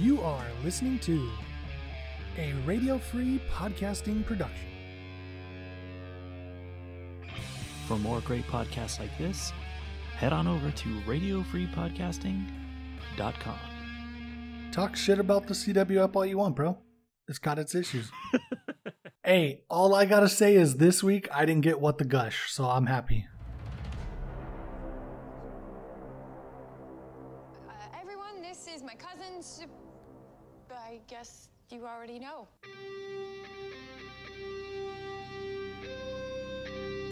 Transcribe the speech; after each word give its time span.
You 0.00 0.22
are 0.22 0.46
listening 0.62 1.00
to 1.00 1.28
a 2.36 2.52
radio 2.64 2.98
free 2.98 3.40
podcasting 3.52 4.24
production. 4.24 4.68
For 7.88 7.98
more 7.98 8.20
great 8.20 8.46
podcasts 8.46 9.00
like 9.00 9.18
this, 9.18 9.52
head 10.16 10.32
on 10.32 10.46
over 10.46 10.70
to 10.70 10.88
radiofreepodcasting.com. 11.00 13.58
Talk 14.70 14.94
shit 14.94 15.18
about 15.18 15.48
the 15.48 15.54
CW 15.54 15.98
up 15.98 16.14
all 16.14 16.24
you 16.24 16.38
want, 16.38 16.54
bro. 16.54 16.78
It's 17.26 17.40
got 17.40 17.58
its 17.58 17.74
issues. 17.74 18.12
hey, 19.24 19.64
all 19.68 19.96
I 19.96 20.04
gotta 20.04 20.28
say 20.28 20.54
is 20.54 20.76
this 20.76 21.02
week 21.02 21.28
I 21.34 21.44
didn't 21.44 21.62
get 21.62 21.80
what 21.80 21.98
the 21.98 22.04
gush, 22.04 22.52
so 22.52 22.66
I'm 22.66 22.86
happy. 22.86 23.26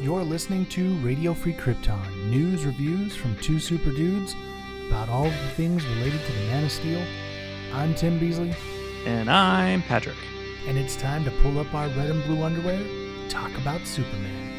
You're 0.06 0.22
listening 0.22 0.66
to 0.66 0.94
Radio 0.98 1.34
Free 1.34 1.52
Krypton 1.52 2.30
news 2.30 2.64
reviews 2.64 3.16
from 3.16 3.34
two 3.38 3.58
super 3.58 3.90
dudes 3.90 4.36
about 4.86 5.08
all 5.08 5.24
the 5.24 5.48
things 5.56 5.84
related 5.84 6.24
to 6.24 6.32
the 6.32 6.38
Man 6.42 6.62
of 6.62 6.70
Steel. 6.70 7.02
I'm 7.72 7.92
Tim 7.92 8.16
Beasley, 8.20 8.54
And 9.04 9.28
I'm 9.28 9.82
Patrick. 9.82 10.14
and 10.68 10.78
it's 10.78 10.94
time 10.94 11.24
to 11.24 11.32
pull 11.42 11.58
up 11.58 11.74
our 11.74 11.88
red 11.88 12.10
and 12.10 12.22
blue 12.22 12.44
underwear 12.44 12.80
talk 13.28 13.50
about 13.58 13.84
Superman. 13.84 14.52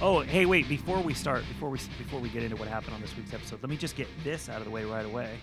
Oh, 0.00 0.20
hey, 0.20 0.46
wait! 0.46 0.68
Before 0.68 1.00
we 1.00 1.14
start, 1.14 1.42
before 1.48 1.70
we 1.70 1.78
before 1.98 2.20
we 2.20 2.28
get 2.28 2.44
into 2.44 2.54
what 2.54 2.68
happened 2.68 2.94
on 2.94 3.00
this 3.00 3.16
week's 3.16 3.34
episode, 3.34 3.58
let 3.60 3.70
me 3.70 3.76
just 3.76 3.96
get 3.96 4.06
this 4.22 4.48
out 4.48 4.58
of 4.58 4.66
the 4.66 4.70
way 4.70 4.84
right 4.84 5.04
away. 5.04 5.36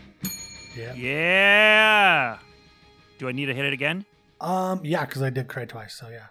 Yeah. 0.77 0.93
Yeah. 0.93 2.37
Do 3.17 3.27
I 3.27 3.33
need 3.33 3.47
to 3.47 3.53
hit 3.53 3.65
it 3.65 3.73
again? 3.73 4.05
Um. 4.41 4.81
Yeah, 4.83 5.05
because 5.05 5.21
I 5.21 5.29
did 5.29 5.47
cry 5.47 5.65
twice. 5.65 5.95
So 5.95 6.09
yeah. 6.09 6.27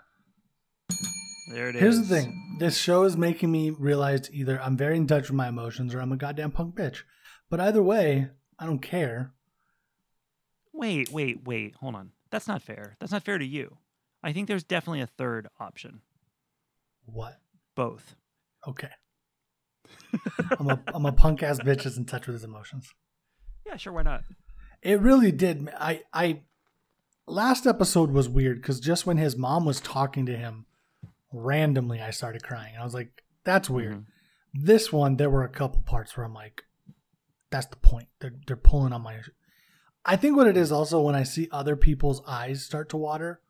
There 1.53 1.69
it 1.69 1.77
is. 1.77 1.81
Here's 1.81 1.99
the 2.01 2.15
thing: 2.15 2.57
this 2.59 2.77
show 2.77 3.05
is 3.05 3.17
making 3.17 3.51
me 3.51 3.71
realize 3.71 4.31
either 4.33 4.61
I'm 4.61 4.77
very 4.77 4.97
in 4.97 5.07
touch 5.07 5.29
with 5.29 5.37
my 5.37 5.49
emotions 5.49 5.95
or 5.95 6.01
I'm 6.01 6.13
a 6.13 6.17
goddamn 6.17 6.51
punk 6.51 6.75
bitch. 6.75 7.03
But 7.51 7.61
either 7.61 7.83
way, 7.83 8.29
I 8.59 8.67
don't 8.67 8.81
care. 8.81 9.33
Wait, 10.73 11.11
wait, 11.11 11.45
wait. 11.45 11.75
Hold 11.77 11.95
on. 11.95 12.13
That's 12.31 12.47
not 12.47 12.63
fair. 12.63 12.97
That's 13.01 13.13
not 13.13 13.25
fair 13.25 13.39
to 13.39 13.45
you. 13.45 13.79
I 14.23 14.33
think 14.33 14.49
there's 14.49 14.65
definitely 14.65 15.01
a 15.01 15.07
third 15.07 15.49
option. 15.59 16.03
What? 17.07 17.39
Both. 17.75 18.17
Okay. 18.67 18.91
I'm 20.59 20.69
a 20.69 20.81
I'm 20.89 21.07
a 21.07 21.13
punk 21.13 21.43
ass 21.43 21.59
bitch 21.59 21.85
that's 21.85 21.97
in 21.97 22.05
touch 22.05 22.27
with 22.27 22.35
his 22.35 22.45
emotions. 22.45 22.93
Yeah, 23.67 23.77
sure. 23.77 23.93
Why 23.93 24.01
not? 24.03 24.23
It 24.81 24.99
really 25.01 25.31
did. 25.31 25.69
I 25.79 26.01
I 26.11 26.41
last 27.29 27.67
episode 27.67 28.11
was 28.11 28.29
weird 28.29 28.57
because 28.61 28.81
just 28.81 29.07
when 29.07 29.17
his 29.19 29.37
mom 29.37 29.65
was 29.65 29.81
talking 29.81 30.27
to 30.27 30.37
him, 30.37 30.67
randomly 31.33 32.01
I 32.01 32.11
started 32.11 32.43
crying. 32.43 32.75
I 32.79 32.85
was 32.85 32.95
like, 32.95 33.23
"That's 33.45 33.69
weird." 33.71 34.07
This 34.55 34.93
one, 34.93 35.17
there 35.17 35.31
were 35.31 35.45
a 35.45 35.49
couple 35.49 35.83
parts 35.83 36.17
where 36.17 36.25
I'm 36.27 36.35
like, 36.35 36.65
"That's 37.51 37.67
the 37.67 37.77
point." 37.77 38.09
They're 38.21 38.35
they're 38.47 38.57
pulling 38.57 38.93
on 38.93 39.03
my. 39.03 39.21
I 40.05 40.17
think 40.17 40.37
what 40.37 40.47
it 40.47 40.57
is 40.57 40.73
also 40.73 41.01
when 41.03 41.15
I 41.15 41.23
see 41.23 41.49
other 41.53 41.77
people's 41.77 42.23
eyes 42.27 42.65
start 42.65 42.89
to 42.91 42.97
water, 42.97 43.43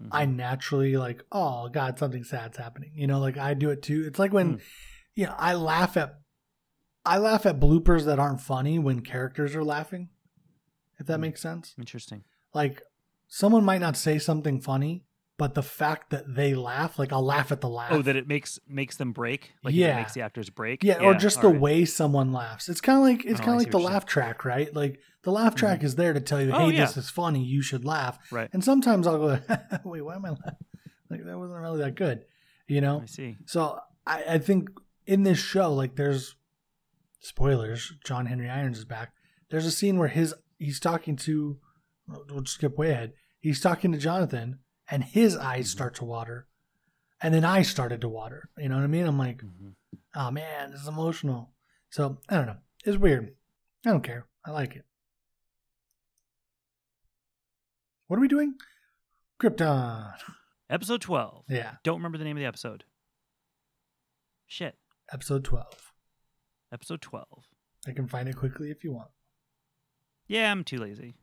Mhm. 0.00 0.08
I 0.10 0.24
naturally 0.26 0.96
like, 0.96 1.22
"Oh 1.30 1.68
God, 1.68 1.98
something 1.98 2.24
sad's 2.24 2.56
happening." 2.56 2.92
You 2.94 3.06
know, 3.06 3.20
like 3.20 3.36
I 3.36 3.54
do 3.54 3.70
it 3.70 3.82
too. 3.82 4.04
It's 4.06 4.18
like 4.18 4.32
when, 4.32 4.56
Mm. 4.56 4.62
you 5.14 5.26
know, 5.26 5.34
I 5.36 5.54
laugh 5.54 5.96
at, 5.96 6.20
I 7.04 7.18
laugh 7.18 7.46
at 7.46 7.60
bloopers 7.60 8.04
that 8.06 8.18
aren't 8.18 8.40
funny 8.40 8.78
when 8.78 9.00
characters 9.02 9.54
are 9.54 9.64
laughing. 9.64 10.08
If 10.98 11.06
that 11.06 11.18
Mm. 11.18 11.22
makes 11.22 11.40
sense 11.42 11.74
Interesting. 11.78 12.24
like 12.54 12.82
someone 13.28 13.64
might 13.64 13.80
not 13.80 13.96
say 13.96 14.18
something 14.18 14.60
funny, 14.60 15.04
but 15.38 15.54
the 15.54 15.62
fact 15.62 16.10
that 16.10 16.34
they 16.34 16.54
laugh, 16.54 16.98
like 16.98 17.12
I'll 17.12 17.24
laugh 17.24 17.52
at 17.52 17.60
the 17.60 17.68
laugh. 17.68 17.92
Oh, 17.92 18.02
that 18.02 18.16
it 18.16 18.26
makes 18.26 18.58
makes 18.66 18.96
them 18.96 19.12
break. 19.12 19.52
Like 19.62 19.74
Yeah. 19.74 19.94
it 19.94 19.96
makes 19.96 20.14
the 20.14 20.22
actors 20.22 20.48
break. 20.50 20.82
yeah, 20.82 20.98
or 21.00 21.14
just 21.14 21.42
the 21.42 21.48
right. 21.48 21.60
way 21.60 21.84
someone 21.84 22.32
laughs. 22.32 22.68
It's 22.68 22.80
kind 22.80 22.98
of 22.98 23.04
like 23.04 23.24
it's 23.26 23.40
Oh, 23.40 23.44
kind 23.44 23.56
of 23.56 23.62
like 23.62 23.70
the 23.70 23.78
laugh 23.80 24.06
track, 24.06 24.44
right? 24.44 24.74
Like 24.74 24.98
the 25.24 25.32
laugh 25.32 25.48
mm-hmm. 25.54 25.58
track 25.58 25.82
is 25.84 25.96
there 25.96 26.12
to 26.14 26.20
tell 26.20 26.40
you, 26.40 26.52
Oh, 26.52 26.68
hey, 26.68 26.76
yeah. 26.76 26.86
this 26.86 26.96
is 26.96 27.10
funny, 27.10 27.44
you 27.44 27.60
should 27.60 27.84
laugh. 27.84 28.18
Right. 28.32 28.48
And 28.52 28.64
sometimes 28.64 29.06
I'll 29.06 29.18
go, 29.18 29.38
wait, 29.84 30.02
why 30.02 30.14
am 30.14 30.24
I 30.24 30.30
laughing? 30.30 30.66
Like 31.10 31.24
that 31.24 31.38
wasn't 31.38 31.60
really 31.60 31.78
that 31.80 31.94
good, 31.96 32.24
you 32.66 32.80
know? 32.80 33.02
I 33.02 33.06
see. 33.06 33.36
So 33.46 33.78
I, 34.06 34.24
I 34.30 34.38
think 34.38 34.70
in 35.06 35.22
this 35.22 35.38
show, 35.38 35.72
like 35.72 35.96
there's 35.96 36.34
spoilers. 37.20 37.92
John 38.04 38.26
Henry 38.26 38.48
Irons 38.48 38.78
is 38.78 38.84
back. 38.84 39.12
There's 39.50 39.66
a 39.66 39.70
scene 39.70 39.98
where 39.98 40.08
his 40.08 40.34
he's 40.58 40.80
talking 40.80 41.16
to. 41.16 41.58
We'll 42.08 42.44
skip 42.46 42.76
way 42.78 42.90
ahead. 42.90 43.12
He's 43.40 43.60
talking 43.60 43.92
to 43.92 43.98
Jonathan, 43.98 44.60
and 44.90 45.02
his 45.04 45.36
eyes 45.36 45.70
start 45.70 45.94
to 45.96 46.04
water, 46.04 46.46
and 47.20 47.32
then 47.34 47.44
I 47.44 47.62
started 47.62 48.00
to 48.02 48.08
water. 48.08 48.50
You 48.58 48.68
know 48.68 48.76
what 48.76 48.84
I 48.84 48.88
mean? 48.88 49.06
I'm 49.06 49.18
like, 49.18 49.38
Mhm. 49.42 49.74
oh 50.14 50.30
man, 50.30 50.70
this 50.70 50.80
is 50.82 50.88
emotional. 50.88 51.52
So 51.90 52.18
I 52.28 52.36
don't 52.36 52.46
know. 52.46 52.58
It's 52.84 52.96
weird. 52.98 53.34
I 53.84 53.90
don't 53.90 54.02
care. 54.04 54.26
I 54.44 54.50
like 54.52 54.76
it. 54.76 54.84
What 58.06 58.16
are 58.18 58.20
we 58.20 58.28
doing? 58.28 58.54
Krypton. 59.40 60.14
Episode 60.70 61.00
twelve. 61.00 61.44
Yeah, 61.48 61.76
Don't 61.82 61.96
remember 61.98 62.18
the 62.18 62.24
name 62.24 62.36
of 62.36 62.40
the 62.40 62.46
episode. 62.46 62.84
Shit. 64.46 64.76
episode 65.12 65.44
twelve. 65.44 65.92
Episode 66.72 67.00
twelve. 67.02 67.46
I 67.86 67.92
can 67.92 68.08
find 68.08 68.28
it 68.28 68.36
quickly 68.36 68.70
if 68.70 68.82
you 68.84 68.92
want. 68.92 69.10
Yeah, 70.28 70.50
I'm 70.50 70.64
too 70.64 70.78
lazy. 70.78 71.14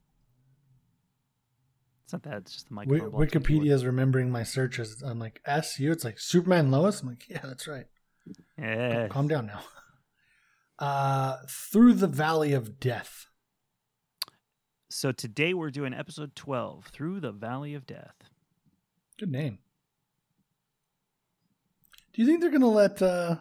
It's 2.04 2.14
not 2.14 2.24
that. 2.24 2.38
It's 2.38 2.54
just 2.54 2.68
the 2.68 2.74
blocks 2.74 2.88
my 2.90 2.98
Wikipedia 2.98 3.72
is 3.72 3.86
remembering 3.86 4.30
my 4.30 4.44
searches. 4.44 5.02
I'm 5.02 5.20
like 5.20 5.42
SU. 5.46 5.92
It's 5.92 6.04
like 6.04 6.20
Superman 6.20 6.70
Lois. 6.72 7.02
I'm 7.02 7.10
like, 7.10 7.28
yeah, 7.30 7.40
that's 7.44 7.68
right. 7.68 7.86
Yes. 8.58 9.12
Calm 9.12 9.28
down 9.28 9.48
now. 9.48 9.62
Uh, 10.80 11.38
through 11.48 11.94
the 11.94 12.08
Valley 12.08 12.52
of 12.52 12.80
Death. 12.80 13.28
So 14.90 15.12
today 15.12 15.54
we're 15.54 15.70
doing 15.70 15.94
episode 15.94 16.36
twelve, 16.36 16.88
through 16.88 17.20
the 17.20 17.32
Valley 17.32 17.76
of 17.76 17.86
Death. 17.86 18.16
Good 19.18 19.32
name. 19.32 19.60
Do 22.12 22.22
you 22.22 22.28
think 22.28 22.42
they're 22.42 22.52
gonna 22.52 22.68
let 22.68 23.02
uh, 23.04 23.38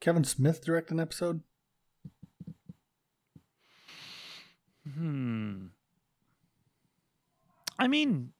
Kevin 0.00 0.24
Smith 0.24 0.62
direct 0.64 0.90
an 0.90 1.00
episode? 1.00 1.42
Hmm. 4.94 5.66
I 7.80 7.88
mean, 7.88 8.32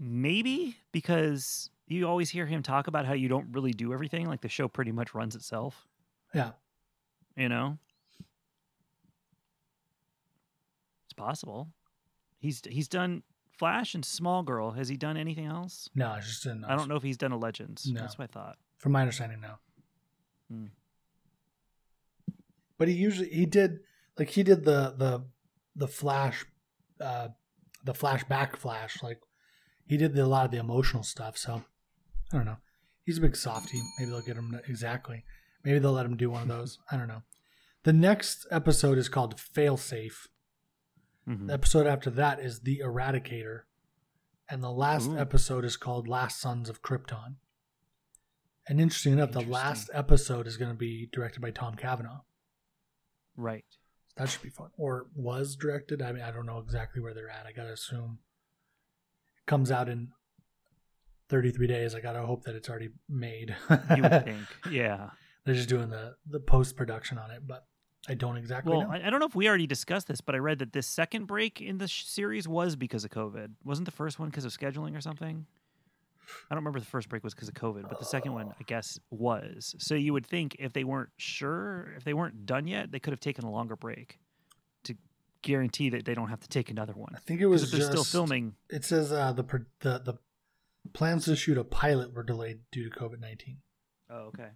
maybe 0.00 0.76
because 0.90 1.70
you 1.86 2.08
always 2.08 2.28
hear 2.28 2.46
him 2.46 2.62
talk 2.62 2.88
about 2.88 3.06
how 3.06 3.12
you 3.12 3.28
don't 3.28 3.46
really 3.52 3.72
do 3.72 3.92
everything. 3.92 4.26
Like 4.26 4.40
the 4.40 4.48
show 4.48 4.66
pretty 4.66 4.90
much 4.90 5.14
runs 5.14 5.36
itself. 5.36 5.86
Yeah. 6.34 6.50
You 7.36 7.48
know, 7.48 7.78
it's 11.06 11.14
possible. 11.14 11.68
He's 12.40 12.60
he's 12.68 12.88
done 12.88 13.22
Flash 13.56 13.94
and 13.94 14.04
Small 14.04 14.42
Girl. 14.42 14.72
Has 14.72 14.88
he 14.88 14.96
done 14.96 15.16
anything 15.16 15.46
else? 15.46 15.88
No, 15.94 16.16
just 16.20 16.44
in. 16.44 16.64
I 16.64 16.76
don't 16.76 16.88
know 16.88 16.96
if 16.96 17.02
he's 17.02 17.16
done 17.16 17.32
a 17.32 17.38
Legends. 17.38 17.86
No. 17.90 18.00
That's 18.00 18.18
what 18.18 18.24
I 18.24 18.32
thought. 18.32 18.58
From 18.78 18.92
my 18.92 19.00
understanding, 19.00 19.40
no. 19.40 19.54
Hmm. 20.50 20.66
But 22.76 22.88
he 22.88 22.94
usually 22.94 23.30
he 23.30 23.46
did 23.46 23.80
like 24.18 24.28
he 24.28 24.42
did 24.42 24.64
the 24.64 24.94
the 24.98 25.24
the 25.76 25.88
flash, 25.88 26.44
uh, 27.00 27.28
the 27.84 27.92
flashback 27.92 28.56
flash. 28.56 29.02
Like 29.02 29.20
he 29.86 29.96
did 29.96 30.14
the, 30.14 30.24
a 30.24 30.26
lot 30.26 30.44
of 30.44 30.50
the 30.50 30.58
emotional 30.58 31.02
stuff. 31.02 31.36
So 31.36 31.64
I 32.32 32.36
don't 32.36 32.46
know. 32.46 32.58
He's 33.04 33.18
a 33.18 33.22
big 33.22 33.36
softie. 33.36 33.82
Maybe 33.98 34.10
they'll 34.10 34.22
get 34.22 34.36
him 34.36 34.58
exactly. 34.68 35.24
Maybe 35.64 35.78
they'll 35.78 35.92
let 35.92 36.06
him 36.06 36.16
do 36.16 36.30
one 36.30 36.42
of 36.42 36.48
those. 36.48 36.78
I 36.90 36.96
don't 36.96 37.08
know. 37.08 37.22
The 37.84 37.92
next 37.92 38.46
episode 38.50 38.98
is 38.98 39.08
called 39.08 39.36
Failsafe. 39.36 40.28
Mhm. 41.28 41.48
The 41.48 41.54
episode 41.54 41.86
after 41.86 42.10
that 42.10 42.40
is 42.40 42.60
The 42.60 42.80
Eradicator. 42.84 43.62
And 44.48 44.62
the 44.62 44.70
last 44.70 45.08
Ooh. 45.08 45.18
episode 45.18 45.64
is 45.64 45.76
called 45.76 46.08
Last 46.08 46.40
Sons 46.40 46.68
of 46.68 46.82
Krypton. 46.82 47.36
And 48.68 48.80
interesting 48.80 49.14
enough, 49.14 49.32
the 49.32 49.40
last 49.40 49.90
episode 49.92 50.46
is 50.46 50.56
going 50.56 50.70
to 50.70 50.76
be 50.76 51.08
directed 51.12 51.40
by 51.40 51.50
Tom 51.50 51.74
Cavanagh. 51.74 52.20
Right. 53.36 53.64
That 54.16 54.28
should 54.28 54.42
be 54.42 54.50
fun. 54.50 54.68
Or 54.76 55.06
was 55.14 55.56
directed. 55.56 56.02
I 56.02 56.12
mean, 56.12 56.22
I 56.22 56.30
don't 56.30 56.46
know 56.46 56.58
exactly 56.58 57.00
where 57.00 57.14
they're 57.14 57.30
at. 57.30 57.46
I 57.46 57.52
got 57.52 57.64
to 57.64 57.72
assume 57.72 58.18
it 59.38 59.46
comes 59.46 59.70
out 59.70 59.88
in 59.88 60.08
33 61.28 61.66
days. 61.66 61.94
I 61.94 62.00
got 62.00 62.12
to 62.12 62.22
hope 62.22 62.44
that 62.44 62.54
it's 62.54 62.68
already 62.68 62.90
made. 63.08 63.56
You 63.96 64.02
would 64.02 64.24
think. 64.24 64.46
Yeah. 64.70 65.10
They're 65.44 65.54
just 65.54 65.68
doing 65.68 65.88
the, 65.88 66.14
the 66.28 66.40
post 66.40 66.76
production 66.76 67.18
on 67.18 67.30
it, 67.30 67.46
but 67.46 67.66
I 68.08 68.14
don't 68.14 68.36
exactly 68.36 68.70
Well, 68.72 68.82
know. 68.82 68.90
I, 68.92 69.06
I 69.06 69.10
don't 69.10 69.18
know 69.18 69.26
if 69.26 69.34
we 69.34 69.48
already 69.48 69.66
discussed 69.66 70.08
this, 70.08 70.20
but 70.20 70.34
I 70.34 70.38
read 70.38 70.58
that 70.58 70.72
this 70.72 70.86
second 70.86 71.24
break 71.26 71.60
in 71.60 71.78
the 71.78 71.88
sh- 71.88 72.04
series 72.04 72.46
was 72.46 72.76
because 72.76 73.04
of 73.04 73.10
COVID. 73.10 73.52
Wasn't 73.64 73.86
the 73.86 73.92
first 73.92 74.18
one 74.18 74.28
because 74.28 74.44
of 74.44 74.52
scheduling 74.52 74.96
or 74.96 75.00
something? 75.00 75.46
I 76.50 76.54
don't 76.54 76.58
remember 76.62 76.80
the 76.80 76.86
first 76.86 77.08
break 77.08 77.24
was 77.24 77.34
because 77.34 77.48
of 77.48 77.54
COVID, 77.54 77.88
but 77.88 77.98
the 77.98 78.04
second 78.04 78.32
one, 78.32 78.52
I 78.58 78.62
guess, 78.64 78.98
was. 79.10 79.74
So 79.78 79.94
you 79.94 80.12
would 80.12 80.26
think 80.26 80.56
if 80.58 80.72
they 80.72 80.84
weren't 80.84 81.10
sure, 81.16 81.92
if 81.96 82.04
they 82.04 82.14
weren't 82.14 82.46
done 82.46 82.66
yet, 82.66 82.90
they 82.92 82.98
could 83.00 83.12
have 83.12 83.20
taken 83.20 83.44
a 83.44 83.50
longer 83.50 83.76
break 83.76 84.18
to 84.84 84.94
guarantee 85.42 85.90
that 85.90 86.04
they 86.04 86.14
don't 86.14 86.28
have 86.28 86.40
to 86.40 86.48
take 86.48 86.70
another 86.70 86.92
one. 86.94 87.12
I 87.14 87.18
think 87.18 87.40
it 87.40 87.46
was 87.46 87.64
if 87.64 87.70
they're 87.70 87.80
just 87.80 87.90
still 87.92 88.04
filming, 88.04 88.54
It 88.70 88.84
says 88.84 89.12
uh, 89.12 89.32
the 89.32 89.44
the 89.80 89.98
the 89.98 90.18
plans 90.92 91.24
to 91.26 91.36
shoot 91.36 91.58
a 91.58 91.64
pilot 91.64 92.14
were 92.14 92.22
delayed 92.22 92.60
due 92.70 92.88
to 92.88 92.96
COVID 92.98 93.20
nineteen. 93.20 93.58
oh, 94.10 94.30
okay. 94.34 94.50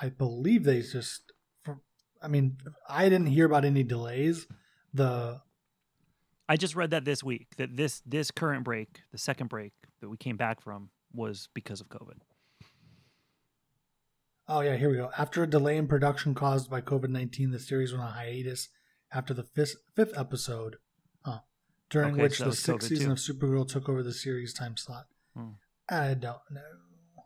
I 0.00 0.08
believe 0.08 0.64
they 0.64 0.80
just. 0.82 1.32
I 2.22 2.26
mean, 2.28 2.56
I 2.88 3.08
didn't 3.10 3.26
hear 3.26 3.44
about 3.44 3.64
any 3.66 3.82
delays. 3.82 4.46
The 4.94 5.42
I 6.48 6.56
just 6.56 6.76
read 6.76 6.90
that 6.90 7.04
this 7.04 7.22
week 7.24 7.48
that 7.56 7.76
this 7.76 8.00
this 8.04 8.30
current 8.30 8.64
break, 8.64 9.00
the 9.12 9.18
second 9.18 9.48
break 9.48 9.72
that 10.00 10.08
we 10.08 10.16
came 10.16 10.36
back 10.36 10.60
from, 10.60 10.90
was 11.12 11.48
because 11.54 11.80
of 11.80 11.88
COVID. 11.88 12.18
oh 14.48 14.60
yeah, 14.60 14.76
here 14.76 14.90
we 14.90 14.96
go. 14.96 15.10
After 15.16 15.42
a 15.42 15.46
delay 15.46 15.76
in 15.76 15.86
production 15.88 16.34
caused 16.34 16.68
by 16.70 16.80
COVID 16.80 17.08
nineteen, 17.08 17.50
the 17.50 17.58
series 17.58 17.92
went 17.92 18.04
on 18.04 18.12
hiatus 18.12 18.68
after 19.12 19.32
the 19.32 19.42
fifth 19.44 19.76
fifth 19.94 20.16
episode, 20.18 20.76
huh, 21.24 21.38
during 21.88 22.14
Okay, 22.14 22.22
which 22.22 22.38
so 22.38 22.44
the 22.46 22.52
sixth 22.56 22.86
COVID 22.86 22.88
season 22.88 23.06
too. 23.06 23.12
of 23.12 23.18
Supergirl 23.18 23.66
took 23.68 23.88
over 23.88 24.02
the 24.02 24.12
series 24.12 24.52
time 24.52 24.76
slot. 24.76 25.06
Hmm. 25.36 25.50
I 25.88 26.14
don't 26.14 26.40
know. 26.50 27.24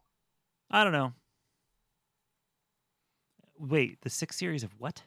I 0.71 0.85
don't 0.85 0.93
know. 0.93 1.15
Wait, 3.59 4.01
the 4.03 4.11
sixth 4.11 4.39
series 4.39 4.63
of 4.63 4.71
what? 4.79 5.03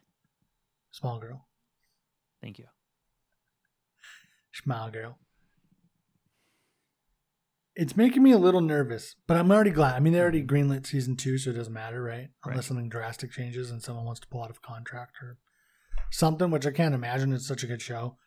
Small 0.92 1.19
girl, 1.19 1.46
Thank 2.42 2.60
you. 2.60 2.66
Small 4.53 4.89
girl. 4.92 5.18
It's 7.74 7.95
making 7.95 8.21
me 8.21 8.31
a 8.31 8.38
little 8.38 8.59
nervous, 8.62 9.15
but 9.27 9.38
I'm 9.38 9.50
already 9.50 9.71
glad. 9.71 9.95
I 9.95 10.00
mean, 10.01 10.12
they 10.13 10.19
already 10.19 10.44
greenlit 10.44 10.86
season 10.86 11.15
two, 11.15 11.38
so 11.38 11.51
it 11.51 11.53
doesn't 11.53 11.71
matter, 11.74 12.03
right? 12.03 12.30
Unless 12.44 12.57
Right. 12.57 12.63
something 12.65 12.89
drastic 12.89 13.31
changes 13.31 13.71
and 13.71 13.81
someone 13.81 14.06
wants 14.06 14.19
to 14.21 14.27
pull 14.27 14.44
out 14.44 14.50
of 14.50 14.62
contract 14.62 15.18
or 15.21 15.38
something, 16.09 16.51
which 16.51 16.65
I 16.68 16.71
can't 16.71 16.94
imagine. 16.94 17.31
It's 17.31 17.48
such 17.48 17.63
a 17.63 17.68
good 17.68 17.81
show, 17.81 18.18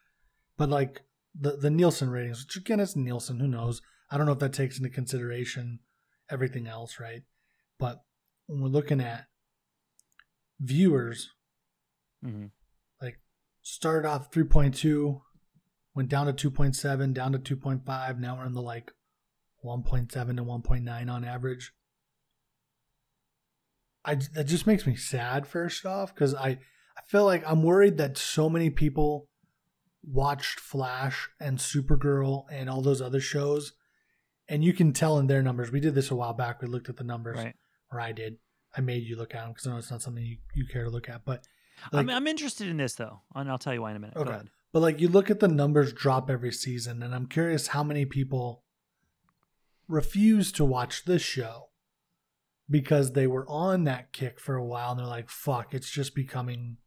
but 0.56 0.71
like 0.71 1.03
the 1.38 1.56
the 1.56 1.71
Nielsen 1.71 2.09
ratings, 2.11 2.43
which 2.43 2.56
again, 2.56 2.81
it's 2.81 2.97
Nielsen. 2.97 3.38
Who 3.41 3.49
knows? 3.49 3.82
I 4.11 4.17
don't 4.17 4.26
know 4.26 4.32
if 4.32 4.38
that 4.38 4.55
takes 4.55 4.79
into 4.79 4.88
consideration 4.88 5.81
everything 6.31 6.67
else, 6.67 6.99
right? 6.99 7.23
But 7.79 8.03
when 8.47 8.62
we're 8.62 8.69
looking 8.69 9.00
at 9.00 9.26
viewers, 10.59 11.31
hmm 12.23 12.47
like 13.03 13.21
started 13.61 14.09
off 14.09 14.31
3.2 14.31 15.21
went 15.94 16.08
down 16.08 16.32
to 16.32 16.50
2.7 16.50 17.14
down 17.14 17.32
to 17.32 17.38
2.5 17.38 18.19
now 18.19 18.37
we're 18.37 18.46
in 18.46 18.52
the 18.52 18.62
like 18.62 18.93
1.7 19.64 20.11
to 20.11 20.44
1.9 20.44 21.11
on 21.11 21.25
average. 21.25 21.73
I 24.05 24.17
that 24.35 24.44
just 24.44 24.67
makes 24.67 24.87
me 24.87 24.96
sad 24.96 25.46
first 25.46 25.87
off 25.87 26.14
because 26.14 26.35
i 26.35 26.58
i 26.96 27.00
feel 27.06 27.25
like 27.25 27.43
i'm 27.46 27.62
worried 27.62 27.96
that 27.96 28.19
so 28.19 28.50
many 28.50 28.69
people 28.69 29.29
watched 30.02 30.61
flash 30.61 31.31
and 31.41 31.56
supergirl 31.56 32.44
and 32.50 32.69
all 32.69 32.82
those 32.82 33.00
other 33.00 33.20
shows 33.20 33.73
and 34.47 34.62
you 34.62 34.75
can 34.75 34.93
tell 34.93 35.19
in 35.19 35.26
their 35.26 35.43
numbers. 35.43 35.73
We 35.73 35.81
did 35.81 35.94
this 35.94 36.11
a 36.11 36.14
while 36.14 36.35
back. 36.35 36.61
We 36.61 36.69
looked 36.69 36.90
at 36.90 36.97
the 36.97 37.05
numbers. 37.05 37.38
Right. 37.38 37.55
or 37.90 38.00
i 38.00 38.12
did. 38.12 38.37
I 38.76 38.81
made 38.81 39.05
you 39.05 39.17
look 39.17 39.35
at 39.35 39.40
them 39.40 39.52
because 39.52 39.67
i 39.67 39.70
know 39.70 39.79
it's 39.79 39.90
not 39.90 40.02
something 40.02 40.25
you, 40.25 40.37
you 40.55 40.67
care 40.67 40.85
to 40.85 40.90
look 40.90 41.08
at 41.08 41.25
but 41.25 41.47
I'm, 41.93 42.11
I'm 42.11 42.26
interested 42.26 42.69
in 42.69 42.76
this 42.76 42.94
though, 42.94 43.20
and 43.35 43.50
I'll 43.50 43.58
tell 43.58 43.75
you 43.75 43.82
why 43.82 43.90
in 43.90 43.97
a 43.97 44.00
minute. 44.00 44.17
Okay. 44.17 44.38
But 44.75 44.81
like 44.81 45.00
you 45.00 45.06
look 45.06 45.31
at 45.31 45.38
the 45.38 45.47
numbers 45.47 45.93
drop 45.93 46.29
every 46.29 46.50
season, 46.50 47.00
and 47.00 47.15
I'm 47.15 47.29
curious 47.29 47.69
how 47.69 47.85
many 47.85 48.05
people 48.05 48.65
refuse 49.87 50.50
to 50.50 50.65
watch 50.65 51.05
this 51.05 51.23
show 51.23 51.69
because 52.69 53.12
they 53.12 53.29
were 53.29 53.49
on 53.49 53.85
that 53.85 54.12
kick 54.12 54.41
for 54.41 54.56
a 54.56 54.65
while 54.65 54.91
and 54.91 54.99
they're 54.99 55.06
like, 55.06 55.31
fuck, 55.31 55.73
it's 55.75 55.88
just 55.88 56.12
becoming 56.12 56.79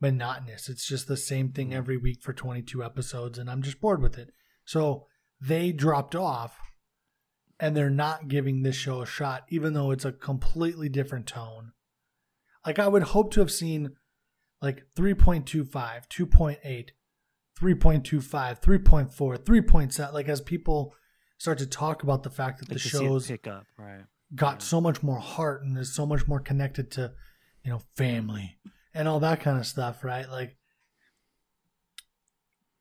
monotonous. 0.00 0.70
It's 0.70 0.88
just 0.88 1.06
the 1.06 1.18
same 1.18 1.50
thing 1.50 1.68
mm. 1.68 1.74
every 1.74 1.98
week 1.98 2.22
for 2.22 2.32
22 2.32 2.82
episodes, 2.82 3.38
and 3.38 3.50
I'm 3.50 3.60
just 3.60 3.78
bored 3.78 4.00
with 4.00 4.16
it. 4.16 4.30
So 4.64 5.04
they 5.38 5.70
dropped 5.70 6.14
off 6.14 6.56
and 7.60 7.76
they're 7.76 7.90
not 7.90 8.28
giving 8.28 8.62
this 8.62 8.76
show 8.76 9.02
a 9.02 9.06
shot, 9.06 9.44
even 9.50 9.74
though 9.74 9.90
it's 9.90 10.06
a 10.06 10.12
completely 10.12 10.88
different 10.88 11.26
tone. 11.26 11.72
Like 12.64 12.78
I 12.78 12.88
would 12.88 13.02
hope 13.02 13.34
to 13.34 13.40
have 13.40 13.52
seen 13.52 13.96
like 14.62 14.86
3.25, 14.96 15.68
2.8, 16.08 16.88
3.25, 17.60 18.60
3.4, 18.62 19.38
3.7. 19.38 20.12
Like 20.12 20.28
as 20.28 20.40
people 20.40 20.94
start 21.38 21.58
to 21.58 21.66
talk 21.66 22.02
about 22.02 22.22
the 22.22 22.30
fact 22.30 22.60
that 22.60 22.68
Like 22.68 22.82
the 22.82 22.88
shows 22.88 23.26
pick 23.26 23.46
up, 23.46 23.64
right? 23.78 24.04
got 24.34 24.62
so 24.62 24.80
much 24.80 25.02
more 25.02 25.18
heart 25.18 25.62
and 25.62 25.76
is 25.78 25.94
so 25.94 26.04
much 26.04 26.26
more 26.26 26.40
connected 26.40 26.90
to, 26.92 27.12
you 27.64 27.70
know, 27.70 27.80
family 27.96 28.58
and 28.94 29.08
all 29.08 29.20
that 29.20 29.40
kind 29.40 29.58
of 29.58 29.66
stuff, 29.66 30.04
right? 30.04 30.28
Like, 30.28 30.56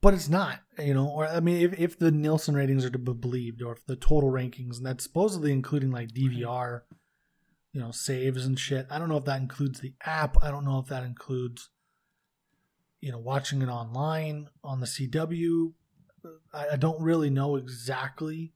but 0.02 0.14
it's 0.14 0.30
not, 0.30 0.60
you 0.78 0.94
know, 0.94 1.08
or 1.08 1.26
I 1.26 1.40
mean, 1.40 1.62
if, 1.62 1.80
if 1.80 2.00
the 2.00 2.12
Nielsen 2.12 2.56
ratings 2.56 2.86
are 2.86 2.90
to 2.90 3.00
be 3.00 3.14
believed, 3.14 3.62
or 3.62 3.74
if 3.74 3.86
the 3.86 3.96
total 3.96 4.32
rankings, 4.32 4.78
and 4.78 4.86
that's 4.86 5.04
supposedly 5.04 5.52
including 5.52 5.92
like 5.92 6.10
DVR, 6.10 6.82
you 7.74 7.82
know, 7.82 7.92
saves 7.92 8.46
and 8.46 8.60
shit. 8.60 8.88
I 8.90 9.00
don't 9.00 9.10
know 9.10 9.18
if 9.18 9.26
that 9.26 9.42
includes 9.42 9.80
the 9.80 9.94
app. 10.06 10.38
I 10.42 10.52
don't 10.52 10.66
know 10.66 10.80
if 10.80 10.88
that 10.88 11.04
includes, 11.04 11.70
you 13.02 13.12
know, 13.12 13.20
watching 13.20 13.62
it 13.62 13.70
online 13.70 14.50
on 14.64 14.80
the 14.80 14.86
CW. 14.88 15.74
I, 16.54 16.70
I 16.70 16.76
don't 16.76 17.02
really 17.02 17.30
know 17.30 17.56
exactly 17.56 18.54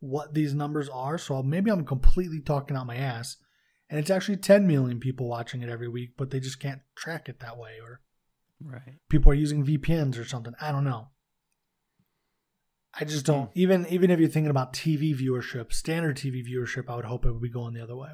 what 0.00 0.34
these 0.34 0.54
numbers 0.54 0.88
are. 0.88 1.18
So 1.18 1.42
maybe 1.42 1.70
I'm 1.70 1.84
completely 1.84 2.40
talking 2.40 2.76
out 2.76 2.86
my 2.86 2.96
ass. 2.96 3.36
And 3.88 3.98
it's 3.98 4.10
actually 4.10 4.38
10 4.38 4.66
million 4.66 5.00
people 5.00 5.28
watching 5.28 5.62
it 5.62 5.68
every 5.68 5.88
week, 5.88 6.14
but 6.16 6.30
they 6.30 6.40
just 6.40 6.58
can't 6.58 6.80
track 6.96 7.28
it 7.28 7.40
that 7.40 7.58
way. 7.58 7.78
Or 7.82 8.00
Right. 8.60 8.98
people 9.08 9.30
are 9.32 9.34
using 9.34 9.64
VPNs 9.64 10.18
or 10.18 10.24
something. 10.24 10.54
I 10.60 10.72
don't 10.72 10.84
know. 10.84 11.08
I 12.94 13.04
just 13.04 13.24
don't. 13.24 13.50
Even 13.54 13.86
even 13.86 14.10
if 14.10 14.20
you're 14.20 14.28
thinking 14.28 14.50
about 14.50 14.74
TV 14.74 15.18
viewership, 15.18 15.72
standard 15.72 16.16
TV 16.16 16.44
viewership, 16.46 16.90
I 16.90 16.96
would 16.96 17.06
hope 17.06 17.24
it 17.24 17.32
would 17.32 17.40
be 17.40 17.48
going 17.48 17.72
the 17.74 17.82
other 17.82 17.96
way. 17.96 18.10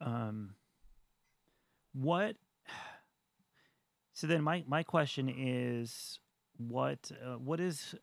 Um, 0.00 0.55
what? 2.00 2.36
So 4.12 4.26
then, 4.26 4.42
my 4.42 4.64
my 4.66 4.82
question 4.82 5.28
is, 5.28 6.18
what 6.56 7.10
uh, 7.24 7.34
what 7.34 7.60
is 7.60 7.94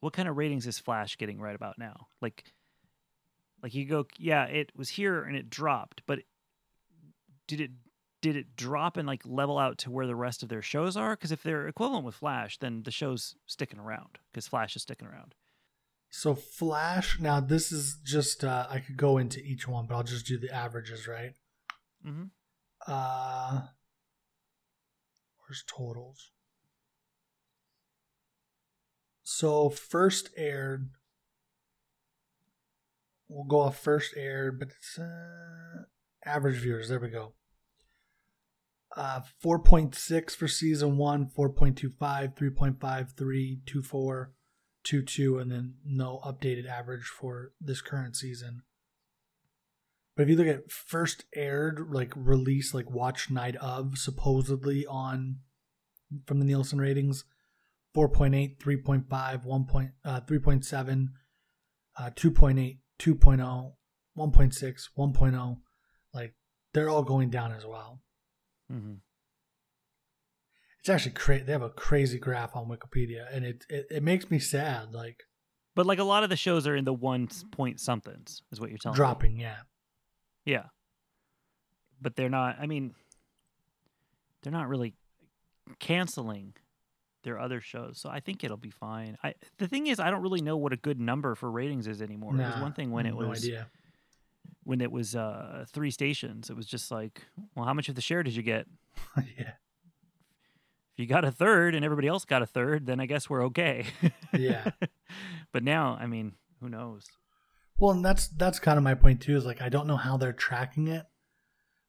what 0.00 0.12
kind 0.12 0.28
of 0.28 0.36
ratings 0.36 0.66
is 0.66 0.78
Flash 0.78 1.16
getting 1.16 1.40
right 1.40 1.54
about 1.54 1.78
now? 1.78 2.08
Like, 2.20 2.44
like 3.62 3.74
you 3.74 3.86
go, 3.86 4.06
yeah, 4.18 4.44
it 4.44 4.70
was 4.76 4.90
here 4.90 5.22
and 5.22 5.36
it 5.36 5.48
dropped, 5.48 6.02
but 6.06 6.20
did 7.46 7.60
it 7.60 7.70
did 8.20 8.36
it 8.36 8.56
drop 8.56 8.96
and 8.96 9.06
like 9.06 9.22
level 9.24 9.58
out 9.58 9.78
to 9.78 9.90
where 9.90 10.06
the 10.06 10.16
rest 10.16 10.42
of 10.42 10.48
their 10.48 10.62
shows 10.62 10.96
are? 10.96 11.16
Because 11.16 11.32
if 11.32 11.42
they're 11.42 11.68
equivalent 11.68 12.04
with 12.04 12.14
Flash, 12.14 12.58
then 12.58 12.82
the 12.82 12.90
show's 12.90 13.34
sticking 13.46 13.78
around 13.78 14.18
because 14.32 14.48
Flash 14.48 14.76
is 14.76 14.82
sticking 14.82 15.08
around. 15.08 15.34
So 16.10 16.34
Flash. 16.34 17.18
Now 17.18 17.40
this 17.40 17.72
is 17.72 17.98
just 18.04 18.44
uh, 18.44 18.66
I 18.68 18.80
could 18.80 18.96
go 18.96 19.18
into 19.18 19.40
each 19.40 19.66
one, 19.66 19.86
but 19.86 19.94
I'll 19.94 20.02
just 20.02 20.26
do 20.26 20.38
the 20.38 20.54
averages, 20.54 21.08
right? 21.08 21.32
Mm-hmm. 22.06 22.24
Uh, 22.86 23.62
where's 25.38 25.64
totals? 25.66 26.32
So 29.22 29.70
first 29.70 30.30
aired. 30.36 30.90
We'll 33.28 33.44
go 33.44 33.60
off 33.60 33.78
first 33.78 34.14
aired, 34.16 34.58
but 34.58 34.68
it's 34.68 34.98
uh, 34.98 35.84
average 36.24 36.58
viewers. 36.58 36.88
There 36.88 37.00
we 37.00 37.08
go. 37.08 37.34
Uh, 38.96 39.22
4.6 39.44 40.36
for 40.36 40.46
season 40.46 40.96
one, 40.96 41.26
4.25, 41.26 41.98
3.53, 42.36 43.66
24, 43.66 44.32
22, 44.84 45.38
and 45.38 45.50
then 45.50 45.74
no 45.84 46.20
updated 46.24 46.68
average 46.68 47.04
for 47.04 47.52
this 47.60 47.80
current 47.80 48.14
season. 48.14 48.62
But 50.16 50.24
if 50.24 50.28
you 50.28 50.36
look 50.36 50.46
at 50.46 50.70
first 50.70 51.24
aired, 51.34 51.88
like 51.90 52.12
release, 52.14 52.72
like 52.72 52.90
watch 52.90 53.30
night 53.30 53.56
of, 53.56 53.98
supposedly 53.98 54.86
on 54.86 55.38
from 56.26 56.38
the 56.38 56.44
Nielsen 56.44 56.80
ratings, 56.80 57.24
4.8, 57.96 58.58
3.5, 58.58 59.44
1. 59.44 59.92
Uh, 60.04 60.20
3.7, 60.20 61.06
uh, 61.98 62.10
2.8, 62.10 62.78
2.0, 62.98 63.72
1.6, 64.16 64.88
1.0. 64.96 65.56
Like 66.12 66.34
they're 66.72 66.88
all 66.88 67.02
going 67.02 67.30
down 67.30 67.52
as 67.52 67.66
well. 67.66 68.00
Mm-hmm. 68.72 68.94
It's 70.80 70.88
actually 70.88 71.12
crazy. 71.12 71.44
They 71.44 71.52
have 71.52 71.62
a 71.62 71.70
crazy 71.70 72.18
graph 72.18 72.54
on 72.54 72.68
Wikipedia, 72.68 73.24
and 73.32 73.44
it, 73.44 73.64
it 73.70 73.86
it 73.90 74.02
makes 74.02 74.30
me 74.30 74.38
sad. 74.38 74.92
Like 74.92 75.22
But 75.74 75.86
like 75.86 75.98
a 75.98 76.04
lot 76.04 76.24
of 76.24 76.30
the 76.30 76.36
shows 76.36 76.66
are 76.66 76.76
in 76.76 76.84
the 76.84 76.92
one 76.92 77.28
point 77.52 77.80
somethings, 77.80 78.42
is 78.52 78.60
what 78.60 78.68
you're 78.68 78.78
telling 78.78 78.94
me. 78.94 78.98
dropping, 78.98 79.40
yeah. 79.40 79.56
Yeah. 80.44 80.64
But 82.00 82.16
they're 82.16 82.28
not 82.30 82.56
I 82.60 82.66
mean 82.66 82.94
they're 84.42 84.52
not 84.52 84.68
really 84.68 84.94
canceling 85.78 86.54
their 87.22 87.38
other 87.38 87.60
shows. 87.60 87.98
So 87.98 88.10
I 88.10 88.20
think 88.20 88.44
it'll 88.44 88.56
be 88.58 88.70
fine. 88.70 89.16
I 89.24 89.34
the 89.58 89.66
thing 89.66 89.86
is, 89.86 89.98
I 89.98 90.10
don't 90.10 90.22
really 90.22 90.42
know 90.42 90.56
what 90.56 90.72
a 90.72 90.76
good 90.76 91.00
number 91.00 91.34
for 91.34 91.50
ratings 91.50 91.86
is 91.86 92.02
anymore. 92.02 92.34
it 92.34 92.38
was 92.44 92.60
one 92.60 92.72
thing 92.72 92.90
when 92.90 93.06
it 93.06 93.14
no 93.18 93.26
was 93.28 93.42
idea. 93.44 93.68
when 94.64 94.80
it 94.82 94.92
was 94.92 95.16
uh, 95.16 95.64
three 95.72 95.90
stations. 95.90 96.50
It 96.50 96.56
was 96.56 96.66
just 96.66 96.90
like, 96.90 97.22
well, 97.54 97.64
how 97.64 97.72
much 97.72 97.88
of 97.88 97.94
the 97.94 98.02
share 98.02 98.22
did 98.22 98.36
you 98.36 98.42
get? 98.42 98.66
yeah, 99.16 99.52
If 100.92 100.98
you 100.98 101.06
got 101.06 101.24
a 101.24 101.30
third 101.32 101.74
and 101.74 101.82
everybody 101.84 102.08
else 102.08 102.26
got 102.26 102.42
a 102.42 102.46
third, 102.46 102.84
then 102.84 103.00
I 103.00 103.06
guess 103.06 103.30
we're 103.30 103.44
okay. 103.46 103.86
yeah. 104.32 104.70
but 105.52 105.62
now, 105.62 105.96
I 105.98 106.06
mean, 106.06 106.34
who 106.60 106.68
knows? 106.68 107.06
Well, 107.78 107.92
and 107.92 108.04
that's 108.04 108.28
that's 108.28 108.58
kind 108.58 108.78
of 108.78 108.84
my 108.84 108.94
point 108.94 109.20
too. 109.20 109.36
Is 109.36 109.44
like 109.44 109.60
I 109.62 109.68
don't 109.68 109.86
know 109.86 109.96
how 109.96 110.16
they're 110.16 110.32
tracking 110.32 110.88
it. 110.88 111.06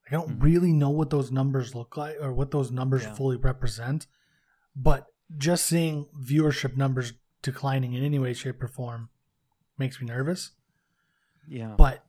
I 0.08 0.12
don't 0.12 0.40
Mhm. 0.40 0.44
really 0.44 0.74
know 0.74 0.90
what 0.92 1.10
those 1.10 1.32
numbers 1.32 1.74
look 1.74 1.98
like 1.98 2.18
or 2.22 2.32
what 2.34 2.52
those 2.52 2.72
numbers 2.72 3.04
Yeah. 3.04 3.14
fully 3.16 3.38
represent. 3.38 4.08
But 4.76 5.08
just 5.38 5.66
seeing 5.66 6.06
viewership 6.16 6.76
numbers 6.78 7.14
declining 7.42 7.94
in 7.94 8.04
any 8.04 8.20
way, 8.20 8.34
shape, 8.34 8.62
or 8.62 8.68
form 8.68 9.10
makes 9.78 10.00
me 10.00 10.08
nervous. 10.08 10.52
Yeah. 11.48 11.76
But 11.78 12.06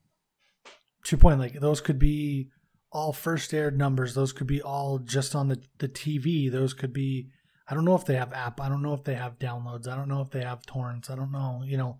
to 1.04 1.16
your 1.16 1.20
point, 1.20 1.38
like 1.38 1.54
those 1.60 1.80
could 1.80 1.98
be 1.98 2.50
all 2.92 3.12
first 3.12 3.52
aired 3.54 3.76
numbers. 3.78 4.14
Those 4.14 4.32
could 4.32 4.46
be 4.46 4.62
all 4.62 4.98
just 4.98 5.34
on 5.34 5.48
the, 5.48 5.62
the 5.78 5.88
TV. 5.88 6.48
Those 6.50 6.72
could 6.74 6.92
be 6.92 7.30
I 7.68 7.74
don't 7.74 7.84
know 7.84 7.96
if 7.96 8.04
they 8.04 8.14
have 8.16 8.32
app. 8.32 8.60
I 8.60 8.68
don't 8.68 8.82
know 8.82 8.94
if 8.94 9.02
they 9.02 9.16
have 9.16 9.38
downloads. 9.40 9.88
I 9.88 9.96
don't 9.96 10.08
know 10.08 10.20
if 10.20 10.30
they 10.30 10.42
have 10.44 10.64
torrents. 10.66 11.10
I 11.10 11.16
don't 11.16 11.32
know. 11.32 11.62
You 11.64 11.76
know, 11.76 11.98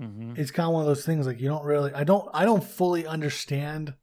hmm 0.00 0.32
it's 0.36 0.50
kind 0.50 0.66
of 0.66 0.72
one 0.72 0.82
of 0.82 0.86
those 0.86 1.04
things 1.04 1.26
like 1.26 1.40
you 1.40 1.48
don't 1.48 1.64
really 1.64 1.92
I 1.92 2.04
don't 2.04 2.28
I 2.32 2.44
don't 2.44 2.64
fully 2.64 3.06
understand 3.06 3.94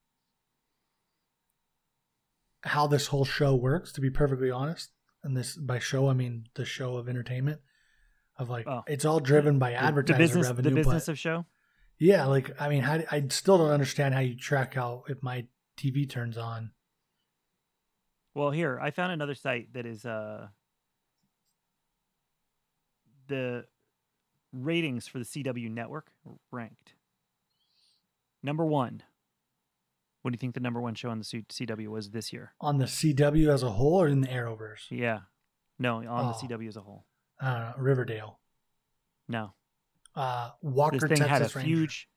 how 2.63 2.88
this 2.88 3.08
whole 3.08 3.25
show 3.25 3.56
works 3.56 3.92
to 3.94 4.01
be 4.01 4.10
perfectly 4.10 4.51
honest. 4.51 4.92
And 5.24 5.36
this 5.36 5.56
by 5.58 5.80
show 5.80 6.08
I 6.10 6.13
mean 6.13 6.46
the 6.56 6.66
show 6.66 6.98
of 6.98 7.10
entertainment 7.10 7.62
of 8.38 8.50
like 8.50 8.68
Oh. 8.68 8.84
it's 8.88 9.06
all 9.06 9.20
driven 9.20 9.58
by 9.58 9.72
the 9.72 10.13
business, 10.13 10.48
revenue 10.48 10.70
the 10.70 10.75
but 10.75 10.80
business 10.84 11.08
of 11.08 11.18
show. 11.18 11.46
yeah, 11.98 12.25
like 12.25 12.51
I 12.62 12.70
mean, 12.70 12.84
how, 12.84 13.00
I 13.12 13.25
still 13.30 13.58
don't 13.58 13.72
understand 13.72 14.13
how 14.13 14.20
you 14.20 14.36
track 14.38 14.75
how 14.75 15.04
if 15.08 15.24
my 15.24 15.48
TV 15.77 16.08
turns 16.10 16.38
on. 16.38 16.72
Well, 18.36 18.51
here 18.51 18.80
I 18.80 18.92
found 18.92 19.12
another 19.12 19.34
site 19.36 19.74
that 19.74 19.86
is 19.88 20.06
uh 20.06 20.48
the 23.27 23.66
ratings 24.51 25.08
for 25.08 25.20
the 25.20 25.25
CW 25.25 25.70
network 25.70 26.08
ranked. 26.51 26.94
Number 28.44 28.66
one. 28.66 29.04
What 30.22 30.32
do 30.32 30.36
you 30.36 30.39
think 30.39 30.56
the 30.56 30.60
number 30.60 30.82
one 30.82 30.96
show 30.96 31.10
on 31.10 31.20
the 31.20 31.24
CW 31.24 31.88
was 31.88 32.10
this 32.10 32.34
year? 32.34 32.54
On 32.60 32.77
the 32.77 32.86
CW 32.86 33.50
as 33.54 33.63
a 33.63 33.70
whole, 33.72 34.01
or 34.01 34.08
in 34.08 34.22
the 34.22 34.27
Arrowverse? 34.27 34.88
Yeah, 34.89 35.22
no, 35.80 35.98
on 35.98 36.06
Oh. 36.08 36.27
the 36.27 36.34
CW 36.34 36.68
as 36.68 36.75
a 36.75 36.82
whole. 36.82 37.06
I 37.39 37.74
Riverdale. 37.77 38.39
No, 39.27 39.54
Uh, 40.16 40.51
Walker, 40.62 40.98
this 40.98 41.08
thing 41.08 41.18
Texas 41.18 41.30
had 41.30 41.42
a 41.42 41.46
Ranger. 41.56 41.68
huge. 41.80 42.10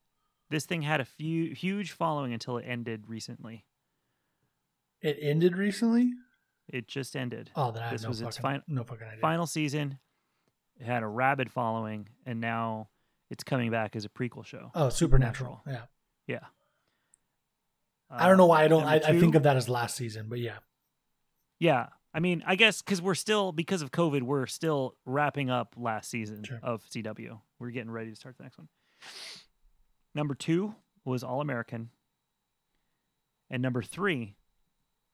This 0.49 0.65
thing 0.67 0.83
had 0.83 1.01
a 1.01 1.05
few 1.05 1.55
huge 1.55 1.93
following 1.93 2.33
until 2.33 2.57
it 2.57 2.65
ended 2.65 3.07
recently. 3.09 3.67
It 5.01 5.19
ended 5.21 5.57
recently. 5.57 6.13
It 6.69 6.89
just 6.89 7.15
ended. 7.15 7.51
Oh, 7.55 7.71
then 7.71 7.83
I 7.83 7.91
This 7.91 8.03
no 8.03 8.09
was 8.09 8.19
fucking, 8.19 8.29
its 8.29 8.39
final 8.39 8.63
no 8.67 8.83
fucking 8.85 9.07
idea. 9.07 9.21
Final 9.21 9.47
season. 9.47 9.99
It 10.81 10.87
had 10.87 11.03
a 11.03 11.07
rabid 11.07 11.53
following, 11.53 12.09
and 12.27 12.41
now 12.41 12.89
it's 13.31 13.45
coming 13.45 13.71
back 13.71 13.95
as 13.95 14.05
a 14.05 14.09
prequel 14.09 14.45
show. 14.45 14.71
Oh, 14.75 14.89
Supernatural. 14.89 15.61
Yeah, 15.67 15.83
Yeah. 16.27 16.41
I 18.13 18.27
don't 18.27 18.39
know 18.39 18.47
why 18.47 18.65
I 18.65 18.69
don't. 18.69 18.83
I, 18.83 18.97
I 18.97 19.21
think 19.21 19.37
of 19.37 19.45
that 19.45 19.57
as 19.57 19.69
last 19.69 19.95
season, 19.97 20.27
but 20.29 20.41
yeah, 20.41 20.59
Yeah. 21.61 21.89
I 22.13 22.19
mean, 22.19 22.43
I 22.45 22.57
guess 22.57 22.83
because 22.83 23.01
we're 23.01 23.15
still, 23.15 23.53
because 23.53 23.83
of 23.83 23.93
COVID, 23.93 24.23
we're 24.23 24.47
still 24.47 24.97
wrapping 25.07 25.49
up 25.49 25.75
last 25.77 26.11
season 26.11 26.43
Sure. 26.43 26.59
of 26.61 26.83
CW. 26.91 27.39
We're 27.61 27.71
getting 27.71 27.91
ready 27.93 28.11
to 28.11 28.17
start 28.17 28.37
the 28.37 28.43
next 28.43 28.59
one. 28.59 28.67
Number 30.13 30.35
two 30.35 30.75
was 31.05 31.23
All 31.23 31.41
American. 31.41 31.91
And 33.49 33.63
number 33.63 33.81
three, 33.81 34.35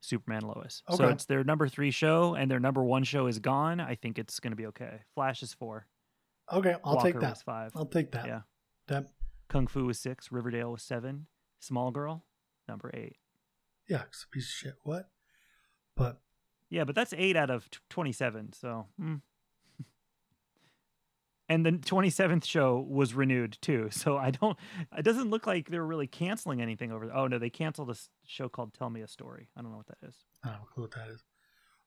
Superman 0.07 0.43
Lois. 0.43 0.83
So 0.91 1.09
it's 1.09 1.25
their 1.25 1.45
number 1.45 1.69
three 1.69 1.91
show, 1.91 2.35
and 2.35 2.51
their 2.51 2.61
number 2.61 2.83
one 2.85 3.05
show 3.05 3.27
is 3.27 3.39
gone. 3.39 3.81
I 3.81 3.95
think 3.97 4.19
it's 4.19 4.41
going 4.41 4.53
to 4.53 4.57
be 4.57 4.67
okay. 4.67 5.01
Flash 5.15 5.43
is 5.43 5.53
four. 5.53 5.87
okay, 6.53 6.77
I'll 6.85 6.95
Walker 6.97 7.13
take 7.13 7.21
that. 7.21 7.31
was 7.31 7.43
five. 7.43 7.73
I'll 7.75 7.87
take 7.87 8.13
that. 8.13 8.27
Yeah. 8.27 8.41
That 8.89 9.07
Kung 9.49 9.67
Fu 9.67 9.85
was 9.87 9.99
six. 9.99 10.31
Riverdale 10.31 10.73
was 10.73 10.83
seven. 10.83 11.27
Small 11.59 11.91
Girl, 11.91 12.25
number 12.69 12.91
eight. 12.95 13.17
yeah, 13.89 14.03
it's 14.09 14.25
a 14.25 14.29
piece 14.29 14.45
of 14.47 14.51
shit. 14.51 14.75
What? 14.83 15.09
But 15.97 16.21
Yeah, 16.71 16.85
but 16.85 16.95
that's 16.95 17.13
eight 17.17 17.37
out 17.37 17.51
of 17.51 17.71
t- 17.71 17.79
27. 17.91 18.53
So, 18.53 18.87
mm. 19.01 19.21
And 21.49 21.65
the 21.65 21.73
27th 21.73 22.45
show 22.45 22.85
was 22.89 23.15
renewed 23.15 23.57
too. 23.61 23.89
So 23.93 24.17
I 24.17 24.31
don't, 24.31 24.57
it 24.97 25.03
doesn't 25.03 25.31
look 25.31 25.47
like 25.47 25.69
they're 25.71 25.85
really 25.85 26.07
canceling 26.07 26.61
anything 26.61 26.93
over. 26.93 27.11
Oh 27.15 27.27
no, 27.27 27.39
they 27.39 27.51
canceled 27.51 27.91
a 27.91 27.97
show 28.27 28.49
called 28.49 28.75
Tell 28.75 28.91
Me 28.91 29.01
a 29.03 29.09
Story. 29.09 29.49
I 29.57 29.63
don't 29.63 29.71
know 29.71 29.79
what 29.79 29.87
that 29.89 30.07
is. 30.09 30.17
I 30.45 30.49
don't 30.49 30.61
know 30.77 30.83
what 30.83 30.91
that 30.93 31.09
is. 31.09 31.23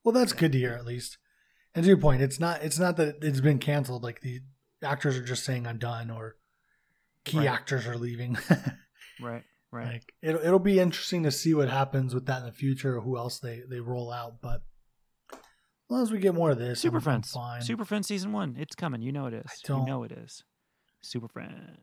Well, 0.03 0.13
that's 0.13 0.33
good 0.33 0.51
to 0.53 0.57
hear 0.57 0.73
at 0.73 0.85
least. 0.85 1.17
And 1.75 1.83
to 1.83 1.87
your 1.87 1.97
point, 1.97 2.21
it's 2.21 2.39
not 2.39 2.63
it's 2.63 2.79
not 2.79 2.97
that 2.97 3.23
it's 3.23 3.41
been 3.41 3.59
canceled. 3.59 4.03
Like 4.03 4.21
the 4.21 4.39
actors 4.83 5.17
are 5.17 5.23
just 5.23 5.43
saying 5.45 5.67
I'm 5.67 5.77
done, 5.77 6.09
or 6.09 6.35
key 7.25 7.39
Right. 7.39 7.47
actors 7.47 7.85
are 7.87 7.97
leaving. 7.97 8.37
Right, 9.21 9.43
right. 9.73 9.85
Like 9.93 10.13
it'll 10.21 10.41
it'll 10.41 10.59
be 10.59 10.79
interesting 10.79 11.23
to 11.23 11.31
see 11.31 11.53
what 11.53 11.67
happens 11.69 12.13
with 12.15 12.25
that 12.27 12.39
in 12.39 12.45
the 12.45 12.51
future, 12.53 12.95
or 12.97 13.01
who 13.01 13.17
else 13.17 13.39
they 13.39 13.61
they 13.69 13.81
roll 13.81 14.11
out. 14.13 14.41
But 14.41 14.61
long 15.89 16.01
as 16.03 16.11
we 16.11 16.19
get 16.19 16.33
more 16.35 16.51
of 16.51 16.57
this, 16.59 16.79
Super 16.79 16.99
Friends. 16.99 17.31
fine. 17.31 17.61
Super 17.61 17.85
Friends 17.85 18.07
season 18.07 18.31
one. 18.31 18.55
It's 18.59 18.75
coming. 18.75 19.01
You 19.01 19.11
know 19.11 19.25
it 19.25 19.33
is. 19.33 19.45
I 19.47 19.55
don't- 19.67 19.85
know 19.85 20.03
it 20.03 20.11
is. 20.11 20.43
Super 21.01 21.27
Friends. 21.27 21.77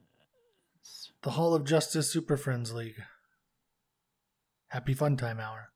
the 1.22 1.30
Hall 1.30 1.54
of 1.54 1.64
Justice 1.64 2.10
Super 2.12 2.36
Friends 2.36 2.72
League. 2.72 3.02
Happy 4.68 4.94
Fun 4.94 5.16
Time 5.16 5.40
Hour. 5.40 5.70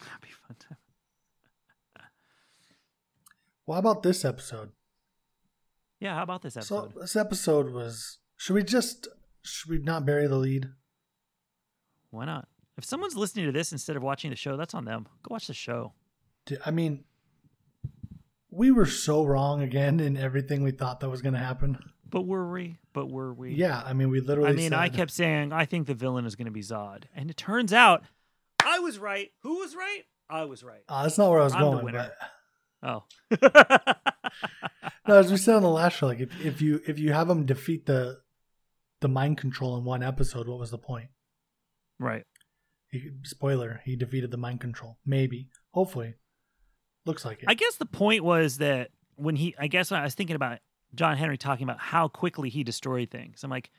Happy 0.00 0.30
fun 0.30 0.56
time. 0.58 0.78
Well, 3.66 3.76
how 3.76 3.78
about 3.80 4.02
this 4.02 4.24
episode? 4.26 4.72
Yeah. 6.00 6.14
How 6.16 6.22
about 6.22 6.42
this 6.42 6.54
episode? 6.56 6.92
So 6.92 7.00
this 7.00 7.16
episode 7.16 7.70
was. 7.72 8.18
Should 8.36 8.54
we 8.54 8.62
just 8.62 9.08
should 9.42 9.70
we 9.70 9.78
not 9.78 10.04
bury 10.04 10.26
the 10.26 10.36
lead? 10.36 10.66
Why 12.10 12.26
not? 12.26 12.48
If 12.76 12.84
someone's 12.84 13.16
listening 13.16 13.46
to 13.46 13.52
this 13.52 13.72
instead 13.72 13.96
of 13.96 14.02
watching 14.02 14.28
the 14.30 14.36
show, 14.36 14.56
that's 14.58 14.74
on 14.74 14.84
them. 14.84 15.06
Go 15.22 15.32
watch 15.32 15.46
the 15.46 15.54
show. 15.54 15.94
I 16.64 16.70
mean, 16.70 17.04
we 18.50 18.70
were 18.70 18.86
so 18.86 19.24
wrong 19.24 19.62
again 19.62 20.00
in 20.00 20.16
everything 20.16 20.62
we 20.62 20.70
thought 20.70 21.00
that 21.00 21.08
was 21.08 21.22
going 21.22 21.34
to 21.34 21.40
happen. 21.40 21.78
But 22.08 22.22
were 22.22 22.50
we? 22.50 22.78
But 22.92 23.10
were 23.10 23.32
we? 23.32 23.54
Yeah, 23.54 23.82
I 23.84 23.92
mean, 23.92 24.10
we 24.10 24.20
literally. 24.20 24.50
I 24.50 24.54
mean, 24.54 24.72
I 24.72 24.88
kept 24.88 25.10
saying 25.10 25.52
I 25.52 25.64
think 25.64 25.86
the 25.86 25.94
villain 25.94 26.26
is 26.26 26.36
going 26.36 26.46
to 26.46 26.52
be 26.52 26.62
Zod, 26.62 27.04
and 27.14 27.30
it 27.30 27.36
turns 27.36 27.72
out 27.72 28.04
I 28.64 28.78
was 28.78 28.98
right. 28.98 29.32
Who 29.42 29.58
was 29.58 29.74
right? 29.74 30.02
I 30.30 30.44
was 30.44 30.62
right. 30.62 30.82
Uh, 30.88 31.02
that's 31.02 31.18
not 31.18 31.30
where 31.30 31.40
I 31.40 31.44
was 31.44 31.54
I'm 31.54 31.60
the 31.64 31.70
going. 31.70 31.84
winner. 31.84 32.12
But 32.18 32.28
Oh, 32.84 33.02
no, 35.08 35.14
as 35.16 35.30
we 35.30 35.38
said 35.38 35.54
on 35.54 35.62
the 35.62 35.70
last 35.70 35.96
show, 35.96 36.06
like 36.06 36.20
if, 36.20 36.44
if 36.44 36.60
you 36.60 36.82
if 36.86 36.98
you 36.98 37.12
have 37.12 37.28
them 37.28 37.46
defeat 37.46 37.86
the 37.86 38.20
the 39.00 39.08
mind 39.08 39.38
control 39.38 39.78
in 39.78 39.84
one 39.84 40.02
episode, 40.02 40.46
what 40.46 40.58
was 40.58 40.70
the 40.70 40.78
point? 40.78 41.08
right. 41.98 42.24
He, 42.90 43.10
spoiler: 43.22 43.80
he 43.84 43.96
defeated 43.96 44.30
the 44.30 44.36
mind 44.36 44.60
control. 44.60 44.98
Maybe, 45.04 45.48
hopefully, 45.72 46.14
looks 47.06 47.24
like 47.24 47.38
it. 47.42 47.46
I 47.48 47.54
guess 47.54 47.76
the 47.76 47.86
point 47.86 48.24
was 48.24 48.58
that 48.58 48.90
when 49.16 49.36
he, 49.36 49.54
I 49.58 49.66
guess 49.66 49.90
when 49.90 50.00
I 50.00 50.04
was 50.04 50.14
thinking 50.14 50.36
about 50.36 50.58
John 50.94 51.16
Henry 51.16 51.36
talking 51.38 51.64
about 51.64 51.78
how 51.80 52.08
quickly 52.08 52.48
he 52.48 52.64
destroyed 52.64 53.10
things. 53.10 53.42
I'm 53.44 53.50
like, 53.50 53.70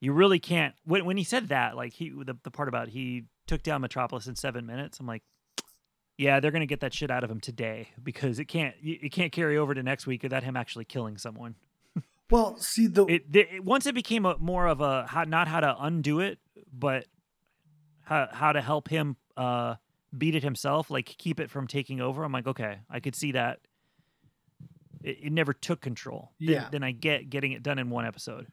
you 0.00 0.12
really 0.12 0.38
can't. 0.38 0.74
When, 0.84 1.04
when 1.04 1.16
he 1.16 1.24
said 1.24 1.48
that, 1.48 1.76
like 1.76 1.92
he, 1.92 2.10
the, 2.10 2.36
the 2.42 2.50
part 2.50 2.68
about 2.68 2.88
he 2.88 3.24
took 3.46 3.62
down 3.62 3.80
Metropolis 3.80 4.26
in 4.26 4.34
seven 4.36 4.66
minutes. 4.66 4.98
I'm 5.00 5.06
like, 5.06 5.22
yeah, 6.18 6.40
they're 6.40 6.50
gonna 6.50 6.66
get 6.66 6.80
that 6.80 6.92
shit 6.92 7.10
out 7.10 7.24
of 7.24 7.30
him 7.30 7.40
today 7.40 7.88
because 8.02 8.38
it 8.38 8.46
can't, 8.46 8.74
you- 8.80 8.98
it 9.02 9.10
can't 9.12 9.32
carry 9.32 9.56
over 9.56 9.74
to 9.74 9.82
next 9.82 10.06
week 10.06 10.22
without 10.22 10.42
him 10.42 10.56
actually 10.56 10.84
killing 10.84 11.18
someone. 11.18 11.54
well, 12.30 12.56
see 12.58 12.86
the 12.86 13.04
it, 13.06 13.32
the, 13.32 13.40
it 13.56 13.64
once 13.64 13.86
it 13.86 13.94
became 13.94 14.26
a 14.26 14.36
more 14.38 14.66
of 14.66 14.80
a 14.80 15.06
how, 15.06 15.24
not 15.24 15.48
how 15.48 15.60
to 15.60 15.76
undo 15.80 16.20
it, 16.20 16.38
but 16.72 17.06
how 18.02 18.28
how 18.32 18.52
to 18.52 18.60
help 18.60 18.88
him 18.88 19.16
uh, 19.36 19.76
beat 20.16 20.34
it 20.34 20.42
himself, 20.42 20.90
like 20.90 21.06
keep 21.18 21.40
it 21.40 21.50
from 21.50 21.66
taking 21.66 22.00
over. 22.00 22.22
I'm 22.24 22.32
like, 22.32 22.46
okay, 22.46 22.78
I 22.90 23.00
could 23.00 23.14
see 23.14 23.32
that. 23.32 23.60
It, 25.02 25.18
it 25.24 25.32
never 25.32 25.52
took 25.52 25.80
control. 25.80 26.32
Then- 26.38 26.48
Yeah. 26.50 26.68
Then, 26.70 26.82
I 26.82 26.92
get 26.92 27.30
getting 27.30 27.52
it 27.52 27.62
done 27.62 27.78
in 27.78 27.90
one 27.90 28.06
episode. 28.06 28.46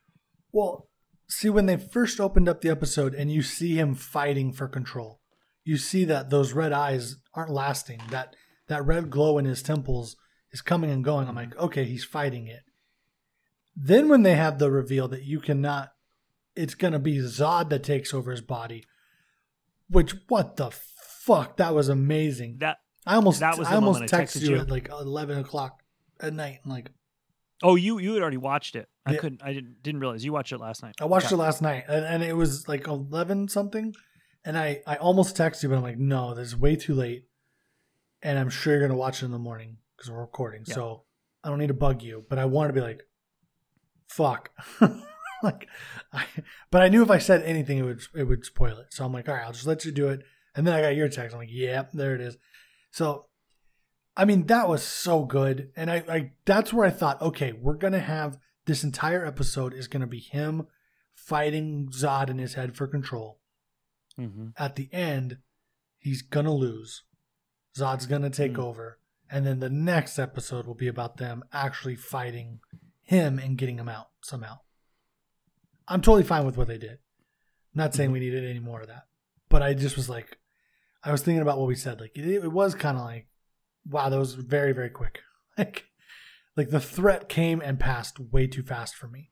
Well, 0.52 0.88
see, 1.28 1.50
when 1.50 1.66
they 1.68 1.78
first 1.78 2.20
opened 2.20 2.50
up 2.50 2.62
the 2.62 2.70
episode 2.70 3.14
and 3.14 3.32
you 3.32 3.42
see 3.42 3.76
him 3.76 3.94
fighting 3.96 4.52
for 4.54 4.68
control, 4.68 5.20
you 5.64 5.78
see 5.78 6.06
that 6.06 6.30
those 6.30 6.54
red 6.54 6.72
eyes 6.74 7.18
aren't 7.34 7.52
lasting. 7.52 8.02
That 8.10 8.36
that 8.68 8.86
red 8.86 9.10
glow 9.10 9.38
in 9.38 9.46
his 9.46 9.62
temples 9.62 10.16
is 10.52 10.62
coming 10.62 10.90
and 10.90 11.04
going. 11.04 11.28
I'm 11.28 11.36
like, 11.36 11.56
okay, 11.58 11.84
he's 11.86 12.04
fighting 12.06 12.48
it. 12.48 12.62
Then 13.76 14.10
when 14.10 14.24
they 14.24 14.36
have 14.36 14.58
the 14.60 14.72
reveal 14.72 15.08
that 15.10 15.24
you 15.24 15.40
cannot, 15.40 15.92
it's 16.56 16.74
gonna 16.76 17.00
be 17.00 17.18
Zod 17.20 17.70
that 17.70 17.84
takes 17.84 18.14
over 18.14 18.32
his 18.32 18.42
body. 18.42 18.86
Which 19.90 20.14
what 20.28 20.56
the 20.56 20.72
fuck? 21.36 21.58
That 21.58 21.74
was 21.74 21.90
amazing. 21.90 22.58
That 22.60 22.78
I 23.06 23.16
almost 23.16 23.40
That 23.40 23.58
was 23.58 23.68
I 23.68 23.76
almost 23.76 24.02
texted 24.04 24.10
texted 24.10 24.42
you 24.42 24.50
you. 24.56 24.58
at 24.62 24.70
like 24.70 24.90
eleven 24.90 25.38
o'clock 25.40 25.82
at 26.20 26.34
night. 26.34 26.60
And 26.64 26.72
like 26.74 26.92
Oh, 27.62 27.76
you 27.76 28.00
you 28.00 28.14
had 28.14 28.22
already 28.22 28.38
watched 28.38 28.76
it. 28.76 28.88
I 29.06 29.14
Yeah. 29.14 29.20
couldn't. 29.20 29.42
I 29.44 29.52
didn't 29.54 29.84
didn't 29.84 30.00
realize 30.02 30.24
you 30.24 30.32
watched 30.32 30.52
it 30.54 30.60
last 30.60 30.82
night. 30.84 30.96
I 31.02 31.06
watched 31.06 31.28
Okay. 31.28 31.36
it 31.36 31.40
last 31.40 31.62
night, 31.62 31.84
and, 31.90 32.06
and 32.06 32.24
it 32.24 32.34
was 32.34 32.68
like 32.70 32.88
eleven 32.88 33.48
something, 33.50 33.94
and 34.46 34.58
I 34.58 34.82
I 34.88 34.96
almost 34.96 35.36
texted 35.36 35.64
you, 35.64 35.70
but 35.70 35.76
I'm 35.78 35.84
like, 35.84 35.98
no, 35.98 36.34
this 36.36 36.48
is 36.48 36.56
way 36.56 36.76
too 36.78 36.94
late, 36.94 37.26
and 38.22 38.40
I'm 38.40 38.50
sure 38.50 38.74
you're 38.74 38.82
gonna 38.88 38.98
watch 38.98 39.22
it 39.22 39.26
in 39.26 39.32
the 39.32 39.40
morning 39.40 39.78
because 39.98 40.10
we're 40.10 40.22
recording. 40.22 40.64
Yeah. 40.68 40.76
So 40.76 41.04
I 41.44 41.50
don't 41.50 41.60
need 41.60 41.68
to 41.68 41.74
bug 41.74 42.02
you, 42.02 42.26
but 42.30 42.40
I 42.40 42.46
want 42.46 42.70
to 42.70 42.74
be 42.74 42.80
like, 42.82 43.02
fuck, 44.08 44.52
like, 45.44 45.68
I, 46.14 46.26
but 46.72 46.82
I 46.82 46.88
knew 46.90 47.02
if 47.04 47.12
I 47.12 47.18
said 47.18 47.44
anything, 47.44 47.78
it 47.78 47.84
would 47.84 48.02
it 48.16 48.24
would 48.24 48.46
spoil 48.46 48.78
it. 48.78 48.94
So 48.94 49.06
I'm 49.06 49.12
like, 49.14 49.28
all 49.28 49.36
right, 49.36 49.44
I'll 49.46 49.52
just 49.54 49.68
let 49.68 49.84
you 49.86 49.92
do 49.92 50.08
it. 50.10 50.22
And 50.60 50.68
then 50.68 50.74
I 50.74 50.82
got 50.82 50.98
your 50.98 51.08
text. 51.08 51.34
I'm 51.34 51.40
like, 51.40 51.48
yep, 51.54 51.94
there 51.94 52.16
it 52.16 52.20
is. 52.20 52.36
So, 52.92 53.28
I 54.18 54.26
mean, 54.26 54.48
that 54.48 54.68
was 54.68 54.84
so 54.84 55.24
good, 55.24 55.72
and 55.78 55.90
I, 55.90 56.04
I 56.10 56.32
that's 56.44 56.74
where 56.74 56.86
I 56.86 56.90
thought, 56.90 57.22
okay, 57.22 57.54
we're 57.54 57.78
gonna 57.78 58.00
have 58.02 58.38
this 58.66 58.84
entire 58.84 59.26
episode 59.26 59.74
is 59.74 59.88
gonna 59.88 60.06
be 60.06 60.20
him 60.20 60.68
fighting 61.16 61.88
Zod 61.94 62.30
in 62.30 62.40
his 62.40 62.56
head 62.56 62.76
for 62.76 62.88
control. 62.88 63.40
Mhm. 64.20 64.52
At 64.58 64.76
the 64.76 64.90
end, 64.92 65.38
he's 65.98 66.22
gonna 66.22 66.54
lose. 66.54 67.04
Zod's 67.78 68.06
gonna 68.06 68.30
take 68.30 68.56
Mm. 68.56 68.60
over, 68.66 69.00
and 69.30 69.46
then 69.46 69.60
the 69.60 69.70
next 69.70 70.20
episode 70.20 70.68
will 70.68 70.76
be 70.76 70.90
about 70.90 71.16
them 71.16 71.42
actually 71.54 71.96
fighting 71.96 72.60
him 73.02 73.40
and 73.40 73.58
getting 73.58 73.80
him 73.80 73.88
out 73.88 74.10
somehow. 74.22 74.60
I'm 75.88 76.02
totally 76.02 76.24
fine 76.26 76.46
with 76.46 76.58
what 76.58 76.68
they 76.68 76.78
did. 76.78 77.00
not 77.74 77.94
saying 77.94 78.12
we 78.12 78.20
needed 78.20 78.44
any 78.44 78.60
more 78.60 78.82
of 78.82 78.88
that, 78.88 79.04
but 79.48 79.62
I 79.62 79.74
just 79.76 79.96
was 79.96 80.10
like, 80.10 80.39
I 81.04 81.12
was 81.12 81.22
thinking 81.22 81.42
about 81.42 81.58
what 81.58 81.68
we 81.68 81.76
said. 81.76 82.00
Like 82.02 82.12
it, 82.18 82.26
it 82.26 82.52
was 82.52 82.76
kind 82.76 82.98
of 82.98 83.04
like, 83.04 83.28
wow, 83.88 84.10
that 84.10 84.20
was 84.20 84.34
very 84.34 84.74
very 84.74 84.90
quick. 84.90 85.22
Like, 85.58 85.86
like 86.56 86.70
the 86.70 86.80
threat 86.80 87.28
came 87.28 87.60
and 87.60 87.78
passed 87.78 88.18
way 88.18 88.48
too 88.48 88.64
fast 88.64 88.96
for 88.96 89.08
me. 89.10 89.32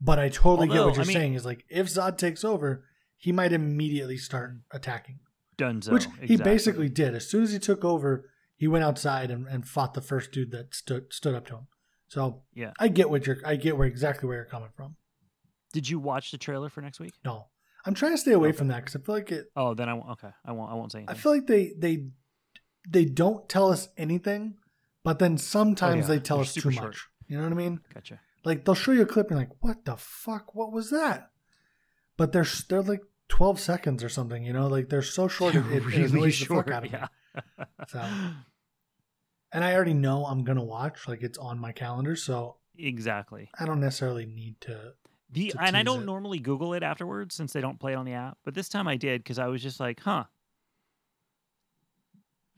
But 0.00 0.18
I 0.18 0.30
totally 0.30 0.66
get 0.68 0.82
what 0.82 0.94
you're 0.94 1.04
I 1.04 1.06
mean- 1.06 1.14
saying. 1.16 1.34
Is 1.34 1.44
like 1.44 1.64
if 1.68 1.88
Zod 1.88 2.16
takes 2.16 2.42
over, 2.42 2.84
he 3.18 3.32
might 3.32 3.52
immediately 3.52 4.16
start 4.16 4.54
attacking, 4.70 5.18
Dunzo. 5.58 5.90
which 5.92 6.04
he 6.04 6.34
exactly. 6.34 6.36
basically 6.38 6.88
did. 6.88 7.14
As 7.14 7.28
soon 7.28 7.42
as 7.42 7.52
he 7.52 7.58
took 7.58 7.84
over, 7.84 8.30
he 8.56 8.66
went 8.66 8.82
outside 8.84 9.30
and, 9.30 9.46
and 9.46 9.68
fought 9.68 9.92
the 9.92 10.00
first 10.00 10.32
dude 10.32 10.52
that 10.52 10.74
stood 10.74 11.12
stood 11.12 11.34
up 11.34 11.46
to 11.48 11.54
him. 11.56 11.66
So 12.06 12.44
Yeah. 12.54 12.72
I 12.80 12.88
get 12.88 13.10
what 13.10 13.26
you're. 13.26 13.38
I 13.44 13.56
get 13.56 13.76
where 13.76 13.86
exactly 13.86 14.26
where 14.26 14.36
you're 14.38 14.46
coming 14.46 14.70
from. 14.74 14.96
Did 15.74 15.88
you 15.90 15.98
watch 15.98 16.30
the 16.30 16.38
trailer 16.38 16.70
for 16.70 16.80
next 16.80 16.98
week? 16.98 17.12
No, 17.26 17.48
I'm 17.86 17.94
trying 17.94 18.12
to 18.12 18.18
stay 18.18 18.32
away 18.32 18.48
Okay. 18.48 18.58
from 18.58 18.68
that 18.68 18.84
because 18.84 18.96
I 18.96 19.00
feel 19.00 19.14
like 19.14 19.32
it. 19.32 19.50
Oh, 19.56 19.74
then 19.74 19.88
I 19.88 19.94
won't. 19.94 20.10
Okay, 20.10 20.30
I 20.44 20.52
won't. 20.52 20.70
I 20.70 20.74
won't 20.74 20.92
say 20.92 20.98
Anything. 20.98 21.16
I 21.16 21.18
feel 21.18 21.32
like 21.32 21.46
they 21.46 21.72
they 21.78 22.04
they 22.88 23.04
don't 23.04 23.48
tell 23.48 23.70
us 23.72 23.88
anything, 23.96 24.56
but 25.04 25.18
then 25.18 25.38
sometimes 25.38 26.08
Oh, 26.08 26.12
yeah. 26.12 26.18
they 26.18 26.22
tell 26.22 26.36
They're 26.38 26.42
us 26.42 26.54
too 26.54 26.60
super 26.60 26.74
much. 26.74 26.82
short. 26.96 26.96
You 27.28 27.36
know 27.38 27.44
what 27.44 27.52
I 27.52 27.56
mean? 27.56 27.80
gotcha. 27.94 28.20
Like 28.44 28.64
they'll 28.64 28.74
show 28.74 28.92
you 28.92 29.02
a 29.02 29.06
clip 29.06 29.30
and 29.30 29.38
you're 29.38 29.48
like, 29.48 29.56
what 29.62 29.84
the 29.84 29.96
fuck? 29.96 30.54
What 30.54 30.72
was 30.72 30.90
that? 30.90 31.30
But 32.16 32.32
they're 32.32 32.46
they're 32.68 32.82
like 32.82 33.02
12 33.28 33.60
seconds 33.60 34.02
or 34.02 34.08
something. 34.08 34.42
You 34.44 34.52
know, 34.52 34.66
like 34.68 34.88
they're 34.88 35.02
so 35.02 35.28
short. 35.28 35.54
It, 35.54 35.66
it, 35.72 35.82
it 35.94 36.10
annoys 36.10 36.38
the 36.40 36.46
fuck 36.46 36.70
out 36.70 36.84
of 36.86 36.92
me. 36.92 36.98
yeah. 36.98 37.64
So- 37.88 38.04
And 39.50 39.64
I 39.64 39.74
already 39.74 39.94
know 39.94 40.26
I'm 40.26 40.44
gonna 40.44 40.64
watch. 40.64 41.08
Like 41.08 41.22
it's 41.22 41.38
on 41.38 41.58
my 41.58 41.72
calendar, 41.72 42.16
so 42.16 42.56
exactly. 42.76 43.48
I 43.58 43.64
don't 43.64 43.80
necessarily 43.80 44.26
need 44.26 44.60
to. 44.62 44.92
The 45.30 45.52
and 45.60 45.76
I 45.76 45.82
don't 45.82 46.02
it. 46.02 46.06
normally 46.06 46.38
Google 46.38 46.74
it 46.74 46.82
afterwards 46.82 47.34
since 47.34 47.52
they 47.52 47.60
don't 47.60 47.78
play 47.78 47.92
it 47.92 47.96
on 47.96 48.06
the 48.06 48.14
app, 48.14 48.38
but 48.44 48.54
this 48.54 48.68
time 48.68 48.88
I 48.88 48.96
did 48.96 49.22
because 49.22 49.38
I 49.38 49.46
was 49.48 49.62
just 49.62 49.80
like, 49.80 50.00
huh. 50.00 50.24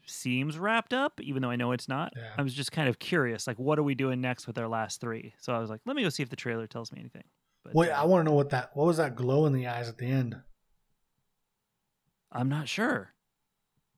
Seems 0.07 0.59
wrapped 0.59 0.93
up, 0.93 1.21
even 1.21 1.43
though 1.43 1.51
I 1.51 1.57
know 1.57 1.73
it's 1.73 1.89
not. 1.89 2.13
Yeah. 2.17 2.31
I 2.37 2.43
was 2.43 2.53
just 2.53 2.73
kind 2.73 2.89
of 2.89 2.99
curious, 2.99 3.47
like, 3.47 3.59
what 3.59 3.79
are 3.79 3.83
we 3.83 3.95
doing 3.95 4.21
next 4.21 4.47
with 4.47 4.59
our 4.59 4.67
last 4.67 5.01
three? 5.01 5.35
So 5.39 5.53
I 5.53 5.59
was 5.59 5.71
like, 5.71 5.81
let 5.85 5.95
me 5.95 6.03
go 6.03 6.09
see 6.09 6.23
if 6.23 6.31
the 6.31 6.37
trailer 6.37 6.67
tells 6.67 6.91
me 6.91 6.99
anything. 7.01 7.23
But 7.63 7.75
Wait, 7.75 7.91
uh, 7.91 8.03
I 8.03 8.05
want 8.07 8.25
to 8.25 8.31
know 8.31 8.35
what 8.35 8.51
that. 8.51 8.71
What 8.75 8.87
was 8.87 8.97
that 8.97 9.15
glow 9.15 9.47
in 9.47 9.53
the 9.53 9.69
eyes 9.69 9.89
at 9.89 9.99
the 9.99 10.07
end? 10.07 10.37
I'm 12.33 12.49
not 12.49 12.69
sure. 12.69 13.15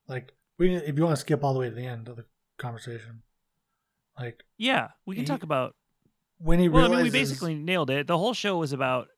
Like, 0.09 0.33
we 0.59 0.75
if 0.75 0.97
you 0.97 1.05
want 1.05 1.17
to 1.17 1.21
skip 1.21 1.45
all 1.45 1.55
the 1.55 1.61
way 1.61 1.69
to 1.69 1.75
the 1.75 1.87
end 1.87 2.09
of 2.09 2.17
the 2.17 2.25
conversation, 2.59 3.23
like 4.19 4.45
Yeah, 4.59 4.89
we 5.07 5.17
can 5.17 5.25
talk 5.25 5.43
about 5.43 5.75
when 6.43 6.59
he 6.59 6.69
Well, 6.69 6.87
I 6.93 6.97
mean, 6.97 7.05
we 7.05 7.11
basically 7.11 7.55
nailed 7.55 7.91
it. 7.91 8.07
The 8.07 8.19
whole 8.19 8.35
show 8.35 8.59
was 8.59 8.73
about 8.73 9.09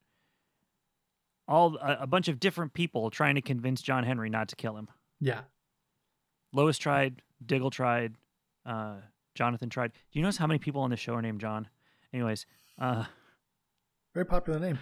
all 1.47 1.77
a, 1.77 1.99
a 2.03 2.07
bunch 2.07 2.29
of 2.29 2.41
different 2.41 2.73
people 2.75 3.11
trying 3.11 3.35
to 3.35 3.43
convince 3.43 3.83
John 3.83 4.05
Henry 4.05 4.31
not 4.31 4.49
to 4.49 4.57
kill 4.57 4.77
him. 4.77 4.89
yeah. 5.21 5.41
Lois 6.53 6.79
tried, 6.79 7.21
Diggle 7.45 7.71
tried, 7.71 8.15
uh, 8.65 8.99
Jonathan 9.35 9.69
tried. 9.71 9.91
Do 9.93 10.19
you 10.19 10.23
notice 10.23 10.37
how 10.37 10.47
many 10.47 10.59
people 10.59 10.83
on 10.83 10.91
the 10.91 10.97
show 10.97 11.15
are 11.15 11.23
named 11.23 11.41
John? 11.41 11.67
Anyways, 12.13 12.47
uh, 12.79 13.05
Very 14.15 14.25
popular 14.25 14.61
name. 14.61 14.79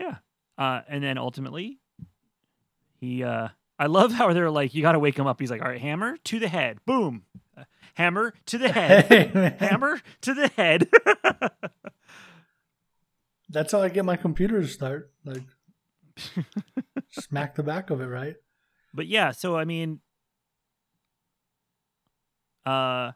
yeah, 0.00 0.16
uh, 0.56 0.80
and 0.88 1.04
then 1.04 1.18
ultimately, 1.18 1.80
he. 2.98 3.22
Uh, 3.22 3.48
I 3.78 3.86
love 3.86 4.12
how 4.12 4.32
they're 4.32 4.50
like, 4.50 4.74
you 4.74 4.82
got 4.82 4.92
to 4.92 4.98
wake 4.98 5.18
him 5.18 5.26
up. 5.26 5.40
He's 5.40 5.50
like, 5.50 5.62
all 5.62 5.68
right, 5.68 5.80
hammer 5.80 6.16
to 6.24 6.38
the 6.38 6.48
head, 6.48 6.78
boom, 6.86 7.24
Uh, 7.56 7.64
hammer 7.94 8.34
to 8.46 8.58
the 8.58 8.70
head, 8.70 9.06
Hey, 9.08 9.56
hammer 9.58 10.00
to 10.22 10.34
the 10.34 10.48
head. 10.48 10.88
That's 13.50 13.72
how 13.72 13.82
I 13.82 13.88
get 13.88 14.04
my 14.04 14.16
computer 14.16 14.60
to 14.60 14.66
start. 14.68 15.10
Like, 15.24 15.42
smack 17.10 17.54
the 17.56 17.62
back 17.62 17.90
of 17.90 18.00
it, 18.00 18.06
right? 18.06 18.36
But 18.92 19.06
yeah, 19.06 19.32
so 19.32 19.56
I 19.56 19.64
mean, 19.64 20.00
uh, 22.64 23.12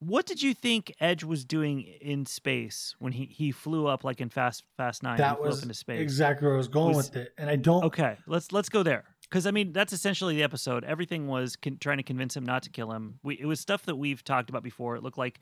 what 0.00 0.26
did 0.26 0.40
you 0.42 0.54
think 0.54 0.92
Edge 1.00 1.24
was 1.24 1.44
doing 1.44 1.82
in 1.82 2.24
space 2.24 2.94
when 3.00 3.12
he 3.12 3.24
he 3.26 3.50
flew 3.50 3.86
up 3.86 4.04
like 4.04 4.20
in 4.20 4.28
Fast 4.28 4.62
Fast 4.76 5.02
Nine? 5.02 5.18
that 5.18 5.40
was 5.40 5.62
into 5.62 5.74
space. 5.74 6.00
exactly 6.00 6.46
where 6.46 6.54
I 6.54 6.58
was 6.58 6.68
going 6.68 6.96
Was- 6.96 7.08
with 7.10 7.16
it, 7.16 7.32
and 7.36 7.50
I 7.50 7.56
don't. 7.56 7.84
Okay, 7.84 8.16
let's 8.26 8.52
let's 8.52 8.68
go 8.68 8.82
there 8.84 9.04
because 9.28 9.46
I 9.46 9.50
mean 9.50 9.72
that's 9.72 9.92
essentially 9.92 10.34
the 10.36 10.42
episode. 10.42 10.84
Everything 10.84 11.26
was 11.26 11.56
con- 11.56 11.78
trying 11.80 11.98
to 11.98 12.02
convince 12.02 12.36
him 12.36 12.44
not 12.44 12.62
to 12.64 12.70
kill 12.70 12.92
him. 12.92 13.18
We 13.22 13.34
it 13.40 13.46
was 13.46 13.60
stuff 13.60 13.82
that 13.84 13.96
we've 13.96 14.22
talked 14.24 14.50
about 14.50 14.62
before. 14.62 14.96
It 14.96 15.02
looked 15.02 15.18
like 15.18 15.40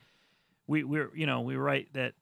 we 0.67 0.83
we're 0.83 1.15
you 1.15 1.25
know 1.25 1.41
we 1.41 1.55
were 1.57 1.63
right 1.63 1.87
that 1.93 2.13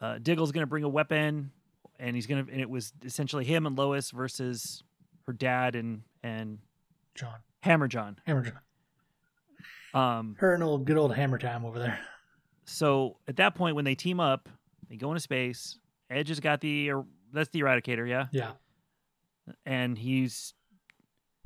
uh, 0.00 0.18
Diggle's 0.22 0.52
going 0.52 0.62
to 0.62 0.66
bring 0.68 0.84
a 0.84 0.88
weapon, 0.88 1.50
and 1.98 2.14
he's 2.14 2.26
going 2.26 2.44
to 2.46 2.52
and 2.52 2.60
it 2.60 2.68
was 2.68 2.92
essentially 3.04 3.44
him 3.44 3.66
and 3.66 3.76
Lois 3.76 4.10
versus 4.10 4.82
her 5.26 5.32
dad 5.32 5.74
and 5.74 6.02
and 6.22 6.58
John 7.14 7.36
Hammer 7.62 7.88
John. 7.88 8.18
Hammer 8.26 8.42
John. 8.42 8.58
Um, 9.94 10.36
Her 10.38 10.52
and 10.52 10.62
old 10.62 10.84
good 10.84 10.98
old 10.98 11.14
Hammer 11.14 11.38
time 11.38 11.64
over 11.64 11.78
there. 11.78 11.98
so 12.64 13.16
at 13.26 13.36
that 13.36 13.54
point 13.54 13.74
when 13.76 13.84
they 13.86 13.94
team 13.94 14.20
up, 14.20 14.48
they 14.90 14.96
go 14.96 15.10
into 15.10 15.20
space. 15.20 15.78
Edge 16.10 16.28
has 16.28 16.38
got 16.38 16.60
the 16.60 16.90
er, 16.90 17.04
that's 17.32 17.48
the 17.48 17.60
Eradicator, 17.60 18.08
yeah, 18.08 18.26
Yeah. 18.30 18.52
And 19.64 19.96
he's 19.98 20.54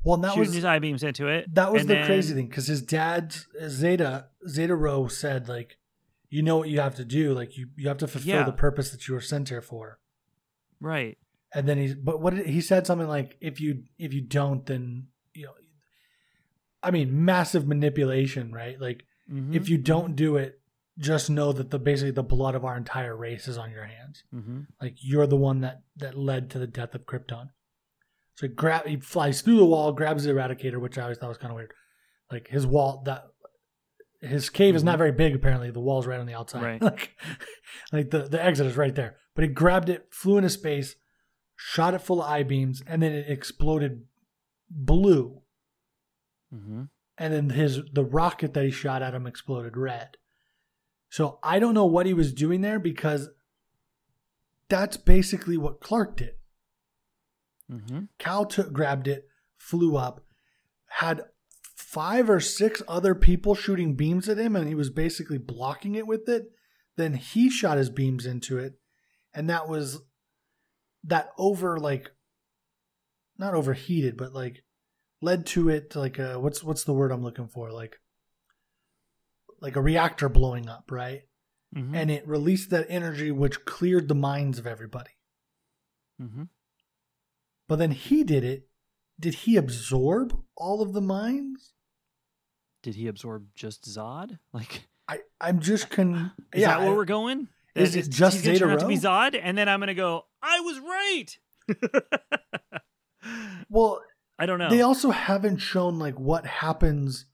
Well, 0.03 0.15
and 0.15 0.23
that 0.23 0.37
was 0.37 0.53
his 0.53 0.65
eye 0.65 0.79
beams 0.79 1.03
into 1.03 1.27
it. 1.27 1.53
that 1.53 1.71
was 1.71 1.83
the 1.85 1.93
then- 1.95 2.05
crazy 2.05 2.33
thing 2.33 2.47
because 2.47 2.67
his 2.67 2.81
dad 2.81 3.35
Zeta 3.67 4.27
Zeta 4.47 4.75
Rho 4.75 5.07
said 5.07 5.47
like, 5.47 5.77
you 6.29 6.41
know 6.41 6.57
what 6.57 6.69
you 6.69 6.79
have 6.79 6.95
to 6.95 7.05
do, 7.05 7.33
like 7.33 7.57
you 7.57 7.69
you 7.75 7.87
have 7.87 7.97
to 7.99 8.07
fulfill 8.07 8.35
Yeah. 8.37 8.43
the 8.43 8.51
purpose 8.53 8.91
that 8.91 9.07
you 9.07 9.13
were 9.13 9.21
sent 9.21 9.49
here 9.49 9.61
for. 9.61 9.99
Right. 10.79 11.17
And 11.53 11.67
then 11.67 11.77
he's 11.77 11.93
but 11.95 12.21
what 12.21 12.33
did, 12.35 12.47
he 12.47 12.61
said 12.61 12.87
something 12.87 13.07
like 13.07 13.37
if 13.41 13.59
you 13.61 13.83
if 13.99 14.13
you 14.13 14.21
don't 14.21 14.65
then 14.65 15.07
you 15.33 15.45
know 15.45 15.53
I 16.83 16.89
mean 16.91 17.23
massive 17.25 17.67
manipulation, 17.67 18.51
right? 18.51 18.79
Like 18.79 19.05
Mhm. 19.31 19.53
if 19.53 19.69
you 19.69 19.77
don't 19.77 20.15
do 20.15 20.37
it, 20.37 20.59
just 20.97 21.29
know 21.29 21.51
that 21.53 21.69
the 21.69 21.77
basically 21.79 22.11
the 22.11 22.23
blood 22.23 22.55
of 22.55 22.65
our 22.65 22.75
entire 22.77 23.15
race 23.15 23.47
is 23.47 23.57
on 23.57 23.69
your 23.71 23.85
hands. 23.85 24.23
Mhm. 24.33 24.67
Like 24.81 24.95
you're 25.01 25.27
the 25.27 25.37
one 25.37 25.61
that 25.61 25.83
that 25.97 26.17
led 26.17 26.49
to 26.51 26.59
the 26.59 26.67
death 26.67 26.95
of 26.95 27.05
Krypton. 27.05 27.49
So 28.41 28.47
he 28.47 28.53
grab 28.55 28.87
he 28.87 28.97
flies 28.97 29.41
through 29.41 29.57
the 29.57 29.65
wall, 29.65 29.91
grabs 29.91 30.23
the 30.23 30.31
Eradicator, 30.31 30.81
which 30.81 30.97
I 30.97 31.03
always 31.03 31.19
thought 31.19 31.29
was 31.29 31.37
kind 31.37 31.51
of 31.51 31.57
weird. 31.57 31.73
Like 32.31 32.47
his 32.47 32.65
wall 32.65 33.03
that 33.05 33.25
his 34.19 34.49
cave 34.49 34.75
is 34.75 34.83
not 34.83 34.97
very 34.97 35.11
big. 35.11 35.35
Apparently, 35.35 35.69
the 35.69 35.79
wall's 35.79 36.07
right 36.07 36.19
on 36.19 36.25
the 36.25 36.33
outside. 36.33 36.63
Right. 36.63 36.81
like, 36.81 37.15
like 37.93 38.09
the 38.09 38.23
the 38.23 38.43
exit 38.43 38.65
is 38.65 38.75
right 38.75 38.95
there. 38.95 39.17
But 39.35 39.43
he 39.43 39.49
grabbed 39.51 39.89
it, 39.89 40.07
flew 40.09 40.37
into 40.37 40.49
space, 40.49 40.95
shot 41.55 41.93
it 41.93 42.01
full 42.01 42.19
of 42.19 42.31
I 42.31 42.41
beams, 42.41 42.81
and 42.87 43.03
then 43.03 43.11
it 43.11 43.29
exploded 43.29 44.05
blue. 44.71 45.43
Mm-hmm. 46.51 46.85
And 47.19 47.33
then 47.33 47.51
his 47.51 47.81
the 47.93 48.03
rocket 48.03 48.55
that 48.55 48.65
he 48.65 48.71
shot 48.71 49.03
at 49.03 49.13
him 49.13 49.27
exploded 49.27 49.77
red. 49.77 50.17
So 51.09 51.37
I 51.43 51.59
don't 51.59 51.75
know 51.75 51.85
what 51.85 52.07
he 52.07 52.15
was 52.15 52.33
doing 52.33 52.61
there 52.61 52.79
because 52.79 53.29
that's 54.67 54.97
basically 54.97 55.57
what 55.57 55.79
Clark 55.79 56.17
did. 56.17 56.33
Mhm. 57.71 58.09
Kal 58.17 58.45
took, 58.45 58.73
grabbed 58.73 59.07
it, 59.07 59.27
flew 59.57 59.95
up, 59.95 60.25
had 60.87 61.23
five 61.75 62.29
or 62.29 62.39
six 62.39 62.81
other 62.87 63.15
people 63.15 63.55
shooting 63.55 63.95
beams 63.95 64.27
at 64.27 64.37
him, 64.37 64.55
and 64.55 64.67
he 64.67 64.75
was 64.75 64.89
basically 64.89 65.37
blocking 65.37 65.95
it 65.95 66.05
with 66.05 66.27
it. 66.27 66.51
Then 66.97 67.13
he 67.13 67.49
shot 67.49 67.77
his 67.77 67.89
beams 67.89 68.25
into 68.25 68.57
it, 68.59 68.79
and 69.33 69.49
that 69.49 69.67
was 69.69 70.01
that 71.03 71.29
over 71.37 71.79
like 71.79 72.11
not 73.37 73.53
overheated, 73.53 74.17
but 74.17 74.33
like 74.33 74.63
led 75.21 75.45
to 75.47 75.69
it 75.69 75.95
like 75.95 76.19
a 76.19 76.39
what's 76.39 76.63
what's 76.63 76.83
the 76.83 76.93
word 76.93 77.11
I'm 77.11 77.23
looking 77.23 77.47
for 77.47 77.71
like 77.71 77.99
like 79.61 79.75
a 79.75 79.81
reactor 79.81 80.29
blowing 80.29 80.67
up, 80.67 80.91
right? 80.91 81.21
Mhm. 81.75 81.95
And 81.95 82.11
it 82.11 82.27
released 82.27 82.69
that 82.71 82.87
energy 82.89 83.31
which 83.31 83.63
cleared 83.65 84.07
the 84.07 84.15
minds 84.15 84.59
of 84.59 84.67
everybody. 84.67 85.11
Mhm. 86.19 86.49
But 87.71 87.79
then 87.79 87.91
he 87.91 88.25
did 88.25 88.43
it. 88.43 88.67
Did 89.17 89.33
he 89.33 89.55
absorb 89.55 90.37
all 90.57 90.81
of 90.81 90.91
the 90.91 90.99
minds? 90.99 91.71
Did 92.83 92.95
he 92.95 93.07
absorb 93.07 93.47
just 93.55 93.85
Zod? 93.85 94.39
Like, 94.53 94.89
I 95.07 95.19
I'm 95.39 95.61
just 95.61 95.89
con. 95.89 96.33
is 96.53 96.63
yeah, 96.63 96.67
that 96.67 96.81
where 96.81 96.89
I- 96.89 96.93
we're 96.93 97.05
going? 97.05 97.47
Is 97.73 97.93
That 97.93 97.99
it 97.99 98.09
just 98.09 98.43
he's 98.43 98.59
Zeta 98.59 98.75
to 98.75 98.85
be 98.85 98.97
Zod, 98.97 99.39
and 99.41 99.57
then 99.57 99.69
I'm 99.69 99.79
gonna 99.79 99.93
go. 99.93 100.25
I 100.43 100.59
was 100.59 100.81
right. 100.81 101.27
well, 103.69 104.01
I 104.37 104.45
don't 104.45 104.59
know. 104.59 104.69
they 104.69 104.81
also 104.81 105.11
haven't 105.11 105.59
shown 105.59 105.97
like 105.97 106.19
what 106.19 106.45
happens, 106.45 107.25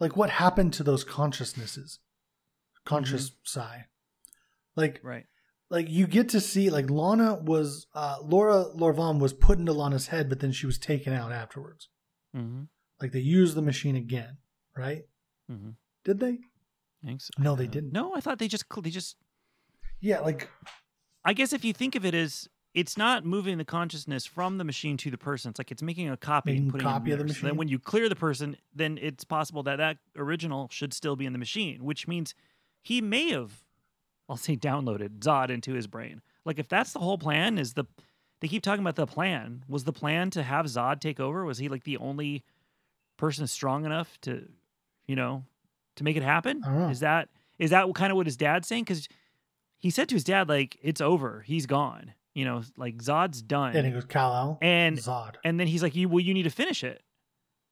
like 0.00 0.16
what 0.16 0.30
happened 0.30 0.72
to 0.72 0.82
those 0.82 1.04
consciousnesses, 1.04 1.98
conscious 2.86 3.28
mm-hmm. 3.28 3.36
psi. 3.44 3.84
Like 4.76 5.00
right. 5.02 5.26
Like 5.70 5.88
you 5.88 6.06
get 6.06 6.28
to 6.30 6.40
see 6.40 6.70
like 6.70 6.90
Lana 6.90 7.34
was 7.34 7.86
uh 7.94 8.16
Lara 8.22 8.66
Lor-Van 8.74 9.18
was 9.18 9.32
put 9.32 9.58
into 9.58 9.72
Lana's 9.72 10.08
head, 10.08 10.28
but 10.28 10.40
then 10.40 10.52
she 10.52 10.66
was 10.66 10.78
taken 10.78 11.12
out 11.12 11.32
afterwards. 11.32 11.88
Mm-hmm. 12.36 12.64
Like 13.00 13.12
they 13.12 13.20
used 13.20 13.54
the 13.54 13.62
machine 13.62 13.96
again, 13.96 14.38
right? 14.76 15.02
Mm-hmm. 15.50 15.70
Did 16.04 16.20
they? 16.20 16.38
Thanks. 17.04 17.30
No, 17.38 17.56
they 17.56 17.66
didn't. 17.66 17.92
No, 17.92 18.14
I 18.14 18.20
thought 18.20 18.38
they 18.38 18.48
just 18.48 18.64
they 18.82 18.90
just. 18.90 19.16
Yeah, 20.00 20.20
like 20.20 20.48
I 21.24 21.32
guess 21.32 21.52
if 21.52 21.64
you 21.64 21.72
think 21.72 21.94
of 21.94 22.04
it 22.04 22.14
as 22.14 22.48
it's 22.74 22.96
not 22.96 23.24
moving 23.24 23.56
the 23.56 23.64
consciousness 23.64 24.26
from 24.26 24.58
the 24.58 24.64
machine 24.64 24.96
to 24.98 25.10
the 25.10 25.16
person. 25.16 25.50
It's 25.50 25.60
like 25.60 25.70
it's 25.70 25.82
making 25.82 26.10
a 26.10 26.16
copy, 26.16 26.56
and 26.56 26.70
putting 26.70 26.86
it 26.86 26.90
in 26.90 26.92
copy 26.92 27.12
of 27.12 27.18
the 27.18 27.24
there. 27.24 27.34
So 27.34 27.46
then 27.46 27.56
when 27.56 27.68
you 27.68 27.78
clear 27.78 28.08
the 28.08 28.16
person, 28.16 28.56
then 28.74 28.98
it's 29.00 29.24
possible 29.24 29.62
that 29.62 29.76
that 29.76 29.98
original 30.16 30.68
should 30.70 30.92
still 30.92 31.14
be 31.14 31.24
in 31.24 31.32
the 31.32 31.38
machine, 31.38 31.84
which 31.84 32.08
means 32.08 32.34
he 32.82 33.00
may 33.00 33.30
have, 33.30 33.63
I'll 34.28 34.36
say, 34.36 34.56
downloaded 34.56 35.18
Zod 35.20 35.50
into 35.50 35.74
his 35.74 35.86
brain. 35.86 36.22
Like 36.44 36.58
if 36.58 36.68
that's 36.68 36.92
the 36.92 36.98
whole 37.00 37.18
plan, 37.18 37.58
is 37.58 37.74
the 37.74 37.84
they 38.40 38.48
keep 38.48 38.62
talking 38.62 38.82
about 38.82 38.96
the 38.96 39.06
plan. 39.06 39.64
Was 39.68 39.84
the 39.84 39.92
plan 39.92 40.30
to 40.30 40.42
have 40.42 40.66
Zod 40.66 41.00
take 41.00 41.20
over? 41.20 41.44
Was 41.44 41.58
he 41.58 41.68
like 41.68 41.84
the 41.84 41.96
only 41.98 42.44
person 43.16 43.46
strong 43.46 43.84
enough 43.84 44.20
to, 44.22 44.48
you 45.06 45.16
know, 45.16 45.44
to 45.96 46.04
make 46.04 46.16
it 46.16 46.22
happen? 46.22 46.62
I 46.64 46.68
don't 46.68 46.78
know. 46.80 46.88
Is 46.88 47.00
that 47.00 47.28
is 47.58 47.70
that 47.70 47.92
kind 47.94 48.10
of 48.10 48.16
what 48.16 48.26
his 48.26 48.36
dad's 48.36 48.66
saying? 48.68 48.84
Because 48.84 49.08
he 49.78 49.90
said 49.90 50.08
to 50.08 50.14
his 50.14 50.24
dad, 50.24 50.48
like, 50.48 50.78
it's 50.82 51.00
over. 51.00 51.42
He's 51.46 51.66
gone. 51.66 52.12
You 52.34 52.44
know, 52.44 52.62
like 52.76 52.96
Zod's 52.96 53.42
done. 53.42 53.76
and 53.76 53.86
he 53.86 53.92
goes 53.92 54.06
Kal-El 54.06 54.58
and 54.60 54.98
Zod. 54.98 55.36
and 55.44 55.60
then 55.60 55.68
he's 55.68 55.84
like, 55.84 55.94
"You 55.94 56.08
well, 56.08 56.18
you 56.20 56.34
need 56.34 56.42
to 56.42 56.50
finish 56.50 56.82
it." 56.82 57.00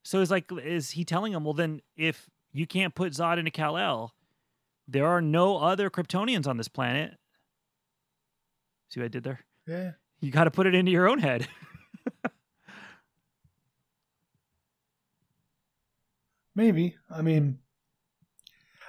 So 0.04 0.20
it's 0.20 0.30
like, 0.30 0.50
is 0.52 0.92
he 0.92 1.04
telling 1.04 1.32
him, 1.32 1.42
"Well, 1.42 1.52
then 1.52 1.80
if 1.96 2.30
you 2.52 2.66
can't 2.68 2.94
put 2.94 3.12
Zod 3.12 3.38
into 3.38 3.50
Kal 3.50 3.76
El, 3.76 4.14
there 4.88 5.06
are 5.06 5.20
no 5.22 5.58
other 5.58 5.88
Kryptonians 5.90 6.46
on 6.46 6.56
this 6.56 6.68
planet." 6.68 7.12
See 8.90 9.00
what 9.00 9.06
I 9.06 9.08
did 9.08 9.24
there? 9.24 9.40
Yeah. 9.66 9.92
You 10.20 10.30
got 10.30 10.44
to 10.44 10.50
put 10.50 10.66
it 10.66 10.74
into 10.74 10.92
your 10.92 11.08
own 11.08 11.18
head. 11.18 11.48
Maybe. 16.54 16.96
I 17.10 17.22
mean, 17.22 17.58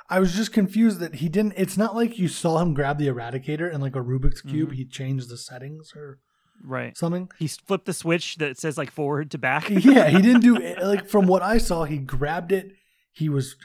I 0.09 0.19
was 0.19 0.35
just 0.35 0.51
confused 0.51 0.99
that 0.99 1.15
he 1.15 1.29
didn't. 1.29 1.53
It's 1.57 1.77
not 1.77 1.95
like 1.95 2.19
you 2.19 2.27
saw 2.27 2.59
him 2.59 2.73
grab 2.73 2.97
the 2.97 3.07
eradicator 3.07 3.71
and 3.73 3.81
like 3.81 3.95
a 3.95 3.99
Rubik's 4.01 4.41
cube, 4.41 4.71
Mhm. 4.71 4.75
he 4.75 4.85
changed 4.85 5.29
the 5.29 5.37
settings 5.37 5.93
or 5.95 6.19
right. 6.63 6.95
something. 6.97 7.29
He 7.39 7.47
flipped 7.47 7.85
the 7.85 7.93
switch 7.93 8.35
that 8.37 8.57
says 8.57 8.77
like 8.77 8.91
forward 8.91 9.31
to 9.31 9.37
back. 9.37 9.69
yeah, 9.69 10.09
he 10.09 10.21
didn't 10.21 10.41
do 10.41 10.57
it. 10.61 10.83
Like 10.83 11.07
from 11.07 11.25
what 11.27 11.41
I 11.41 11.57
saw, 11.57 11.85
he 11.85 11.97
grabbed 11.99 12.51
it. 12.51 12.73
He 13.13 13.29
was, 13.29 13.55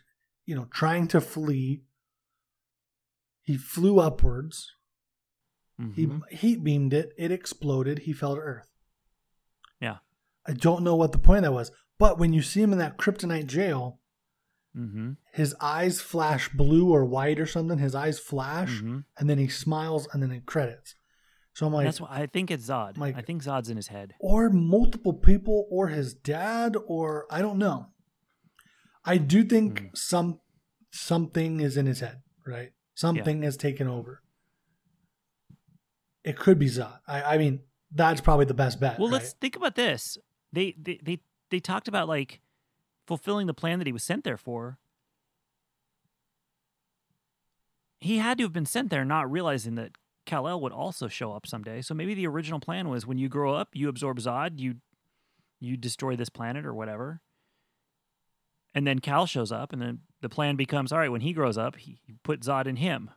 you 0.46 0.54
know, 0.54 0.66
trying 0.72 1.08
to 1.08 1.20
flee. 1.20 1.82
He 3.48 3.56
flew 3.56 3.98
upwards. 3.98 4.74
Mhm. 5.80 5.94
He 6.28 6.36
heat 6.36 6.62
beamed 6.62 6.92
it. 6.92 7.14
It 7.16 7.32
exploded. 7.32 8.00
He 8.00 8.12
fell 8.12 8.34
to 8.34 8.42
Earth. 8.42 8.68
Yeah. 9.80 10.00
I 10.46 10.52
don't 10.52 10.82
know 10.84 10.94
what 10.96 11.12
the 11.12 11.18
point 11.18 11.38
of 11.38 11.44
that 11.44 11.52
was, 11.52 11.70
but 11.98 12.18
when 12.18 12.34
you 12.34 12.42
see 12.42 12.60
him 12.60 12.72
in 12.74 12.78
that 12.78 12.98
kryptonite 12.98 13.46
jail, 13.46 14.00
mm-hmm. 14.76 15.12
his 15.32 15.54
eyes 15.62 15.98
flash 16.02 16.50
blue 16.50 16.92
or 16.92 17.06
white 17.06 17.40
or 17.40 17.46
something. 17.46 17.78
His 17.78 17.94
eyes 17.94 18.18
flash, 18.18 18.82
Mhm. 18.82 19.04
and 19.16 19.30
then 19.30 19.38
he 19.38 19.48
smiles, 19.48 20.06
and 20.12 20.22
then 20.22 20.30
it 20.30 20.44
credits. 20.44 20.94
So 21.54 21.66
I'm 21.66 21.72
like, 21.72 21.86
That's 21.86 22.02
why 22.02 22.08
I 22.10 22.26
think 22.26 22.50
it's 22.50 22.66
Zod. 22.68 22.98
Like- 22.98 23.16
I 23.16 23.22
think 23.22 23.42
Zod's 23.44 23.70
in 23.70 23.78
his 23.78 23.86
head. 23.88 24.12
or 24.20 24.50
multiple 24.50 25.14
people, 25.14 25.66
or 25.70 25.88
his 25.88 26.12
dad, 26.12 26.76
or 26.86 27.26
I 27.30 27.40
don't 27.40 27.56
know. 27.56 27.94
I 29.06 29.16
do 29.16 29.42
think 29.42 29.80
Mhm. 29.80 29.96
some 29.96 30.40
something 30.90 31.60
is 31.60 31.78
in 31.78 31.86
his 31.86 32.00
head, 32.00 32.22
right? 32.46 32.72
Something 32.98 33.42
has 33.42 33.56
taken 33.56 33.86
over. 33.86 34.22
It 36.24 36.36
could 36.36 36.58
be 36.58 36.66
Zod. 36.66 36.98
I, 37.06 37.34
I 37.34 37.38
mean, 37.38 37.60
that's 37.92 38.20
probably 38.20 38.44
the 38.44 38.54
best 38.54 38.80
bet. 38.80 38.98
Well, 38.98 39.06
right? 39.06 39.22
let's 39.22 39.34
think 39.34 39.54
about 39.54 39.76
this. 39.76 40.18
They, 40.52 40.74
they 40.76 40.98
they 41.00 41.20
they 41.48 41.60
talked 41.60 41.86
about 41.86 42.08
like 42.08 42.40
fulfilling 43.06 43.46
the 43.46 43.54
plan 43.54 43.78
that 43.78 43.86
he 43.86 43.92
was 43.92 44.02
sent 44.02 44.24
there 44.24 44.36
for. 44.36 44.78
He 48.00 48.18
had 48.18 48.36
to 48.38 48.44
have 48.44 48.52
been 48.52 48.66
sent 48.66 48.90
there 48.90 49.04
not 49.04 49.30
realizing 49.30 49.76
that 49.76 49.92
Kal-El 50.26 50.60
would 50.60 50.72
also 50.72 51.06
show 51.06 51.32
up 51.32 51.46
someday. 51.46 51.82
So 51.82 51.94
maybe 51.94 52.14
the 52.14 52.26
original 52.26 52.58
plan 52.58 52.88
was 52.88 53.06
when 53.06 53.18
you 53.18 53.28
grow 53.28 53.54
up, 53.54 53.68
you 53.74 53.88
absorb 53.88 54.18
Zod, 54.18 54.58
you 54.58 54.78
you 55.60 55.76
destroy 55.76 56.16
this 56.16 56.30
planet 56.30 56.66
or 56.66 56.74
whatever. 56.74 57.20
And 58.74 58.86
then 58.86 58.98
Kal 58.98 59.26
shows 59.26 59.50
up 59.50 59.72
and 59.72 59.80
then 59.82 60.00
the 60.20 60.28
plan 60.28 60.56
becomes 60.56 60.92
all 60.92 60.98
right, 60.98 61.10
when 61.10 61.22
he 61.22 61.32
grows 61.32 61.56
up, 61.58 61.76
he 61.76 62.00
you 62.06 62.16
put 62.22 62.40
Zod 62.42 62.66
in 62.66 62.76
him. 62.76 63.10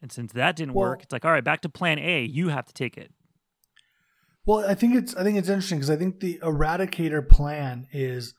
And 0.00 0.12
since 0.12 0.32
that 0.32 0.56
didn't 0.56 0.74
Well- 0.74 0.90
work, 0.90 1.02
it's 1.02 1.12
like, 1.12 1.24
all 1.24 1.30
right, 1.32 1.44
back 1.44 1.62
to 1.62 1.68
plan 1.68 1.98
A. 1.98 2.22
You 2.24 2.48
have 2.48 2.66
to 2.66 2.74
take 2.74 2.98
it. 2.98 3.12
Well, 4.46 4.68
I 4.68 4.74
think 4.74 4.94
it's 4.94 5.16
I 5.16 5.22
think 5.22 5.38
it's 5.38 5.48
interesting 5.48 5.78
because 5.78 5.88
I 5.90 5.96
think 5.96 6.20
the 6.20 6.38
Eradicator 6.42 7.26
plan 7.26 7.86
is 7.92 8.34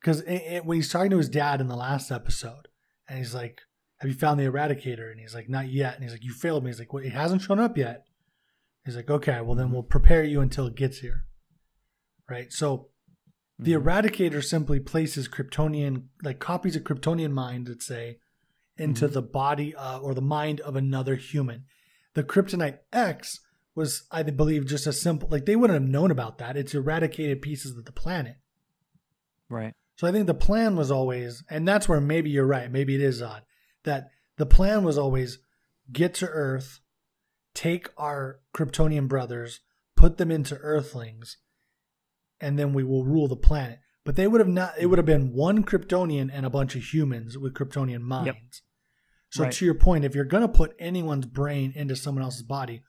because 0.00 0.24
when 0.64 0.76
he's 0.76 0.90
talking 0.90 1.10
to 1.10 1.18
his 1.18 1.28
dad 1.28 1.60
in 1.60 1.68
the 1.68 1.76
last 1.76 2.10
episode, 2.10 2.66
and 3.08 3.16
he's 3.18 3.32
like, 3.32 3.60
"Have 3.98 4.10
you 4.10 4.16
found 4.16 4.40
the 4.40 4.44
Eradicator?" 4.44 5.08
and 5.08 5.20
he's 5.20 5.32
like, 5.34 5.48
"Not 5.48 5.68
yet," 5.68 5.94
and 5.94 6.02
he's 6.02 6.10
like, 6.12 6.24
"You 6.24 6.32
failed 6.32 6.64
me." 6.64 6.70
He's 6.70 6.80
like, 6.80 6.92
"Well, 6.92 7.04
it 7.04 7.12
hasn't 7.12 7.42
shown 7.42 7.60
up 7.60 7.78
yet." 7.78 8.06
He's 8.84 8.96
like, 8.96 9.08
"Okay, 9.08 9.40
well 9.40 9.54
then 9.54 9.70
we'll 9.70 9.84
prepare 9.84 10.24
you 10.24 10.40
until 10.40 10.66
it 10.66 10.74
gets 10.74 10.98
here." 10.98 11.26
Right. 12.30 12.52
So 12.52 12.88
the 13.58 13.72
Mhm. 13.72 13.82
Eradicator 13.82 14.42
simply 14.42 14.78
places 14.80 15.28
Kryptonian 15.28 16.06
like 16.22 16.38
copies 16.38 16.76
of 16.76 16.84
Kryptonian 16.84 17.32
mind, 17.32 17.68
let's 17.68 17.84
say, 17.86 18.20
into 18.76 19.08
Mhm. 19.08 19.12
the 19.12 19.22
body 19.22 19.74
uh, 19.74 19.98
or 19.98 20.14
the 20.14 20.22
mind 20.22 20.60
of 20.60 20.76
another 20.76 21.16
human. 21.16 21.64
The 22.14 22.22
Kryptonite 22.24 22.78
X 22.92 23.40
was, 23.74 24.04
I 24.10 24.22
believe, 24.22 24.66
just 24.66 24.86
a 24.86 24.92
simple 24.92 25.28
like 25.28 25.44
they 25.44 25.56
wouldn't 25.56 25.80
have 25.80 25.90
known 25.90 26.10
about 26.10 26.38
that. 26.38 26.56
It's 26.56 26.74
eradicated 26.74 27.42
pieces 27.42 27.76
of 27.76 27.84
the 27.84 27.92
planet. 27.92 28.36
Right. 29.48 29.74
So 29.96 30.06
I 30.06 30.12
think 30.12 30.26
the 30.26 30.34
plan 30.34 30.76
was 30.76 30.90
always, 30.90 31.42
and 31.50 31.66
that's 31.68 31.88
where 31.88 32.00
maybe 32.00 32.30
you're 32.30 32.46
right. 32.46 32.70
Maybe 32.70 32.94
it 32.94 33.00
is 33.02 33.20
Zod 33.20 33.42
that 33.82 34.10
the 34.36 34.46
plan 34.46 34.84
was 34.84 34.96
always 34.96 35.38
get 35.92 36.14
to 36.14 36.28
Earth, 36.28 36.80
take 37.54 37.88
our 37.98 38.40
Kryptonian 38.54 39.08
brothers, 39.08 39.60
put 39.96 40.16
them 40.16 40.30
into 40.30 40.56
Earthlings, 40.56 41.36
and 42.40 42.58
then 42.58 42.72
we 42.72 42.84
will 42.84 43.04
rule 43.04 43.28
the 43.28 43.36
planet. 43.36 43.78
But 44.04 44.16
they 44.16 44.26
would 44.26 44.40
have 44.40 44.48
not. 44.48 44.74
It 44.78 44.86
would 44.86 44.98
have 44.98 45.06
been 45.06 45.32
one 45.32 45.62
Kryptonian 45.64 46.30
and 46.32 46.46
a 46.46 46.50
bunch 46.50 46.74
of 46.74 46.82
humans 46.82 47.36
with 47.38 47.54
Kryptonian 47.54 48.00
minds. 48.00 48.62
So 49.30 49.44
Right. 49.44 49.52
to 49.52 49.64
your 49.64 49.74
point, 49.74 50.04
if 50.04 50.14
you're 50.14 50.24
going 50.24 50.42
to 50.42 50.48
put 50.48 50.74
anyone's 50.78 51.26
brain 51.26 51.72
into 51.76 51.94
someone 51.94 52.24
else's 52.24 52.42
body, 52.42 52.82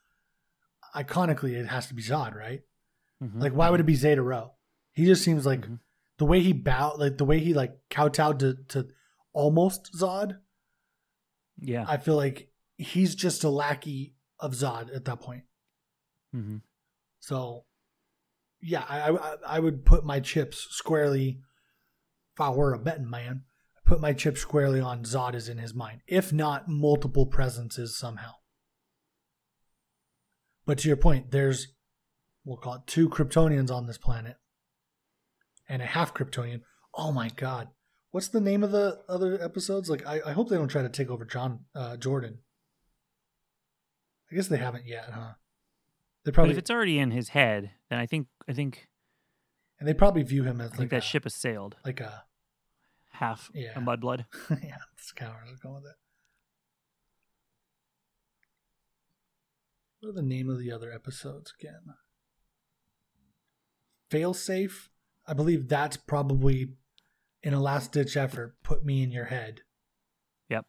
iconically 0.96 1.52
it 1.54 1.68
has 1.68 1.88
to 1.88 1.94
be 1.94 2.02
Zod, 2.02 2.34
right? 2.34 2.62
Mhm. 3.22 3.40
Like, 3.42 3.54
why 3.54 3.70
would 3.70 3.80
it 3.80 3.86
be 3.86 3.96
Zeta 3.96 4.22
Rho? 4.24 4.54
He 4.94 5.06
just 5.06 5.24
seems 5.24 5.46
like 5.46 5.62
Mhm. 5.62 5.80
the 6.18 6.26
way 6.26 6.42
he 6.42 6.54
bowed, 6.54 7.00
like 7.00 7.18
the 7.18 7.26
way 7.26 7.40
he 7.40 7.54
like 7.54 7.78
kowtowed 7.90 8.40
to, 8.40 8.56
to 8.70 8.90
almost 9.34 9.94
Zod. 9.94 10.40
Yeah. 11.58 11.86
I 11.88 11.98
feel 11.98 12.16
like 12.16 12.52
he's 12.78 13.14
just 13.16 13.44
a 13.44 13.50
lackey 13.50 14.16
of 14.40 14.54
Zod 14.54 14.94
at 14.96 15.06
that 15.06 15.20
point. 15.20 15.44
Mm-hmm. 16.36 16.58
So, 17.20 17.66
yeah, 18.62 18.86
I, 18.88 19.10
I 19.10 19.36
I 19.48 19.60
would 19.60 19.86
put 19.86 20.06
my 20.06 20.20
chips 20.20 20.68
squarely. 20.70 21.40
If 22.34 22.42
I 22.42 22.50
were 22.50 22.74
a 22.74 22.80
betting 22.80 23.10
man, 23.10 23.44
I'd 23.78 23.86
put 23.86 24.02
my 24.02 24.14
chips 24.14 24.42
squarely 24.42 24.80
on 24.80 25.04
Zod 25.04 25.36
is 25.36 25.50
in 25.50 25.58
his 25.58 25.74
mind, 25.74 26.02
if 26.08 26.32
not 26.32 26.70
multiple 26.70 27.26
presences 27.26 27.98
somehow. 27.98 28.34
But 30.66 30.78
to 30.80 30.88
your 30.88 30.98
point, 30.98 31.32
there's 31.32 31.68
we'll 32.46 32.58
call 32.58 32.76
it 32.76 32.88
two 32.88 33.10
Kryptonians 33.10 33.72
on 33.72 33.88
this 33.88 33.98
planet, 33.98 34.38
and 35.68 35.82
a 35.82 35.86
half 35.86 36.14
Kryptonian. 36.14 36.62
Oh 36.94 37.12
my 37.12 37.30
God, 37.30 37.70
what's 38.12 38.28
the 38.28 38.42
name 38.42 38.64
of 38.64 38.72
the 38.72 39.02
other 39.10 39.42
episodes? 39.42 39.90
Like, 39.90 40.06
I, 40.06 40.22
I 40.28 40.32
hope 40.34 40.50
they 40.50 40.58
don't 40.58 40.68
try 40.68 40.82
to 40.82 40.90
take 40.90 41.10
over 41.10 41.26
John 41.26 41.66
uh, 41.74 41.98
Jordan. 41.98 42.40
I 44.32 44.36
guess 44.36 44.48
they 44.48 44.58
haven't 44.58 44.88
yet, 44.88 45.10
huh? 45.12 45.34
They 46.24 46.30
But 46.30 46.36
probably 46.36 46.52
if 46.54 46.58
it's 46.60 46.72
already 46.72 47.00
in 47.00 47.12
his 47.12 47.30
head, 47.30 47.72
then 47.92 48.00
I 48.00 48.06
think 48.08 48.28
I 48.48 48.54
think 48.54 48.88
and 49.80 49.88
they 49.88 49.94
probably 49.94 50.24
view 50.24 50.44
him 50.44 50.62
as 50.62 50.72
I 50.74 50.78
like 50.78 50.90
that 50.92 50.98
a, 51.00 51.02
ship 51.02 51.24
has 51.24 51.36
sailed. 51.36 51.76
like 51.86 52.00
a 52.00 52.24
Half 53.12 53.52
Yeah. 53.54 53.74
a 53.76 53.82
mudblood. 53.82 54.26
yeah, 54.50 54.78
that's 54.96 55.12
kind 55.12 55.30
of 55.30 55.36
where 55.36 55.46
I 55.48 55.52
was 55.52 55.60
going 55.60 55.76
with 55.76 55.86
it. 55.86 55.96
What 60.00 60.10
are 60.10 60.14
the 60.14 60.22
name 60.24 60.50
of 60.50 60.58
the 60.58 60.72
other 60.72 60.92
episodes 60.92 61.54
again? 61.60 61.82
Failsafe. 64.10 64.88
I 65.28 65.34
believe 65.34 65.68
that's 65.68 65.98
probably 65.98 66.74
in 67.44 67.54
a 67.54 67.62
last 67.62 67.92
ditch 67.92 68.18
effort. 68.18 68.56
Put 68.64 68.84
me 68.86 69.04
in 69.04 69.12
your 69.12 69.26
head. 69.26 69.62
Yep, 70.50 70.66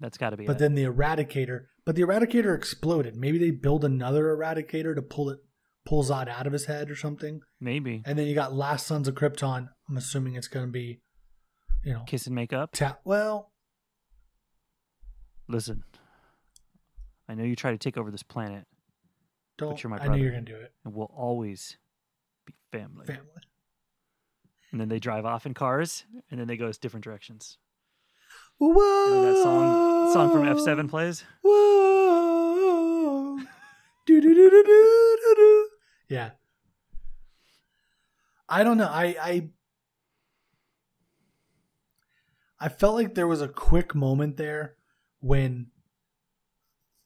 that's 0.00 0.18
got 0.18 0.30
to 0.30 0.36
be. 0.36 0.46
But 0.46 0.56
it. 0.56 0.58
then 0.60 0.74
the 0.74 0.84
Eradicator. 0.84 1.66
But 1.84 1.96
the 1.96 2.02
Eradicator 2.02 2.54
exploded. 2.54 3.16
Maybe 3.16 3.38
they 3.38 3.50
build 3.50 3.84
another 3.84 4.24
Eradicator 4.36 4.94
to 4.94 5.02
pull 5.02 5.30
it, 5.30 5.38
pull 5.86 6.04
Zod 6.04 6.28
out 6.28 6.46
of 6.46 6.52
his 6.52 6.66
head 6.66 6.90
or 6.90 6.96
something. 6.96 7.40
maybe 7.60 8.02
And 8.04 8.18
then 8.18 8.26
you 8.26 8.34
got 8.34 8.52
Last 8.52 8.86
Sons 8.86 9.08
of 9.08 9.14
Krypton. 9.14 9.68
I'm 9.88 9.96
assuming 9.96 10.34
it's 10.34 10.48
going 10.48 10.66
to 10.66 10.72
be, 10.72 11.00
you 11.84 11.92
know, 11.94 12.02
kiss 12.06 12.26
and 12.26 12.34
make 12.34 12.52
up. 12.52 12.72
ta- 12.72 12.98
well, 13.04 13.52
Listen, 15.48 15.84
I 17.28 17.34
know 17.34 17.44
you 17.44 17.54
try 17.54 17.70
to 17.70 17.78
take 17.78 17.96
over 17.96 18.10
this 18.10 18.24
planet, 18.24 18.64
don't. 19.58 19.80
you're 19.82 19.90
my 19.90 19.96
brother, 19.96 20.12
I 20.12 20.16
know 20.16 20.22
you're 20.22 20.32
going 20.32 20.44
to 20.44 20.52
do 20.52 20.58
it. 20.58 20.72
and 20.84 20.92
we'll 20.92 21.12
always 21.16 21.76
be 22.46 22.54
family. 22.72 23.06
Family. 23.06 23.22
And 24.72 24.80
then 24.80 24.88
they 24.88 24.98
drive 24.98 25.24
off 25.24 25.46
in 25.46 25.54
cars, 25.54 26.04
and 26.30 26.40
then 26.40 26.48
they 26.48 26.56
go 26.56 26.70
different 26.72 27.04
directions. 27.04 27.58
Whoa. 28.58 29.04
And 29.06 29.14
then 29.24 29.34
that 29.34 29.42
song, 29.44 30.12
song 30.12 30.30
from 30.32 30.48
F 30.48 30.58
Seven 30.58 30.88
plays. 30.88 31.22
Whoa. 31.42 33.38
do, 34.06 34.20
do, 34.20 34.34
do, 34.34 34.50
do, 34.50 34.62
do. 34.64 35.05
Yeah. 36.08 36.30
I 38.48 38.62
don't 38.62 38.76
know. 38.78 38.88
I, 38.90 39.16
I 39.20 39.48
I 42.60 42.68
felt 42.68 42.94
like 42.94 43.14
there 43.14 43.26
was 43.26 43.42
a 43.42 43.48
quick 43.48 43.94
moment 43.94 44.36
there 44.36 44.76
when 45.20 45.68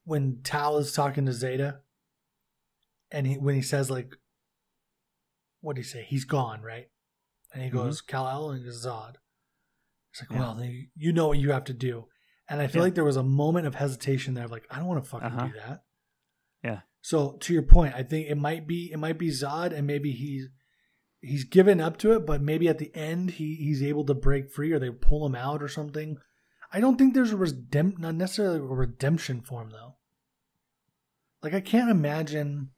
when 0.05 0.41
Tal 0.43 0.79
is 0.79 0.93
talking 0.93 1.27
to 1.27 1.33
Zeta 1.33 1.81
and 3.11 3.27
he 3.27 3.35
when 3.39 3.55
he 3.55 3.63
says 3.63 3.91
like 3.91 4.15
what 5.63 5.77
do 5.77 5.81
you 5.81 5.85
say? 5.87 6.05
He's 6.09 6.25
gone, 6.25 6.63
right? 6.63 6.89
And 7.53 7.63
he 7.63 7.69
goes, 7.69 8.01
Kal-El 8.01 8.51
and 8.51 8.61
he 8.61 8.65
goes, 8.65 8.87
Zod. 8.87 9.17
It's 10.11 10.23
like, 10.23 10.31
Yeah. 10.31 10.39
well, 10.55 10.65
you 10.97 11.13
know 11.13 11.29
what 11.29 11.39
you 11.39 11.51
have 11.53 11.65
to 11.65 11.75
do. 11.75 12.07
And 12.49 12.63
I 12.63 12.67
feel 12.67 12.81
Yeah. 12.81 12.85
like 12.85 12.95
there 12.95 13.05
was 13.05 13.17
a 13.17 13.23
moment 13.23 13.67
of 13.67 13.75
hesitation 13.75 14.33
there, 14.33 14.49
like, 14.49 14.67
I 14.71 14.79
don't 14.79 14.87
want 14.87 15.05
to 15.05 15.11
fucking 15.11 15.27
Uh-huh. 15.27 15.47
do 15.49 15.53
that. 15.59 15.85
Yeah. 16.65 16.81
So 17.03 17.33
to 17.41 17.53
your 17.53 17.63
point, 17.63 17.95
I 17.95 18.03
think 18.03 18.29
it 18.29 18.37
might 18.37 18.67
be 18.67 18.91
it 18.93 18.99
might 18.99 19.19
be 19.19 19.29
Zod, 19.29 19.73
and 19.73 19.87
maybe 19.87 20.13
he's 20.13 20.49
he's 21.21 21.45
given 21.45 21.81
up 21.81 21.97
to 21.99 22.13
it, 22.13 22.27
but 22.27 22.43
maybe 22.43 22.69
at 22.69 22.79
the 22.79 22.95
end 22.95 23.33
he 23.33 23.57
he's 23.57 23.83
able 23.83 24.05
to 24.07 24.15
break 24.15 24.53
free, 24.53 24.73
or 24.73 24.79
they 24.79 24.91
pull 24.91 25.25
him 25.27 25.35
out 25.35 25.63
or 25.63 25.69
something. 25.69 26.19
I 26.73 26.81
don't 26.81 26.97
think 26.97 27.15
there's 27.15 27.33
a 27.33 27.37
redemp 27.37 27.99
not 27.99 28.15
necessarily 28.15 28.59
a 28.59 28.63
redemption 28.63 29.41
for 29.41 29.63
him 29.63 29.71
though. 29.71 29.97
Like 31.43 31.55
I 31.55 31.61
can't 31.61 31.91
imagine. 31.91 32.71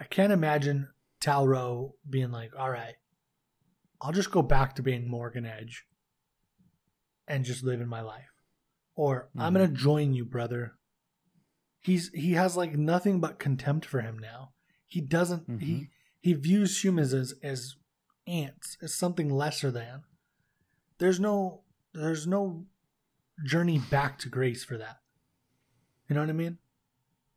I 0.00 0.04
can't 0.04 0.32
imagine 0.32 0.88
Tal-Rho 1.20 1.96
being 2.08 2.30
like, 2.30 2.54
"All 2.56 2.70
right, 2.70 2.94
I'll 4.00 4.12
just 4.12 4.30
go 4.30 4.42
back 4.42 4.74
to 4.76 4.82
being 4.82 5.08
Morgan 5.08 5.44
Edge, 5.46 5.86
and 7.26 7.44
just 7.44 7.64
living 7.64 7.88
my 7.88 8.00
life," 8.00 8.30
or 8.94 9.30
"I'm 9.36 9.54
Mhm. 9.54 9.56
gonna 9.56 9.68
join 9.68 10.14
you, 10.14 10.24
brother." 10.24 10.77
He's 11.80 12.10
he 12.12 12.32
has 12.32 12.56
like 12.56 12.76
nothing 12.76 13.20
but 13.20 13.38
contempt 13.38 13.86
for 13.86 14.00
him 14.00 14.18
now. 14.18 14.52
He 14.86 15.00
doesn't 15.00 15.60
he 15.60 15.72
Mhm. 15.74 15.88
he 16.20 16.32
views 16.34 16.82
humans 16.84 17.14
as 17.14 17.34
as 17.42 17.76
ants, 18.26 18.76
as 18.82 18.94
something 18.94 19.30
lesser 19.30 19.70
than. 19.70 20.02
There's 20.98 21.20
no 21.20 21.62
there's 21.94 22.26
no 22.26 22.66
journey 23.44 23.78
back 23.78 24.18
to 24.20 24.28
grace 24.28 24.64
for 24.64 24.76
that. 24.78 25.00
You 26.08 26.14
know 26.14 26.22
what 26.22 26.30
I 26.30 26.34
mean? 26.34 26.58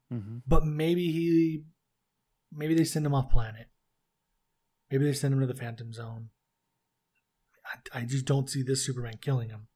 hmm 0.10 0.38
But 0.48 0.66
maybe 0.66 1.12
he 1.12 1.64
maybe 2.52 2.74
they 2.74 2.84
send 2.86 3.06
him 3.06 3.14
off 3.14 3.30
planet. 3.32 3.68
Maybe 4.90 5.06
they 5.06 5.14
send 5.14 5.34
him 5.34 5.40
to 5.40 5.48
the 5.48 5.56
Phantom 5.56 5.94
Zone. 5.94 6.30
I, 7.94 8.00
I 8.00 8.06
just 8.06 8.26
don't 8.26 8.50
see 8.50 8.62
this 8.64 8.84
Superman 8.86 9.18
killing 9.22 9.50
him. 9.50 9.68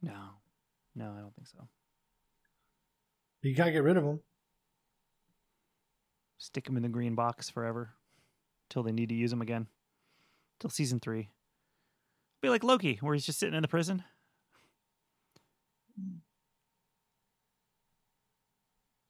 No, 0.00 0.40
no, 0.96 1.12
I 1.16 1.20
don't 1.20 1.34
think 1.36 1.46
so. 1.46 1.68
You 3.42 3.54
gotta 3.54 3.72
get 3.72 3.82
rid 3.82 3.96
of 3.96 4.04
him. 4.04 4.20
Stick 6.38 6.68
him 6.68 6.76
in 6.76 6.82
the 6.82 6.88
green 6.88 7.14
box 7.14 7.50
forever, 7.50 7.90
till 8.70 8.82
they 8.82 8.92
need 8.92 9.08
to 9.08 9.14
use 9.14 9.32
him 9.32 9.42
again, 9.42 9.66
till 10.60 10.70
season 10.70 11.00
three. 11.00 11.28
Be 12.40 12.48
like 12.48 12.64
Loki, 12.64 12.98
where 13.00 13.14
he's 13.14 13.26
just 13.26 13.38
sitting 13.38 13.54
in 13.54 13.62
the 13.62 13.68
prison. 13.68 14.02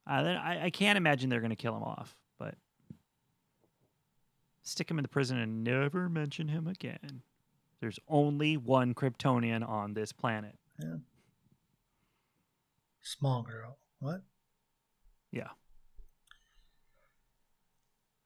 Uh, 0.06 0.22
then 0.22 0.36
I, 0.36 0.64
I 0.64 0.70
can't 0.70 0.98
imagine 0.98 1.30
they're 1.30 1.40
going 1.40 1.50
to 1.50 1.56
kill 1.56 1.76
him 1.76 1.84
off, 1.84 2.16
but 2.38 2.56
stick 4.62 4.90
him 4.90 4.98
in 4.98 5.02
the 5.02 5.08
prison 5.08 5.38
and 5.38 5.62
never 5.64 6.08
mention 6.08 6.48
him 6.48 6.66
again. 6.66 7.22
There's 7.80 7.98
only 8.08 8.56
one 8.56 8.94
Kryptonian 8.94 9.66
on 9.66 9.94
this 9.94 10.12
planet. 10.12 10.56
Small 13.00 13.42
girl. 13.42 13.78
What? 14.02 14.22
Yeah. 15.30 15.50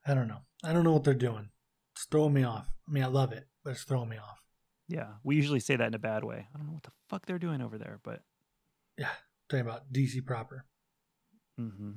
I 0.06 0.14
don't 0.14 0.26
know. 0.26 0.38
I 0.64 0.72
don't 0.72 0.84
know 0.84 0.92
what 0.92 1.04
they're 1.04 1.12
doing. 1.12 1.50
It's 1.94 2.06
throwing 2.06 2.32
me 2.32 2.44
off. 2.44 2.66
I 2.88 2.92
mean, 2.92 3.04
I 3.04 3.08
love 3.08 3.32
it, 3.32 3.46
but 3.62 3.72
it's 3.72 3.84
throwing 3.84 4.08
me 4.08 4.16
off. 4.16 4.40
Yeah. 4.88 5.08
We 5.22 5.36
usually 5.36 5.60
say 5.60 5.76
that 5.76 5.86
in 5.86 5.92
a 5.94 5.98
bad 5.98 6.24
way. 6.24 6.48
I 6.54 6.56
don't 6.56 6.66
know 6.66 6.72
what 6.72 6.84
the 6.84 6.92
fuck 7.10 7.26
they're 7.26 7.38
doing 7.38 7.60
over 7.60 7.76
there, 7.76 8.00
but 8.02 8.22
Yeah, 8.96 9.10
talking 9.50 9.66
about 9.66 9.92
DC 9.92 10.24
proper. 10.24 10.64
Mm-hmm. 11.60 11.92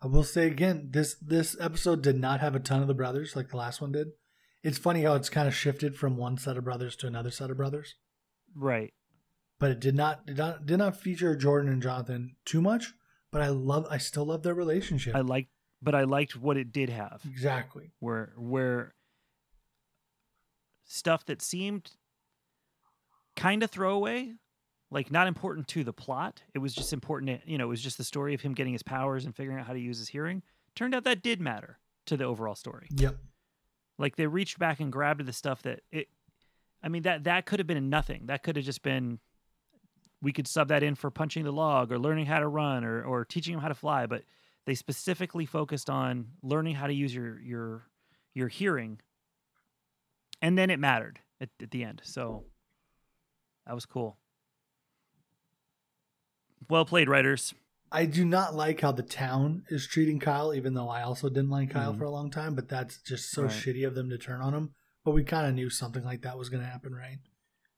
I 0.00 0.06
will 0.06 0.22
say 0.22 0.46
again, 0.46 0.90
this 0.92 1.16
this 1.20 1.56
episode 1.58 2.02
did 2.02 2.20
not 2.20 2.38
have 2.38 2.54
a 2.54 2.60
ton 2.60 2.82
of 2.82 2.88
the 2.88 2.94
brothers 2.94 3.34
like 3.34 3.48
the 3.48 3.56
last 3.56 3.80
one 3.80 3.90
did. 3.90 4.08
It's 4.62 4.78
funny 4.78 5.02
how 5.02 5.14
it's 5.14 5.28
kind 5.28 5.48
of 5.48 5.54
shifted 5.54 5.96
from 5.96 6.16
one 6.16 6.38
set 6.38 6.56
of 6.56 6.64
brothers 6.64 6.94
to 6.96 7.08
another 7.08 7.32
set 7.32 7.50
of 7.50 7.56
brothers, 7.56 7.96
right. 8.54 8.92
but 9.58 9.70
it 9.70 9.80
did 9.80 9.94
not 9.94 10.26
did 10.26 10.36
not 10.38 10.66
did 10.66 10.78
not 10.78 10.96
feature 10.96 11.34
Jordan 11.36 11.70
and 11.72 11.82
Jonathan 11.82 12.36
too 12.44 12.60
much. 12.60 12.92
But 13.30 13.42
I 13.42 13.48
love, 13.48 13.86
I 13.90 13.98
still 13.98 14.24
love 14.24 14.42
their 14.42 14.54
relationship. 14.54 15.14
I 15.14 15.20
liked, 15.20 15.50
but 15.82 15.94
I 15.94 16.04
liked 16.04 16.34
what 16.34 16.56
it 16.56 16.72
did 16.72 16.88
have. 16.88 17.20
exactly. 17.28 17.92
where 18.00 18.32
where 18.38 18.94
stuff 20.84 21.24
that 21.26 21.42
seemed 21.42 21.90
kind 23.36 23.62
of 23.62 23.70
throwaway 23.70 24.32
like 24.90 25.10
not 25.12 25.26
important 25.26 25.68
to 25.68 25.84
the 25.84 25.92
plot 25.92 26.42
it 26.54 26.58
was 26.58 26.74
just 26.74 26.92
important 26.92 27.42
to, 27.42 27.50
you 27.50 27.58
know 27.58 27.64
it 27.66 27.68
was 27.68 27.82
just 27.82 27.98
the 27.98 28.04
story 28.04 28.34
of 28.34 28.40
him 28.40 28.54
getting 28.54 28.72
his 28.72 28.82
powers 28.82 29.24
and 29.26 29.34
figuring 29.36 29.58
out 29.60 29.66
how 29.66 29.72
to 29.74 29.78
use 29.78 29.98
his 29.98 30.08
hearing 30.08 30.42
turned 30.74 30.94
out 30.94 31.04
that 31.04 31.22
did 31.22 31.40
matter 31.40 31.78
to 32.06 32.16
the 32.16 32.24
overall 32.24 32.54
story 32.54 32.88
Yep. 32.96 33.16
like 33.98 34.16
they 34.16 34.26
reached 34.26 34.58
back 34.58 34.80
and 34.80 34.90
grabbed 34.90 35.24
the 35.26 35.32
stuff 35.32 35.62
that 35.62 35.80
it 35.92 36.08
i 36.82 36.88
mean 36.88 37.02
that 37.02 37.24
that 37.24 37.46
could 37.46 37.58
have 37.58 37.66
been 37.66 37.88
nothing 37.90 38.26
that 38.26 38.42
could 38.42 38.56
have 38.56 38.64
just 38.64 38.82
been 38.82 39.18
we 40.20 40.32
could 40.32 40.48
sub 40.48 40.68
that 40.68 40.82
in 40.82 40.94
for 40.94 41.10
punching 41.10 41.44
the 41.44 41.52
log 41.52 41.92
or 41.92 41.98
learning 41.98 42.26
how 42.26 42.38
to 42.40 42.48
run 42.48 42.84
or 42.84 43.02
or 43.02 43.24
teaching 43.24 43.52
them 43.54 43.62
how 43.62 43.68
to 43.68 43.74
fly 43.74 44.06
but 44.06 44.22
they 44.66 44.74
specifically 44.74 45.46
focused 45.46 45.88
on 45.88 46.26
learning 46.42 46.74
how 46.74 46.86
to 46.86 46.92
use 46.94 47.14
your 47.14 47.40
your 47.40 47.86
your 48.34 48.48
hearing 48.48 49.00
and 50.42 50.56
then 50.58 50.70
it 50.70 50.78
mattered 50.78 51.20
at, 51.40 51.48
at 51.62 51.70
the 51.70 51.82
end 51.84 52.00
so 52.04 52.44
that 53.66 53.74
was 53.74 53.86
cool 53.86 54.18
well 56.68 56.84
played 56.84 57.08
writers 57.08 57.54
I 57.90 58.04
do 58.04 58.22
not 58.22 58.54
like 58.54 58.82
how 58.82 58.92
the 58.92 59.02
town 59.02 59.62
is 59.70 59.86
treating 59.86 60.20
Kyle, 60.20 60.52
even 60.52 60.74
though 60.74 60.90
I 60.90 61.00
also 61.00 61.30
didn't 61.30 61.48
like 61.48 61.70
Kyle 61.70 61.94
Mhm. 61.94 61.96
for 61.96 62.04
a 62.04 62.10
long 62.10 62.30
time. 62.30 62.54
But 62.54 62.68
that's 62.68 63.00
just 63.00 63.30
so 63.30 63.44
Right. 63.44 63.50
shitty 63.50 63.86
of 63.86 63.94
them 63.94 64.10
to 64.10 64.18
turn 64.18 64.42
on 64.42 64.52
him. 64.52 64.74
But 65.04 65.12
we 65.12 65.24
kind 65.24 65.46
of 65.46 65.54
knew 65.54 65.70
something 65.70 66.04
like 66.04 66.22
that 66.22 66.36
was 66.38 66.48
going 66.48 66.62
to 66.62 66.68
happen, 66.68 66.94
right? 66.94 67.18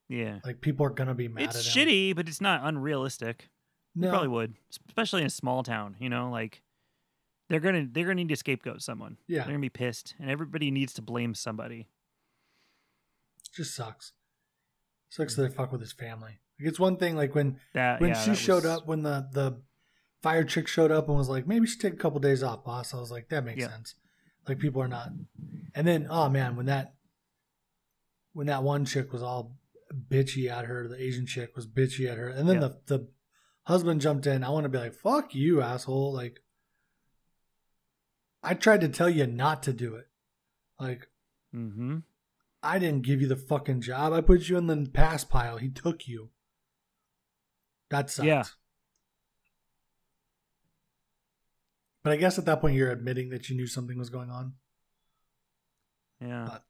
yeah 0.08 0.40
Like 0.44 0.60
people 0.60 0.84
are 0.86 0.90
going 0.90 1.06
to 1.08 1.14
be 1.14 1.28
mad 1.28 1.44
it's 1.44 1.68
shitty 1.68 2.16
but 2.16 2.26
it's 2.28 2.40
not 2.40 2.62
unrealistic 2.64 3.48
No, 3.94 4.06
They 4.06 4.10
probably 4.10 4.28
would, 4.28 4.54
especially 4.88 5.20
in 5.20 5.26
a 5.28 5.30
small 5.30 5.62
town. 5.62 5.94
You 6.00 6.08
know, 6.08 6.30
like 6.30 6.62
they're 7.48 7.60
gonna 7.60 7.86
they're 7.90 8.04
gonna 8.04 8.14
need 8.16 8.28
to 8.28 8.36
scapegoat 8.36 8.82
someone. 8.82 9.16
Yeah. 9.28 9.38
they're 9.40 9.48
gonna 9.52 9.58
be 9.60 9.68
pissed, 9.68 10.14
and 10.20 10.30
everybody 10.30 10.70
needs 10.70 10.92
to 10.94 11.02
blame 11.02 11.34
somebody. 11.34 11.88
just 13.54 13.74
sucks. 13.74 14.12
Sucks 15.08 15.34
that 15.34 15.42
they 15.42 15.48
fuck 15.54 15.72
with 15.72 15.80
his 15.80 15.92
family. 15.92 16.38
Like 16.60 16.68
it's 16.68 16.78
one 16.78 16.96
thing 16.96 17.16
like 17.16 17.34
when 17.34 17.58
That 17.74 18.00
when 18.00 18.10
yeah, 18.10 18.20
she 18.22 18.34
showed 18.34 18.64
was- 18.64 18.78
up 18.80 18.86
when 18.86 19.02
the 19.02 19.28
the 19.32 19.60
fire 20.22 20.44
chick 20.44 20.68
showed 20.68 20.90
up 20.92 21.08
and 21.08 21.16
was 21.16 21.28
like 21.28 21.46
maybe 21.46 21.66
she 21.66 21.78
take 21.78 21.94
a 21.94 21.96
couple 21.96 22.20
days 22.20 22.42
off 22.42 22.62
boss 22.62 22.92
i 22.92 22.98
was 22.98 23.10
like 23.10 23.30
that 23.30 23.42
makes 23.42 23.58
Yeah. 23.58 23.68
sense 23.70 23.94
like 24.46 24.58
people 24.58 24.82
are 24.82 24.86
not 24.88 25.08
and 25.74 25.86
then 25.88 26.06
oh 26.10 26.28
man 26.28 26.56
when 26.56 26.66
that 26.66 26.92
when 28.32 28.46
that 28.46 28.62
one 28.62 28.84
chick 28.84 29.12
was 29.12 29.22
all 29.22 29.56
bitchy 30.08 30.48
at 30.50 30.66
her. 30.66 30.86
The 30.88 31.00
Asian 31.02 31.26
chick 31.26 31.56
was 31.56 31.66
bitchy 31.66 32.08
at 32.10 32.18
her, 32.18 32.28
and 32.28 32.48
then 32.48 32.60
Yeah. 32.62 32.68
the 32.86 32.98
the 32.98 33.08
husband 33.64 34.00
jumped 34.00 34.26
in. 34.26 34.42
I 34.44 34.50
want 34.50 34.64
to 34.64 34.68
be 34.68 34.78
like, 34.78 34.94
"Fuck 34.94 35.34
you, 35.34 35.60
asshole!" 35.62 36.12
Like, 36.12 36.40
I 38.42 38.54
tried 38.54 38.80
to 38.82 38.88
tell 38.88 39.10
you 39.10 39.26
not 39.26 39.62
to 39.64 39.72
do 39.72 39.94
it. 39.96 40.08
Like, 40.78 41.08
Mm-hmm. 41.54 41.98
I 42.62 42.78
didn't 42.78 43.02
give 43.06 43.20
you 43.20 43.26
the 43.26 43.36
fucking 43.36 43.80
job. 43.80 44.12
I 44.12 44.20
put 44.20 44.48
you 44.48 44.56
in 44.58 44.66
the 44.68 44.88
pass 44.92 45.24
pile. 45.24 45.56
He 45.56 45.68
took 45.68 46.06
you. 46.06 46.30
That 47.88 48.08
sucked. 48.10 48.26
Yeah. 48.26 48.44
But 52.02 52.12
I 52.12 52.16
guess 52.16 52.38
at 52.38 52.44
that 52.46 52.60
point 52.60 52.76
you're 52.76 52.90
admitting 52.90 53.30
that 53.30 53.48
you 53.50 53.56
knew 53.56 53.66
something 53.66 53.98
was 53.98 54.10
going 54.10 54.30
on. 54.30 54.54
Yeah. 56.20 56.46
But- 56.50 56.64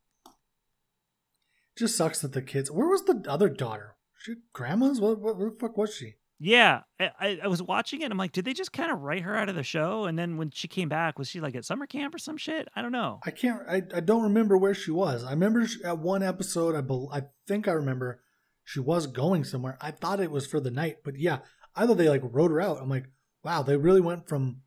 just 1.80 1.96
sucks 1.96 2.20
that 2.20 2.32
the 2.32 2.42
kids. 2.42 2.70
Where 2.70 2.86
was 2.86 3.04
the 3.04 3.24
other 3.26 3.48
daughter? 3.48 3.96
She 4.18 4.34
grandma's? 4.52 5.00
What, 5.00 5.18
what, 5.18 5.36
where 5.36 5.50
the 5.50 5.56
fuck 5.58 5.76
was 5.76 5.94
she? 5.94 6.14
Yeah, 6.38 6.82
I, 6.98 7.10
I, 7.18 7.40
I 7.44 7.48
was 7.48 7.62
watching 7.62 8.02
it. 8.02 8.10
I'm 8.10 8.18
like, 8.18 8.32
did 8.32 8.44
they 8.44 8.52
just 8.52 8.72
kind 8.72 8.90
of 8.90 9.00
write 9.00 9.22
her 9.22 9.36
out 9.36 9.48
of 9.48 9.56
the 9.56 9.62
show? 9.62 10.04
And 10.04 10.18
then 10.18 10.36
when 10.36 10.50
she 10.50 10.68
came 10.68 10.88
back, 10.88 11.18
was 11.18 11.28
she 11.28 11.40
like 11.40 11.54
at 11.54 11.64
summer 11.64 11.86
camp 11.86 12.14
or 12.14 12.18
some 12.18 12.36
shit? 12.36 12.68
I 12.76 12.82
don't 12.82 12.92
know. 12.92 13.20
I 13.26 13.30
can't. 13.30 13.62
I, 13.68 13.82
I 13.94 14.00
don't 14.00 14.22
remember 14.22 14.56
where 14.56 14.74
she 14.74 14.90
was. 14.90 15.24
I 15.24 15.30
remember 15.30 15.66
she, 15.66 15.82
at 15.84 15.98
one 15.98 16.22
episode. 16.22 16.74
I 16.74 16.82
bel 16.82 17.10
I 17.12 17.22
think 17.46 17.66
I 17.66 17.72
remember 17.72 18.20
she 18.64 18.80
was 18.80 19.06
going 19.06 19.44
somewhere. 19.44 19.76
I 19.80 19.90
thought 19.90 20.20
it 20.20 20.30
was 20.30 20.46
for 20.46 20.60
the 20.60 20.70
night, 20.70 20.98
but 21.04 21.18
yeah, 21.18 21.38
either 21.76 21.94
they 21.94 22.08
like 22.08 22.22
wrote 22.24 22.50
her 22.50 22.60
out. 22.60 22.78
I'm 22.80 22.90
like, 22.90 23.06
wow, 23.42 23.62
they 23.62 23.76
really 23.76 24.00
went 24.00 24.28
from 24.28 24.62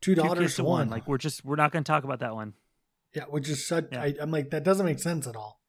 two 0.00 0.14
daughters 0.14 0.56
to 0.56 0.64
one. 0.64 0.72
one. 0.72 0.90
Like 0.90 1.08
we're 1.08 1.18
just 1.18 1.44
we're 1.44 1.56
not 1.56 1.72
going 1.72 1.84
to 1.84 1.90
talk 1.90 2.04
about 2.04 2.20
that 2.20 2.34
one. 2.34 2.54
Yeah, 3.14 3.24
which 3.24 3.48
is 3.48 3.66
such. 3.66 3.86
Yeah. 3.92 4.02
I, 4.02 4.14
I'm 4.20 4.30
like, 4.30 4.50
that 4.50 4.64
doesn't 4.64 4.86
make 4.86 4.98
sense 5.00 5.26
at 5.26 5.36
all. 5.36 5.60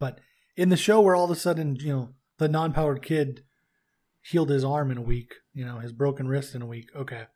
But 0.00 0.18
in 0.56 0.70
the 0.70 0.76
show, 0.76 1.00
where 1.00 1.14
all 1.14 1.26
of 1.26 1.30
a 1.30 1.36
sudden, 1.36 1.76
you 1.76 1.92
know, 1.92 2.08
the 2.38 2.48
non-powered 2.48 3.02
kid 3.02 3.44
healed 4.20 4.50
his 4.50 4.64
arm 4.64 4.90
in 4.90 4.98
a 4.98 5.02
week, 5.02 5.34
you 5.54 5.64
know, 5.64 5.78
his 5.78 5.92
broken 5.92 6.26
wrist 6.26 6.56
in 6.56 6.62
a 6.62 6.66
week. 6.66 6.90
Okay, 6.96 7.26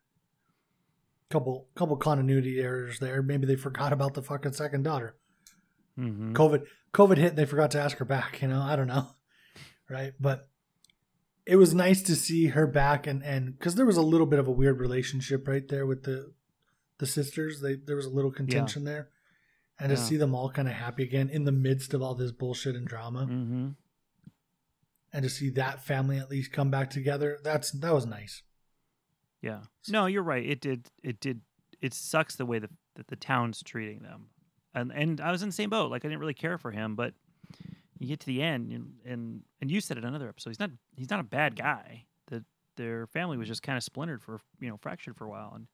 couple 1.29 1.69
couple 1.75 1.95
continuity 1.95 2.59
errors 2.59 2.99
there. 2.99 3.21
Maybe 3.21 3.45
they 3.45 3.55
forgot 3.55 3.93
about 3.93 4.13
the 4.13 4.21
fucking 4.21 4.53
second 4.53 4.83
daughter. 4.83 5.15
Mm-hmm. 5.97 6.33
COVID 6.33 6.63
COVID 6.93 7.17
hit. 7.17 7.29
and 7.29 7.37
They 7.37 7.45
forgot 7.45 7.71
to 7.71 7.81
ask 7.81 7.97
her 7.97 8.05
back. 8.05 8.41
You 8.41 8.49
know, 8.49 8.61
I 8.61 8.75
don't 8.75 8.87
know, 8.87 9.07
right? 9.89 10.13
But 10.19 10.49
it 11.45 11.57
was 11.57 11.73
nice 11.73 12.01
to 12.03 12.15
see 12.15 12.47
her 12.47 12.67
back, 12.67 13.07
and 13.07 13.23
and 13.23 13.57
because 13.57 13.75
there 13.75 13.85
was 13.85 13.97
a 13.97 14.01
little 14.01 14.27
bit 14.27 14.39
of 14.39 14.47
a 14.47 14.51
weird 14.51 14.79
relationship 14.79 15.47
right 15.47 15.67
there 15.67 15.85
with 15.85 16.03
the 16.03 16.33
the 16.97 17.05
sisters. 17.05 17.61
They 17.61 17.75
there 17.75 17.95
was 17.95 18.05
a 18.05 18.11
little 18.11 18.31
contention 18.31 18.83
there, 18.83 19.09
and 19.79 19.89
to 19.89 19.97
see 19.97 20.17
them 20.17 20.33
all 20.35 20.49
kind 20.49 20.67
of 20.67 20.73
happy 20.73 21.03
again 21.03 21.29
in 21.29 21.43
the 21.45 21.51
midst 21.51 21.93
of 21.93 22.01
all 22.01 22.15
this 22.15 22.31
bullshit 22.31 22.75
and 22.75 22.87
drama, 22.87 23.25
Mm-hmm. 23.25 23.67
and 25.13 25.23
to 25.23 25.29
see 25.29 25.49
that 25.51 25.83
family 25.83 26.17
at 26.17 26.29
least 26.29 26.51
come 26.51 26.69
back 26.69 26.89
together. 26.89 27.39
That's 27.43 27.71
that 27.71 27.93
was 27.93 28.05
nice. 28.05 28.43
Yeah. 29.41 29.61
No, 29.89 30.05
you're 30.07 30.23
right. 30.23 30.45
It 30.45 30.59
did. 30.61 30.89
It 31.03 31.19
did. 31.19 31.41
It 31.81 31.93
sucks 31.93 32.35
the 32.35 32.45
way 32.45 32.59
that, 32.59 32.71
that 32.95 33.07
the 33.07 33.15
town's 33.15 33.61
treating 33.63 33.99
them, 33.99 34.27
and 34.73 34.91
and 34.91 35.21
I 35.21 35.31
was 35.31 35.41
in 35.43 35.49
the 35.49 35.53
same 35.53 35.69
boat. 35.69 35.91
Like 35.91 36.03
I 36.03 36.07
didn't 36.07 36.19
really 36.21 36.33
care 36.33 36.57
for 36.57 36.71
him, 36.71 36.95
but 36.95 37.13
you 37.99 38.07
get 38.07 38.19
to 38.21 38.25
the 38.25 38.41
end, 38.41 38.71
and 38.71 38.93
and, 39.05 39.41
and 39.61 39.69
you 39.71 39.81
said 39.81 39.97
it 39.97 40.03
in 40.03 40.07
another 40.07 40.29
episode. 40.29 40.49
He's 40.51 40.59
not. 40.59 40.71
He's 40.95 41.09
not 41.09 41.19
a 41.19 41.23
bad 41.23 41.55
guy. 41.55 42.05
That 42.29 42.43
their 42.77 43.07
family 43.07 43.37
was 43.37 43.47
just 43.47 43.61
kind 43.61 43.77
of 43.77 43.83
splintered 43.83 44.23
for 44.23 44.39
you 44.59 44.69
know 44.69 44.77
fractured 44.77 45.15
for 45.17 45.25
a 45.25 45.29
while, 45.29 45.51
and 45.55 45.67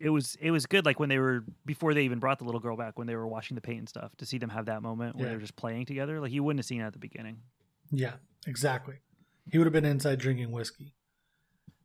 it 0.00 0.10
was 0.10 0.36
it 0.40 0.50
was 0.50 0.66
good. 0.66 0.84
Like 0.84 0.98
when 1.00 1.08
they 1.08 1.18
were 1.18 1.44
before 1.66 1.94
they 1.94 2.02
even 2.04 2.18
brought 2.18 2.38
the 2.38 2.44
little 2.44 2.60
girl 2.60 2.76
back, 2.76 2.98
when 2.98 3.06
they 3.06 3.16
were 3.16 3.26
washing 3.26 3.54
the 3.54 3.60
paint 3.60 3.78
and 3.80 3.88
stuff, 3.88 4.14
to 4.16 4.26
see 4.26 4.38
them 4.38 4.50
have 4.50 4.66
that 4.66 4.82
moment 4.82 5.16
where 5.16 5.26
Yeah. 5.26 5.30
they're 5.32 5.40
just 5.40 5.56
playing 5.56 5.86
together. 5.86 6.20
Like 6.20 6.32
you 6.32 6.42
wouldn't 6.42 6.58
have 6.60 6.66
seen 6.66 6.80
at 6.80 6.92
the 6.92 6.98
beginning. 6.98 7.38
Yeah, 7.90 8.14
exactly. 8.46 8.96
He 9.50 9.58
would 9.58 9.64
have 9.66 9.72
been 9.72 9.84
inside 9.84 10.18
drinking 10.18 10.50
whiskey, 10.52 10.94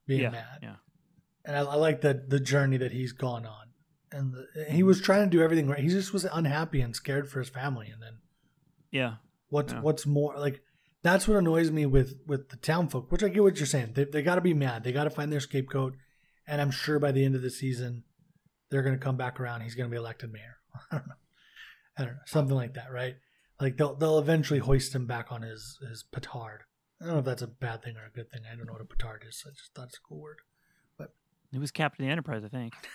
being 0.06 0.22
yeah. 0.22 0.30
mad. 0.30 0.60
Yeah. 0.62 0.76
and 1.46 1.56
I, 1.56 1.60
I 1.62 1.76
like 1.76 2.02
that 2.02 2.30
the 2.30 2.40
journey 2.40 2.78
that 2.78 2.92
he's 2.92 3.12
gone 3.14 3.46
on, 3.46 3.68
and 4.12 4.34
the, 4.34 4.66
he 4.70 4.84
was 4.84 5.02
trying 5.02 5.30
to 5.30 5.38
do 5.38 5.42
everything 5.44 5.68
right. 5.68 5.80
He 5.80 5.88
just 5.90 6.14
was 6.14 6.26
unhappy 6.26 6.82
and 6.82 6.96
scared 6.96 7.30
for 7.30 7.40
his 7.40 7.50
family, 7.50 7.88
and 7.90 8.02
then 8.02 8.20
Yeah. 8.92 9.16
what's 9.50 9.74
Yeah. 9.74 9.82
what's 9.82 10.06
more 10.06 10.38
like 10.38 10.62
that's 11.04 11.28
what 11.28 11.38
annoys 11.38 11.72
me 11.72 11.86
with 11.86 12.20
with 12.26 12.50
the 12.50 12.58
town 12.58 12.90
folk. 12.90 13.12
Which 13.12 13.24
I 13.24 13.30
get 13.30 13.44
what 13.44 13.58
you're 13.58 13.66
saying. 13.66 13.94
They 13.94 14.04
they 14.06 14.22
got 14.22 14.36
to 14.36 14.42
be 14.42 14.54
mad. 14.54 14.84
They 14.84 14.92
got 14.92 15.06
to 15.06 15.10
find 15.10 15.32
their 15.32 15.40
scapegoat, 15.40 15.96
and 16.48 16.62
I'm 16.62 16.72
sure 16.72 17.00
by 17.00 17.12
the 17.12 17.24
end 17.24 17.36
of 17.36 17.42
the 17.42 17.50
season, 17.50 18.04
they're 18.70 18.84
going 18.84 18.98
to 18.98 19.04
come 19.04 19.18
back 19.18 19.40
around. 19.40 19.62
He's 19.62 19.76
going 19.76 19.90
to 19.90 19.94
be 19.94 19.98
elected 19.98 20.32
mayor. 20.32 20.58
I 20.92 20.98
don't 20.98 21.08
know. 21.08 21.16
I 21.98 22.04
don't 22.04 22.14
know 22.14 22.20
something 22.26 22.56
like 22.56 22.76
that, 22.76 22.92
right? 22.92 23.16
Like 23.60 23.78
they'll 23.78 23.96
they'll 23.96 24.20
eventually 24.20 24.60
hoist 24.60 24.94
him 24.94 25.08
back 25.08 25.32
on 25.32 25.42
his 25.42 25.80
his 25.88 26.04
petard. 26.04 26.64
I 27.02 27.06
don't 27.06 27.14
know 27.14 27.20
if 27.20 27.26
that's 27.26 27.42
a 27.42 27.48
bad 27.48 27.84
thing 27.84 27.96
or 27.98 28.06
a 28.06 28.12
good 28.12 28.30
thing. 28.32 28.42
I 28.52 28.56
don't 28.56 28.68
know 28.68 28.74
what 28.74 28.82
a 28.82 28.86
petard 28.86 29.26
is. 29.28 29.44
I 29.46 29.50
just 29.50 29.74
thought 29.74 29.88
it's 29.88 29.98
a 29.98 30.08
cool 30.08 30.22
word. 30.22 30.38
But 30.98 31.14
it 31.54 31.60
was 31.60 31.72
Captain 31.72 32.08
Enterprise, 32.08 32.44
I 32.44 32.50
think. 32.50 32.74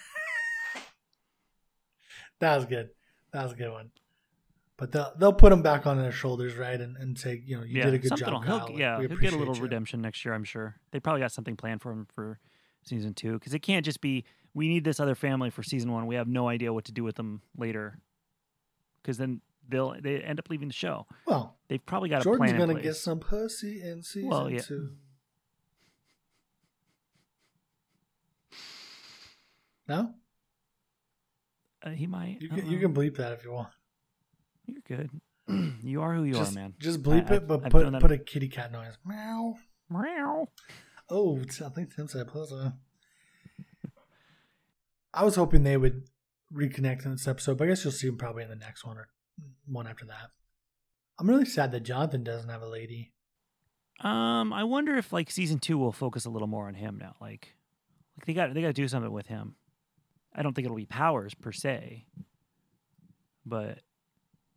That 2.42 2.56
was 2.56 2.64
good. 2.64 2.90
That 3.32 3.44
was 3.44 3.52
a 3.52 3.54
good 3.54 3.70
one. 3.70 3.90
But 4.76 4.90
they'll 4.90 5.12
they'll 5.16 5.32
put 5.32 5.52
him 5.52 5.62
back 5.62 5.86
on 5.86 5.96
their 5.96 6.10
shoulders, 6.10 6.56
right, 6.56 6.80
and, 6.80 6.96
and 6.96 7.16
say, 7.16 7.40
you 7.46 7.56
know, 7.56 7.62
you 7.62 7.78
yeah, 7.78 7.84
did 7.84 7.94
a 7.94 7.98
good 7.98 8.16
job, 8.16 8.44
Kyle. 8.44 8.68
Yeah, 8.74 8.98
we 8.98 9.06
he'll 9.06 9.16
get 9.16 9.32
a 9.32 9.36
little 9.36 9.54
you. 9.54 9.62
redemption 9.62 10.00
next 10.00 10.24
year, 10.24 10.34
I'm 10.34 10.42
sure. 10.42 10.80
They 10.90 10.98
probably 10.98 11.20
got 11.20 11.30
something 11.30 11.56
planned 11.56 11.82
for 11.82 11.92
him 11.92 12.08
for 12.12 12.40
season 12.84 13.14
two 13.14 13.32
because 13.34 13.54
it 13.54 13.60
can't 13.60 13.84
just 13.84 14.00
be 14.00 14.24
we 14.54 14.68
need 14.68 14.84
this 14.84 15.00
other 15.00 15.14
family 15.14 15.50
for 15.50 15.62
season 15.62 15.90
one. 15.92 16.06
We 16.06 16.14
have 16.16 16.28
no 16.28 16.48
idea 16.48 16.72
what 16.72 16.84
to 16.86 16.92
do 16.92 17.02
with 17.04 17.16
them 17.16 17.40
later 17.56 17.98
because 19.02 19.16
then 19.18 19.40
they'll 19.68 19.94
they 20.00 20.20
end 20.20 20.38
up 20.38 20.50
leaving 20.50 20.68
the 20.68 20.74
show. 20.74 21.06
Well, 21.26 21.56
They've 21.68 21.84
probably 21.84 22.08
got 22.10 22.20
a 22.20 22.24
Jordan's 22.24 22.50
plan 22.52 22.60
in 22.62 22.68
gonna 22.68 22.82
get 22.82 22.96
some 22.96 23.18
pussy 23.20 23.80
in 23.82 24.02
season 24.02 24.28
Well, 24.28 24.50
yeah. 24.50 24.60
two. 24.60 24.90
No, 29.88 30.14
Uh, 31.82 31.90
he 31.90 32.06
might. 32.06 32.38
you 32.40 32.48
can 32.48 32.66
you 32.70 32.78
can 32.78 32.94
bleep 32.94 33.16
that 33.16 33.32
if 33.32 33.44
you 33.44 33.52
want. 33.52 33.68
You're 34.66 34.82
good. 34.86 35.10
you 35.82 36.00
are 36.02 36.14
who 36.14 36.22
you 36.24 36.34
just, 36.34 36.52
are, 36.52 36.54
man. 36.54 36.74
Just 36.78 37.02
bleep 37.02 37.30
I- 37.30 37.36
it, 37.36 37.48
but 37.48 37.56
I've- 37.56 37.66
I've 37.66 37.72
put 37.72 38.00
put 38.00 38.12
a 38.12 38.18
kitty 38.18 38.48
cat 38.48 38.70
noise. 38.70 38.96
Meow. 39.04 39.56
Meow. 39.90 40.48
Oh, 41.12 41.38
I 41.64 41.68
think 41.68 41.94
Tim 41.94 42.08
said 42.08 42.26
pussy. 42.28 42.72
I 45.14 45.24
was 45.24 45.36
hoping 45.36 45.62
they 45.62 45.76
would 45.76 46.04
reconnect 46.52 47.04
in 47.04 47.12
this 47.12 47.28
episode, 47.28 47.58
but 47.58 47.64
I 47.64 47.68
guess 47.68 47.84
you'll 47.84 47.92
see 47.92 48.08
him 48.08 48.16
probably 48.16 48.44
in 48.44 48.48
the 48.48 48.56
next 48.56 48.84
one 48.84 48.96
or 48.96 49.08
one 49.66 49.86
after 49.86 50.06
that. 50.06 50.30
I'm 51.20 51.28
really 51.28 51.44
sad 51.44 51.70
that 51.72 51.82
Jonathan 51.82 52.24
doesn't 52.24 52.48
have 52.48 52.62
a 52.62 52.68
lady. 52.68 53.12
Um, 54.00 54.54
I 54.54 54.64
wonder 54.64 54.96
if 54.96 55.12
like 55.12 55.30
season 55.30 55.58
two 55.58 55.76
will 55.76 55.92
focus 55.92 56.24
a 56.24 56.30
little 56.30 56.48
more 56.48 56.66
on 56.66 56.74
him 56.74 56.98
now. 56.98 57.14
Like, 57.20 57.56
like 58.16 58.24
they 58.24 58.32
got 58.32 58.54
they 58.54 58.62
got 58.62 58.68
to 58.68 58.72
do 58.72 58.88
something 58.88 59.12
with 59.12 59.26
him. 59.26 59.56
I 60.34 60.42
don't 60.42 60.54
think 60.54 60.64
it'll 60.64 60.76
be 60.78 60.86
powers 60.86 61.34
per 61.34 61.52
se, 61.52 62.06
but 63.44 63.68
it 63.68 63.82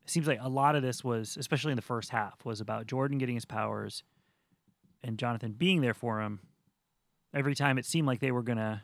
seems 0.06 0.26
like 0.26 0.40
a 0.42 0.48
lot 0.48 0.78
of 0.78 0.84
this 0.84 1.04
was, 1.04 1.36
especially 1.38 1.74
in 1.74 1.76
the 1.76 1.82
first 1.82 2.12
half, 2.12 2.46
was 2.46 2.62
about 2.62 2.88
Jordan 2.88 3.18
getting 3.18 3.36
his 3.36 3.46
powers 3.46 4.04
and 5.04 5.18
Jonathan 5.18 5.54
being 5.54 5.82
there 5.82 5.94
for 5.94 6.22
him. 6.22 6.40
Every 7.34 7.56
time 7.56 7.78
it 7.78 7.86
seemed 7.86 8.08
like 8.08 8.20
they 8.20 8.32
were 8.32 8.44
gonna 8.44 8.84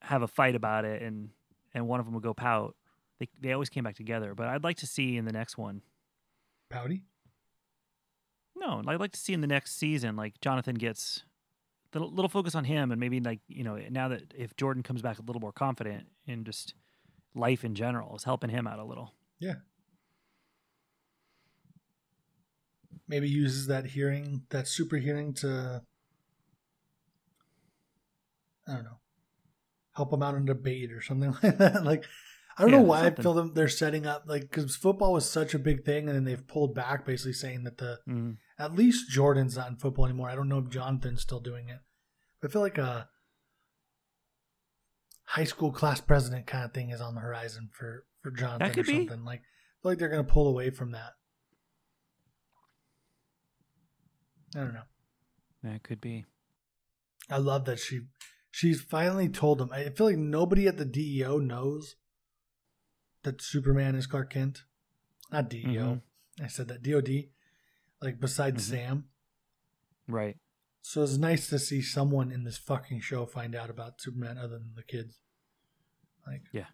have 0.00 0.22
a 0.22 0.28
fight 0.28 0.54
about 0.54 0.84
it, 0.84 1.02
and 1.02 1.30
and 1.74 1.88
one 1.88 2.00
of 2.00 2.06
them 2.06 2.14
would 2.14 2.22
go 2.22 2.34
pout. 2.34 2.76
They 3.18 3.28
they 3.40 3.52
always 3.52 3.68
came 3.68 3.84
back 3.84 3.96
together. 3.96 4.34
But 4.34 4.48
I'd 4.48 4.64
like 4.64 4.76
to 4.78 4.86
see 4.86 5.16
in 5.16 5.24
the 5.24 5.32
next 5.32 5.58
one 5.58 5.82
Pouty? 6.68 7.02
no, 8.54 8.82
I'd 8.86 9.00
like 9.00 9.12
to 9.12 9.20
see 9.20 9.32
in 9.32 9.40
the 9.40 9.46
next 9.46 9.76
season, 9.76 10.16
like 10.16 10.40
Jonathan 10.40 10.74
gets 10.76 11.22
the 11.92 12.00
little 12.00 12.28
focus 12.28 12.54
on 12.54 12.64
him, 12.64 12.90
and 12.90 13.00
maybe 13.00 13.20
like 13.20 13.40
you 13.48 13.64
know 13.64 13.76
now 13.90 14.08
that 14.08 14.34
if 14.36 14.56
Jordan 14.56 14.82
comes 14.82 15.02
back 15.02 15.18
a 15.18 15.22
little 15.22 15.40
more 15.40 15.52
confident 15.52 16.06
in 16.26 16.44
just 16.44 16.74
life 17.34 17.64
in 17.64 17.74
general, 17.74 18.16
is 18.16 18.24
helping 18.24 18.50
him 18.50 18.66
out 18.66 18.78
a 18.78 18.84
little. 18.84 19.14
Maybe 23.08 23.28
uses 23.28 23.66
that 23.68 23.86
hearing, 23.86 24.42
that 24.50 24.66
super 24.66 24.96
hearing 24.96 25.32
to, 25.34 25.82
I 28.68 28.72
don't 28.72 28.84
know, 28.84 28.98
help 29.94 30.12
him 30.12 30.22
out 30.22 30.34
in 30.34 30.42
a 30.42 30.46
debate 30.46 30.92
or 30.92 31.00
something 31.00 31.34
like 31.42 31.58
that. 31.58 31.84
Like, 31.84 32.04
I 32.58 32.62
don't 32.62 32.70
know 32.72 32.80
why 32.80 33.02
something. 33.02 33.20
I 33.20 33.22
feel 33.22 33.34
them 33.34 33.52
they're 33.54 33.68
setting 33.68 34.06
up 34.06 34.24
like 34.26 34.42
because 34.42 34.74
football 34.76 35.12
was 35.12 35.28
such 35.30 35.54
a 35.54 35.58
big 35.58 35.84
thing, 35.84 36.08
and 36.08 36.16
then 36.16 36.24
they've 36.24 36.46
pulled 36.48 36.74
back, 36.74 37.04
basically 37.04 37.34
saying 37.34 37.64
that 37.64 37.78
the 37.78 37.98
Mm. 38.08 38.38
at 38.58 38.74
least 38.74 39.10
Jordan's 39.10 39.56
not 39.56 39.70
in 39.70 39.76
football 39.76 40.06
anymore. 40.06 40.30
I 40.30 40.34
don't 40.34 40.48
know 40.48 40.58
if 40.58 40.68
Jonathan's 40.70 41.22
still 41.22 41.40
doing 41.40 41.68
it. 41.68 41.80
But 42.40 42.50
I 42.50 42.52
feel 42.52 42.62
like 42.62 42.78
a 42.78 43.08
high 45.24 45.44
school 45.44 45.70
class 45.72 46.00
president 46.00 46.46
kind 46.46 46.64
of 46.64 46.72
thing 46.72 46.90
is 46.90 47.00
on 47.00 47.14
the 47.14 47.20
horizon 47.20 47.68
for 47.72 48.04
for 48.22 48.30
Jonathan 48.30 48.80
or 48.80 48.82
be. 48.84 49.06
something. 49.06 49.24
Like 49.24 49.40
I 49.40 49.76
feel 49.82 49.92
like 49.92 49.98
they're 49.98 50.08
gonna 50.08 50.24
pull 50.24 50.48
away 50.48 50.70
from 50.70 50.92
that. 50.92 51.12
I 54.56 54.60
don't 54.60 54.74
know. 54.74 54.82
That 55.62 55.82
could 55.82 56.00
be. 56.00 56.24
I 57.28 57.36
love 57.38 57.64
that 57.66 57.78
she 57.78 58.02
she's 58.50 58.80
finally 58.80 59.28
told 59.28 59.60
him. 59.60 59.70
I 59.72 59.90
feel 59.90 60.06
like 60.06 60.16
nobody 60.16 60.66
at 60.66 60.78
the 60.78 60.84
DEO 60.84 61.38
knows 61.38 61.96
that 63.22 63.42
Superman 63.42 63.94
is 63.94 64.06
Clark 64.06 64.32
Kent. 64.32 64.62
Not 65.30 65.50
DEO. 65.50 65.66
Mhm. 65.96 66.02
I 66.42 66.46
said 66.46 66.68
that 66.68 66.82
DOD, 66.82 67.30
like 68.00 68.20
besides 68.20 68.64
Mhm. 68.66 68.70
Sam. 68.70 69.04
Right. 70.08 70.38
So 70.82 71.02
it's 71.02 71.16
nice 71.16 71.48
to 71.48 71.58
see 71.58 71.82
someone 71.82 72.30
in 72.30 72.44
this 72.44 72.56
fucking 72.58 73.00
show 73.00 73.26
find 73.26 73.54
out 73.56 73.68
about 73.70 74.00
Superman 74.00 74.38
other 74.38 74.58
than 74.58 74.74
the 74.76 74.84
kids. 74.84 75.18
Like, 76.26 76.44
Yeah. 76.52 76.66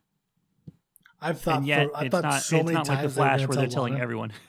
I've 1.20 1.40
thought. 1.40 1.64
yet 1.64 1.88
for, 1.88 1.96
I 1.96 2.04
it's 2.04 2.10
thought 2.10 2.22
not 2.24 2.42
so 2.42 2.56
many 2.58 2.72
not 2.72 2.88
like 2.88 2.98
the 2.98 3.02
times 3.02 3.14
Flash 3.14 3.46
where 3.48 3.56
they're 3.56 3.66
telling 3.68 3.98
everyone. 3.98 4.32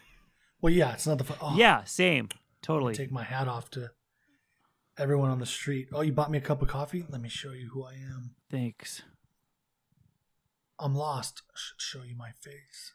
Well, 0.61 0.71
yeah, 0.71 0.93
it's 0.93 1.05
not 1.05 1.17
the. 1.17 1.38
Oh, 1.41 1.57
Yeah, 1.57 1.84
same. 1.84 2.29
Totally. 2.64 2.93
Take 2.95 3.11
my 3.11 3.24
hat 3.24 3.47
off 3.47 3.70
to 3.72 3.91
everyone 4.97 5.30
on 5.30 5.39
the 5.39 5.45
street. 5.45 5.89
Oh, 5.93 6.01
you 6.01 6.11
bought 6.14 6.32
me 6.32 6.38
a 6.39 6.41
cup 6.41 6.61
of 6.61 6.70
coffee? 6.70 7.05
Let 7.09 7.22
me 7.22 7.30
show 7.30 7.51
you 7.51 7.70
who 7.74 7.84
I 7.84 7.93
am. 7.93 8.32
Thanks. 8.49 9.03
I'm 10.80 10.95
lost. 10.95 11.43
Should 11.55 11.80
show 11.82 12.03
you 12.03 12.16
my 12.16 12.32
face. 12.41 12.93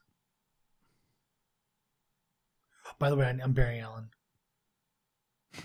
By 2.99 3.11
the 3.11 3.16
way, 3.16 3.27
I'm 3.43 3.53
Barry 3.53 3.79
Allen. 3.79 4.09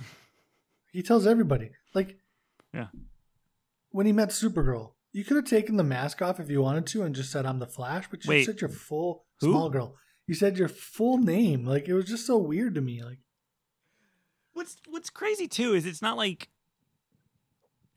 he 0.91 1.01
tells 1.01 1.25
everybody. 1.25 1.71
Like, 1.95 2.17
Yeah. 2.73 2.87
when 3.89 4.05
he 4.05 4.11
met 4.11 4.29
Supergirl, 4.29 4.93
you 5.13 5.23
could 5.23 5.37
have 5.37 5.45
taken 5.45 5.77
the 5.77 5.83
mask 5.83 6.21
off 6.21 6.39
if 6.39 6.49
you 6.49 6.61
wanted 6.61 6.85
to 6.87 7.03
and 7.03 7.15
just 7.15 7.31
said, 7.31 7.45
I'm 7.45 7.59
the 7.59 7.67
Flash, 7.67 8.07
but 8.09 8.23
you 8.25 8.29
Wait. 8.29 8.45
said 8.45 8.61
your 8.61 8.69
full 8.69 9.25
Who? 9.41 9.51
small 9.51 9.69
girl. 9.69 9.95
You 10.27 10.35
said 10.35 10.57
your 10.57 10.67
full 10.67 11.17
name. 11.17 11.65
Like, 11.65 11.87
it 11.87 11.93
was 11.93 12.05
just 12.05 12.27
so 12.27 12.37
weird 12.37 12.75
to 12.75 12.81
me. 12.81 13.01
Like, 13.03 13.19
What's 14.53 14.77
what's 14.89 15.09
crazy 15.09 15.47
too 15.47 15.73
is 15.73 15.85
it's 15.85 16.01
not 16.01 16.17
like 16.17 16.49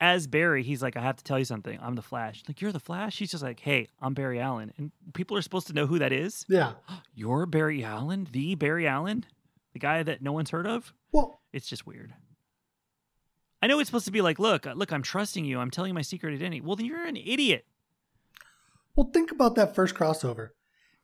as 0.00 0.26
Barry, 0.26 0.62
he's 0.62 0.82
like, 0.82 0.96
I 0.96 1.00
have 1.00 1.16
to 1.16 1.24
tell 1.24 1.38
you 1.38 1.44
something. 1.46 1.78
I'm 1.80 1.94
the 1.94 2.02
Flash. 2.02 2.42
Like, 2.46 2.60
you're 2.60 2.72
the 2.72 2.78
Flash? 2.78 3.18
He's 3.18 3.30
just 3.30 3.42
like, 3.42 3.60
hey, 3.60 3.88
I'm 4.00 4.12
Barry 4.12 4.38
Allen. 4.38 4.72
And 4.76 4.92
people 5.14 5.36
are 5.38 5.42
supposed 5.42 5.68
to 5.68 5.72
know 5.72 5.86
who 5.86 5.98
that 5.98 6.12
is. 6.12 6.44
yeah. 6.48 6.72
You're 7.14 7.46
Barry 7.46 7.82
Allen? 7.82 8.28
The 8.30 8.56
Barry 8.56 8.86
Allen? 8.86 9.24
The 9.72 9.78
guy 9.78 10.02
that 10.02 10.20
no 10.20 10.32
one's 10.32 10.50
heard 10.50 10.66
of? 10.66 10.92
Well, 11.12 11.40
It's 11.52 11.66
just 11.66 11.86
weird. 11.86 12.12
I 13.62 13.68
know 13.68 13.78
it's 13.80 13.88
supposed 13.88 14.04
to 14.04 14.12
be 14.12 14.20
like, 14.20 14.38
look, 14.38 14.66
look, 14.74 14.92
I'm 14.92 15.02
trusting 15.02 15.46
you. 15.46 15.58
I'm 15.58 15.70
telling 15.70 15.88
you 15.88 15.94
my 15.94 16.02
secret 16.02 16.34
identity. 16.34 16.60
Well, 16.60 16.76
then 16.76 16.84
you're 16.84 17.06
an 17.06 17.16
idiot. 17.16 17.64
Well, 18.94 19.10
think 19.12 19.30
about 19.30 19.54
that 19.54 19.74
first 19.74 19.94
crossover. 19.94 20.50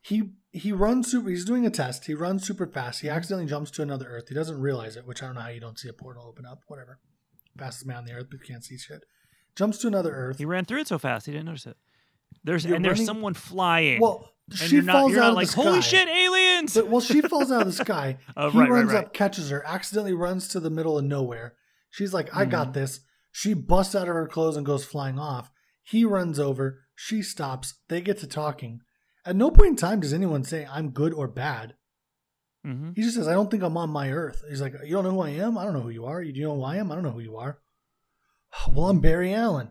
He 0.02 0.30
he 0.50 0.72
runs 0.72 1.10
super. 1.10 1.30
He's 1.30 1.44
doing 1.44 1.64
a 1.64 1.70
test. 1.70 2.04
He 2.06 2.14
runs 2.14 2.46
super 2.46 2.66
fast. 2.66 3.00
He 3.00 3.08
accidentally 3.08 3.48
jumps 3.48 3.70
to 3.72 3.82
another 3.82 4.06
Earth. 4.08 4.28
He 4.28 4.34
doesn't 4.34 4.60
realize 4.60 4.96
it, 4.96 5.06
which 5.06 5.22
I 5.22 5.26
don't 5.26 5.36
know 5.36 5.40
how 5.42 5.48
you 5.48 5.60
don't 5.60 5.78
see 5.78 5.88
a 5.88 5.92
portal 5.92 6.24
open 6.28 6.44
up. 6.44 6.60
Whatever. 6.66 6.98
Fastest 7.56 7.86
man 7.86 7.98
on 7.98 8.04
the 8.04 8.12
Earth, 8.12 8.26
but 8.30 8.40
you 8.40 8.46
can't 8.46 8.64
see 8.64 8.76
shit. 8.78 9.04
Jumps 9.56 9.78
to 9.78 9.86
another 9.86 10.12
Earth. 10.12 10.38
He 10.38 10.44
ran 10.44 10.64
through 10.64 10.80
it 10.80 10.88
so 10.88 10.98
fast, 10.98 11.26
he 11.26 11.32
didn't 11.32 11.46
notice 11.46 11.66
it. 11.66 11.76
There's 12.44 12.64
You're 12.64 12.76
and 12.76 12.84
there's 12.84 13.04
someone 13.04 13.34
flying. 13.34 14.00
well, 14.00 14.32
and 14.50 14.58
she 14.58 14.76
you're 14.76 14.84
not, 14.84 14.92
falls 14.94 15.12
you're 15.12 15.20
out 15.20 15.24
not 15.24 15.30
of 15.30 15.36
like, 15.36 15.46
the 15.46 15.52
sky. 15.52 15.62
holy 15.62 15.82
shit, 15.82 16.08
aliens! 16.08 16.74
But, 16.74 16.88
well, 16.88 17.00
she 17.00 17.20
falls 17.32 17.52
out 17.52 17.60
of 17.60 17.66
the 17.66 17.72
sky. 17.72 18.16
Oh, 18.36 18.50
he 18.50 18.58
right, 18.58 18.70
right, 18.70 18.76
runs 18.78 18.92
right. 18.92 19.04
up, 19.04 19.12
catches 19.12 19.50
her, 19.50 19.62
accidentally 19.66 20.14
runs 20.14 20.48
to 20.48 20.60
the 20.60 20.70
middle 20.70 20.98
of 20.98 21.04
nowhere. 21.04 21.54
She's 21.90 22.12
like, 22.14 22.34
"I 22.34 22.42
Mm-hmm. 22.42 22.50
got 22.50 22.72
this." 22.74 23.00
She 23.30 23.54
busts 23.54 23.94
out 23.94 24.08
of 24.08 24.14
her 24.14 24.26
clothes 24.26 24.56
and 24.56 24.66
goes 24.66 24.84
flying 24.84 25.18
off. 25.18 25.50
He 25.82 26.04
runs 26.04 26.38
over. 26.40 26.80
She 26.94 27.22
stops. 27.22 27.74
They 27.88 28.00
get 28.00 28.18
to 28.18 28.26
talking. 28.26 28.80
At 29.24 29.36
no 29.36 29.50
point 29.50 29.70
in 29.70 29.76
time 29.76 30.00
does 30.00 30.12
anyone 30.12 30.44
say, 30.44 30.66
"I'm 30.70 30.90
good" 30.90 31.12
or 31.14 31.28
bad. 31.28 31.74
hmm 32.64 32.90
He 32.94 33.02
just 33.02 33.16
says, 33.16 33.28
I 33.28 33.32
don't 33.34 33.50
think 33.50 33.62
I'm 33.62 33.76
on 33.76 33.90
my 33.90 34.10
earth. 34.12 34.42
He's 34.48 34.60
like, 34.60 34.74
You 34.84 34.94
don't 34.94 35.04
know 35.04 35.10
who 35.12 35.20
I 35.22 35.30
am? 35.30 35.56
I 35.58 35.64
don't 35.64 35.72
know 35.74 35.80
who 35.80 35.90
you 35.90 36.06
are. 36.06 36.20
You 36.22 36.32
do 36.32 36.40
you 36.40 36.46
know 36.46 36.56
who 36.56 36.64
I 36.64 36.76
am? 36.76 36.90
I 36.90 36.94
don't 36.94 37.04
know 37.04 37.10
who 37.10 37.20
you 37.20 37.36
are. 37.36 37.58
Well, 38.72 38.88
I'm 38.90 39.00
Barry 39.00 39.32
Allen. 39.34 39.70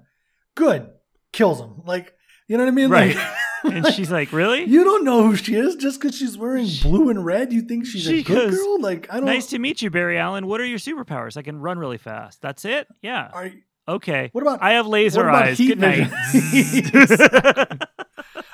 Good. 0.55 0.89
Kills 1.33 1.59
him. 1.61 1.81
Like, 1.85 2.13
you 2.47 2.57
know 2.57 2.63
what 2.65 2.71
I 2.71 2.75
mean? 2.75 2.89
Right. 2.89 3.15
Like, 3.15 3.27
And 3.63 3.85
she's 3.93 4.09
like, 4.09 4.31
really? 4.33 4.63
You 4.63 4.83
don't 4.83 5.03
know 5.05 5.21
who 5.23 5.35
she 5.35 5.53
is 5.55 5.75
just 5.75 6.01
because 6.01 6.17
she's 6.17 6.35
wearing 6.35 6.67
blue 6.81 7.09
and 7.11 7.23
red. 7.23 7.53
You 7.53 7.61
think 7.61 7.85
she's 7.85 8.01
She 8.01 8.21
a 8.21 8.23
good 8.23 8.49
goes, 8.49 8.57
girl? 8.57 8.81
Like, 8.81 9.05
I 9.11 9.17
don't 9.17 9.25
Nice 9.25 9.45
to 9.47 9.59
meet 9.59 9.83
you, 9.83 9.91
Barry 9.91 10.17
Allen. 10.17 10.47
What 10.47 10.59
are 10.59 10.65
your 10.65 10.79
superpowers? 10.79 11.37
I 11.37 11.43
can 11.43 11.59
run 11.59 11.77
really 11.77 11.99
fast. 11.99 12.41
That's 12.41 12.65
it? 12.65 12.87
Yeah. 13.03 13.29
Are 13.31 13.45
you- 13.47 13.61
Okay. 13.87 14.29
what 14.31 14.41
about 14.41 14.61
I 14.63 14.73
have 14.73 14.87
laser 14.87 15.29
eyes. 15.29 15.57
Good 15.57 15.79
night. 15.79 16.09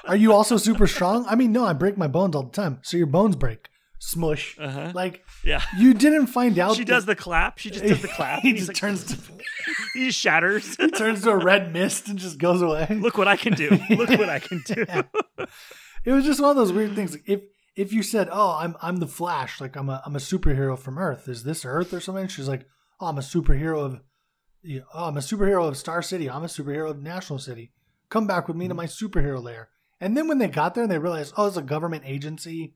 Are 0.08 0.16
you 0.16 0.34
also 0.34 0.58
super 0.58 0.88
strong? 0.88 1.26
I 1.28 1.36
mean, 1.36 1.52
no, 1.52 1.66
I 1.66 1.74
break 1.74 1.98
my 1.98 2.08
bones 2.08 2.36
all 2.36 2.44
the 2.44 2.52
time. 2.52 2.80
So 2.84 2.98
your 2.98 3.08
bones 3.08 3.36
break. 3.36 3.70
Smush. 4.00 4.56
uh-huh. 4.60 4.92
Like, 4.94 5.24
Yeah. 5.44 5.62
you 5.78 5.94
didn't 5.94 6.28
find 6.28 6.58
out. 6.60 6.76
She 6.76 6.84
that- 6.84 6.88
does 6.92 7.06
the 7.06 7.16
clap. 7.16 7.58
She 7.58 7.72
just 7.72 7.84
does 7.86 8.02
the 8.02 8.08
clap. 8.08 8.40
he 8.44 8.54
just 8.54 8.68
like- 8.70 8.78
turns 8.78 9.04
to 9.16 9.18
he 9.94 10.06
just 10.08 10.20
shatters. 10.20 10.76
he 10.78 10.90
turns 10.92 11.24
to 11.24 11.32
a 11.32 11.38
red 11.38 11.74
mist 11.74 12.08
and 12.08 12.18
just 12.20 12.38
goes 12.38 12.62
away. 12.62 12.88
Look 13.02 13.18
what 13.18 13.28
I 13.28 13.36
can 13.38 13.54
do. 13.54 13.70
Look 13.90 14.10
what 14.10 14.30
I 14.30 14.40
can 14.40 14.62
do. 14.66 14.86
It 16.06 16.12
was 16.12 16.26
just 16.26 16.40
one 16.40 16.52
of 16.52 16.56
those 16.56 16.72
weird 16.72 16.96
things. 16.96 17.18
If 17.26 17.42
if 17.76 17.92
you 17.92 18.02
said, 18.04 18.30
"Oh, 18.32 18.56
I'm 18.60 18.76
I'm 18.82 18.98
the 18.98 19.08
Flash," 19.08 19.60
like 19.60 19.76
I'm 19.76 19.90
a 19.90 20.02
I'm 20.06 20.16
a 20.16 20.20
superhero 20.20 20.78
from 20.78 20.98
Earth. 20.98 21.28
Is 21.28 21.44
this 21.44 21.66
Earth 21.66 21.94
or 21.94 22.00
something? 22.00 22.28
She's 22.28 22.48
like, 22.48 22.66
"Oh, 23.00 23.08
I'm 23.08 23.18
a 23.18 23.22
superhero 23.22 23.80
of, 23.84 24.00
you 24.62 24.80
know, 24.80 24.86
oh, 24.94 25.06
I'm 25.06 25.18
a 25.18 25.22
superhero 25.22 25.68
of 25.68 25.76
Star 25.78 26.02
City. 26.02 26.30
I'm 26.30 26.44
a 26.44 26.48
superhero 26.48 26.90
of 26.92 27.02
National 27.02 27.40
City. 27.40 27.72
Come 28.10 28.26
back 28.28 28.48
with 28.48 28.56
me 28.58 28.68
to 28.68 28.74
my 28.74 28.86
superhero 28.86 29.42
lair." 29.44 29.70
And 30.00 30.16
then 30.16 30.28
when 30.28 30.38
they 30.38 30.48
got 30.48 30.76
there, 30.76 30.84
and 30.84 30.92
they 30.92 31.00
realized, 31.00 31.34
"Oh, 31.38 31.48
it's 31.48 31.58
a 31.58 31.62
government 31.62 32.04
agency. 32.06 32.74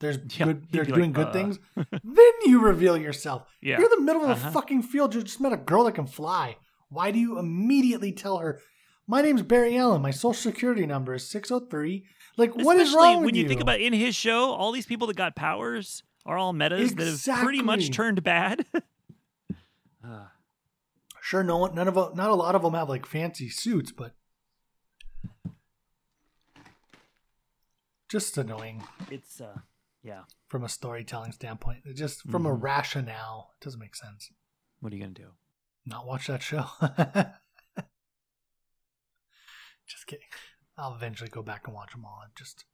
There's 0.00 0.18
Yeah, 0.38 0.46
good. 0.46 0.66
They're 0.70 0.84
doing 0.84 1.12
like, 1.12 1.14
good 1.14 1.26
uh. 1.28 1.32
things." 1.32 1.58
then 1.90 2.32
you 2.44 2.60
reveal 2.60 2.96
yourself. 2.96 3.46
Yeah. 3.60 3.78
You're 3.78 3.92
in 3.92 3.98
the 3.98 4.04
middle 4.04 4.24
of 4.24 4.30
Uh-huh. 4.30 4.48
a 4.48 4.52
fucking 4.52 4.82
field. 4.82 5.14
You 5.14 5.22
just 5.22 5.40
met 5.40 5.52
a 5.52 5.56
girl 5.56 5.84
that 5.84 5.94
can 5.94 6.06
fly. 6.06 6.56
Why 6.88 7.10
do 7.10 7.18
you 7.18 7.38
immediately 7.38 8.12
tell 8.12 8.38
her, 8.38 8.60
"My 9.06 9.22
name's 9.22 9.42
Barry 9.42 9.76
Allen. 9.76 10.02
My 10.02 10.10
social 10.12 10.34
security 10.52 10.86
number 10.86 11.14
is 11.14 11.28
603." 11.28 12.06
Like, 12.36 12.54
what 12.54 12.76
is 12.76 12.88
Especially 12.88 12.96
wrong 13.06 13.16
with 13.18 13.24
when 13.26 13.34
you, 13.34 13.48
think 13.48 13.62
about 13.62 13.80
in 13.80 13.92
his 13.94 14.14
show, 14.14 14.50
all 14.50 14.70
these 14.70 14.84
people 14.86 15.06
that 15.06 15.16
got 15.16 15.34
powers 15.34 16.02
are 16.26 16.36
all 16.36 16.52
metas 16.52 16.94
that 16.94 17.06
have 17.06 17.42
pretty 17.42 17.62
much 17.62 17.90
turned 17.90 18.22
bad. 18.22 18.66
Uh, 20.04 20.26
Sure, 21.22 21.42
no 21.42 21.56
one, 21.56 21.74
none 21.74 21.88
of, 21.88 21.94
not 22.14 22.30
a 22.30 22.34
lot 22.36 22.54
of 22.54 22.62
them 22.62 22.74
have 22.74 22.88
like 22.88 23.04
fancy 23.04 23.48
suits, 23.48 23.90
but 23.90 24.14
just 28.08 28.36
annoying 28.38 28.84
it's 29.10 29.40
uh 29.40 29.58
yeah. 30.02 30.22
from 30.48 30.62
a 30.64 30.68
storytelling 30.68 31.32
standpoint. 31.32 31.80
It 31.84 31.94
just 31.94 32.22
from 32.30 32.46
a 32.46 32.50
Mhm. 32.56 32.62
rationale, 32.62 33.50
it 33.60 33.64
doesn't 33.64 33.80
make 33.80 33.96
sense. 33.96 34.30
What 34.80 34.92
are 34.92 34.96
you 34.96 35.02
gonna 35.02 35.14
do? 35.14 35.30
Not 35.84 36.06
watch 36.06 36.26
that 36.28 36.42
show. 36.42 36.66
just 39.86 40.06
kidding. 40.06 40.26
I'll 40.78 40.94
eventually 40.94 41.30
go 41.30 41.42
back 41.42 41.62
and 41.66 41.74
watch 41.74 41.92
them 41.92 42.04
all. 42.04 42.20
I'm 42.22 42.30
just 42.36 42.64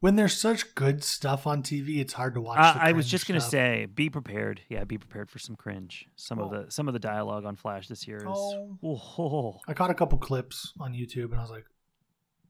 when 0.00 0.16
there's 0.16 0.36
such 0.36 0.74
good 0.74 1.02
stuff 1.02 1.46
on 1.46 1.62
TV, 1.62 1.98
it's 2.00 2.12
hard 2.12 2.34
to 2.34 2.40
watch. 2.42 2.58
Uh, 2.58 2.74
the 2.74 2.82
I 2.82 2.92
was 2.92 3.08
just 3.08 3.26
gonna 3.26 3.40
stuff. 3.40 3.52
say, 3.52 3.86
be 3.86 4.10
prepared. 4.10 4.60
Yeah, 4.68 4.84
be 4.84 4.98
prepared 4.98 5.30
for 5.30 5.38
some 5.38 5.56
cringe. 5.56 6.06
Some 6.16 6.38
of 6.38 6.52
Oh. 6.52 6.64
the 6.64 6.70
some 6.70 6.88
of 6.88 6.92
the 6.94 7.00
dialogue 7.00 7.44
on 7.46 7.56
Flash 7.56 7.88
this 7.88 8.06
year 8.06 8.18
is. 8.18 8.24
Oh. 8.26 8.78
Oh. 8.82 9.60
I 9.66 9.72
caught 9.72 9.90
a 9.90 9.94
couple 9.94 10.18
clips 10.18 10.72
on 10.78 10.92
YouTube 10.92 11.30
and 11.30 11.36
I 11.36 11.40
was 11.40 11.50
like, 11.50 11.64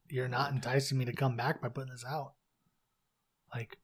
you're 0.09 0.29
not 0.29 0.53
enticing 0.53 0.99
me 0.99 1.05
to 1.07 1.13
come 1.13 1.37
back 1.37 1.61
by 1.61 1.69
putting 1.69 1.91
this 1.93 2.05
out. 2.07 2.35
Like, 3.55 3.79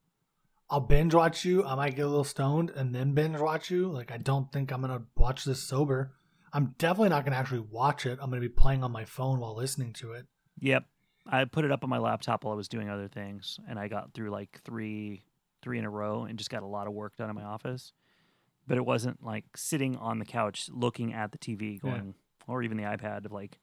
I'll 0.69 0.81
binge 0.81 1.15
watch 1.15 1.45
you. 1.45 1.65
I 1.65 1.75
might 1.75 1.97
get 1.97 2.05
a 2.05 2.09
little 2.09 2.25
stoned 2.25 2.71
and 2.71 2.95
then 2.95 3.13
binge 3.13 3.39
watch 3.39 3.71
you. 3.71 3.89
Like, 3.89 4.11
I 4.13 4.19
don't 4.19 4.53
think 4.53 4.73
I'm 4.73 4.83
going 4.83 4.97
to 4.97 5.05
watch 5.17 5.45
this 5.45 5.63
sober. 5.63 6.13
I'm 6.53 6.75
definitely 6.79 7.11
not 7.11 7.25
going 7.25 7.33
to 7.33 7.39
actually 7.39 7.61
watch 7.71 8.07
it. 8.07 8.19
I'm 8.21 8.31
going 8.31 8.43
to 8.43 8.49
be 8.49 8.53
playing 8.53 8.83
on 8.83 8.91
my 8.93 9.05
phone 9.05 9.39
while 9.41 9.55
listening 9.57 9.93
to 9.95 10.13
it. 10.13 10.27
Yep. 10.61 10.85
I 11.27 11.45
put 11.45 11.65
it 11.65 11.71
up 11.71 11.85
on 11.85 11.91
my 11.91 11.99
laptop 11.99 12.45
while 12.45 12.53
I 12.53 12.57
was 12.57 12.69
doing 12.69 12.89
other 12.89 13.07
things, 13.07 13.59
and 13.69 13.79
I 13.79 13.89
got 13.89 14.15
through 14.15 14.31
like 14.31 14.61
three 14.65 15.23
three 15.63 15.79
in 15.79 15.85
a 15.85 15.91
row, 15.91 16.25
and 16.25 16.39
just 16.39 16.49
got 16.51 16.63
a 16.63 16.67
lot 16.67 16.87
of 16.87 16.95
work 16.95 17.15
done 17.17 17.29
in 17.29 17.37
my 17.37 17.45
office. 17.45 17.93
But 18.67 18.79
it 18.79 18.87
wasn't 18.87 19.23
like 19.23 19.45
sitting 19.55 19.97
on 19.97 20.19
the 20.19 20.25
couch 20.25 20.69
looking 20.73 21.13
at 21.13 21.33
the 21.33 21.39
TV, 21.39 21.75
Yeah. 21.75 21.91
going, 21.91 22.15
or 22.49 22.63
even 22.63 22.79
the 22.79 22.85
iPad, 22.85 23.27
of 23.27 23.33
like. 23.33 23.59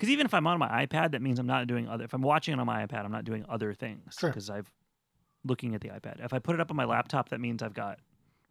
Because 0.00 0.08
even 0.14 0.24
if 0.24 0.32
I'm 0.32 0.46
on 0.46 0.58
my 0.58 0.86
iPad, 0.86 1.10
that 1.10 1.20
means 1.20 1.38
I'm 1.38 1.46
not 1.46 1.66
doing 1.66 1.86
other. 1.86 2.04
If 2.04 2.14
I'm 2.14 2.22
watching 2.22 2.54
it 2.54 2.58
on 2.58 2.64
my 2.64 2.86
iPad, 2.86 3.04
I'm 3.04 3.12
not 3.12 3.24
doing 3.24 3.44
other 3.50 3.74
things 3.74 4.16
Sure. 4.18 4.30
because 4.30 4.48
I've 4.48 4.72
looking 5.44 5.74
at 5.74 5.82
the 5.82 5.90
iPad. 5.90 6.24
If 6.24 6.32
I 6.32 6.38
put 6.38 6.54
it 6.54 6.60
up 6.60 6.70
on 6.70 6.76
my 6.78 6.86
laptop, 6.86 7.28
that 7.28 7.38
means 7.38 7.62
I've 7.62 7.74
got, 7.74 7.98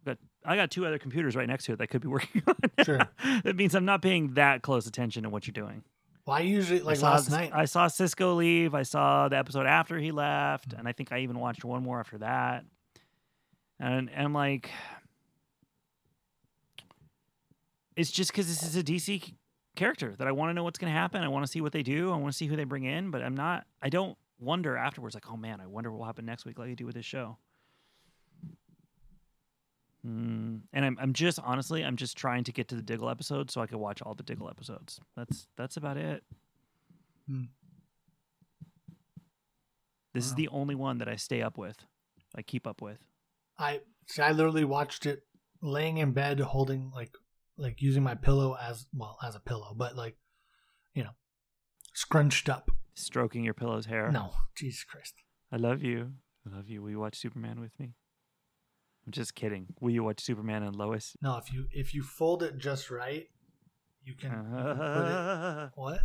got 0.04 0.18
I 0.44 0.54
got 0.54 0.70
two 0.70 0.86
other 0.86 0.96
computers 0.96 1.34
right 1.34 1.48
next 1.48 1.64
to 1.64 1.72
it 1.72 1.78
that 1.78 1.82
I 1.82 1.86
could 1.88 2.02
be 2.02 2.06
working 2.18 2.44
on. 2.46 2.54
Sure. 2.84 3.00
that 3.42 3.56
means 3.56 3.74
I'm 3.74 3.84
not 3.84 4.00
paying 4.00 4.34
that 4.34 4.62
close 4.62 4.86
attention 4.86 5.24
to 5.24 5.28
what 5.28 5.48
you're 5.48 5.52
doing. 5.52 5.82
Well, 6.24 6.36
I 6.36 6.42
usually, 6.42 6.82
I 6.82 6.84
like 6.84 6.98
saw, 6.98 7.10
last 7.14 7.30
night, 7.32 7.50
I 7.52 7.64
saw 7.64 7.88
Cisco 7.88 8.34
leave. 8.34 8.72
I 8.72 8.84
saw 8.84 9.28
the 9.28 9.36
episode 9.36 9.66
after 9.66 9.98
he 9.98 10.12
left, 10.12 10.72
and 10.72 10.86
I 10.86 10.92
think 10.92 11.10
I 11.10 11.18
even 11.18 11.40
watched 11.40 11.64
one 11.64 11.82
more 11.82 11.98
after 11.98 12.18
that. 12.18 12.64
And, 13.80 14.08
and 14.08 14.24
I'm 14.26 14.34
like, 14.34 14.70
it's 17.96 18.12
just 18.12 18.30
because 18.30 18.46
this 18.46 18.62
is 18.62 18.76
a 18.76 18.84
DC 18.84 19.34
character 19.76 20.14
that 20.18 20.26
I 20.26 20.32
want 20.32 20.50
to 20.50 20.54
know 20.54 20.64
what's 20.64 20.78
going 20.78 20.92
to 20.92 20.98
happen. 20.98 21.22
I 21.22 21.28
want 21.28 21.44
to 21.44 21.50
see 21.50 21.60
what 21.60 21.72
they 21.72 21.82
do. 21.82 22.12
I 22.12 22.16
want 22.16 22.32
to 22.32 22.36
see 22.36 22.46
who 22.46 22.56
they 22.56 22.64
bring 22.64 22.84
in, 22.84 23.10
but 23.10 23.22
I'm 23.22 23.36
not. 23.36 23.66
I 23.82 23.88
don't 23.88 24.16
wonder 24.38 24.76
afterwards, 24.76 25.14
like, 25.14 25.30
oh 25.30 25.36
man, 25.36 25.60
I 25.60 25.66
wonder 25.66 25.90
what 25.90 25.98
will 25.98 26.06
happen 26.06 26.26
next 26.26 26.44
week, 26.44 26.58
like 26.58 26.70
I 26.70 26.74
do 26.74 26.86
with 26.86 26.94
this 26.94 27.06
show. 27.06 27.38
Mm, 30.06 30.60
and 30.72 30.84
I'm, 30.84 30.98
I'm 31.00 31.12
just 31.12 31.38
honestly, 31.42 31.84
I'm 31.84 31.96
just 31.96 32.16
trying 32.16 32.44
to 32.44 32.52
get 32.52 32.68
to 32.68 32.74
the 32.74 32.82
Diggle 32.82 33.10
episode 33.10 33.50
so 33.50 33.60
I 33.60 33.66
can 33.66 33.78
watch 33.78 34.00
all 34.00 34.14
the 34.14 34.22
Diggle 34.22 34.48
episodes. 34.48 34.98
That's 35.16 35.46
that's 35.56 35.76
about 35.76 35.98
it. 35.98 36.24
Hmm. 37.28 37.44
This 40.14 40.24
is 40.24 40.34
the 40.34 40.48
only 40.48 40.74
one 40.74 40.98
that 40.98 41.08
I 41.08 41.16
stay 41.16 41.42
up 41.42 41.56
with. 41.56 41.84
I 42.34 42.42
keep 42.42 42.66
up 42.66 42.80
with. 42.82 42.98
I 43.58 43.80
see. 44.06 44.22
I 44.22 44.32
literally 44.32 44.64
watched 44.64 45.06
it 45.06 45.22
laying 45.62 45.98
in 45.98 46.12
bed, 46.12 46.40
holding 46.40 46.90
like 46.94 47.14
like 47.60 47.82
using 47.82 48.02
my 48.02 48.14
pillow 48.14 48.56
as 48.60 48.86
well 48.94 49.18
as 49.22 49.34
a 49.34 49.40
pillow, 49.40 49.74
but 49.76 49.96
like 49.96 50.16
you 50.94 51.04
know, 51.04 51.10
scrunched 51.94 52.48
up. 52.48 52.70
Stroking 52.94 53.44
your 53.44 53.54
pillow's 53.54 53.86
hair. 53.86 54.10
No, 54.10 54.32
Jesus 54.56 54.84
Christ. 54.84 55.14
I 55.52 55.56
love 55.56 55.82
you. 55.82 56.12
I 56.46 56.56
love 56.56 56.68
you. 56.68 56.82
Will 56.82 56.90
you 56.90 57.00
watch 57.00 57.16
Superman 57.16 57.60
with 57.60 57.78
me? 57.78 57.94
I'm 59.06 59.12
just 59.12 59.34
kidding. 59.34 59.66
Will 59.80 59.90
you 59.90 60.04
watch 60.04 60.20
Superman 60.20 60.62
and 60.62 60.76
Lois? 60.76 61.16
No, 61.22 61.36
if 61.36 61.52
you 61.52 61.66
if 61.70 61.94
you 61.94 62.02
fold 62.02 62.42
it 62.42 62.58
just 62.58 62.90
right, 62.90 63.28
you 64.04 64.14
can, 64.14 64.30
you 64.30 64.36
can 64.36 64.76
put 64.76 65.06
it. 65.06 65.70
What? 65.80 66.00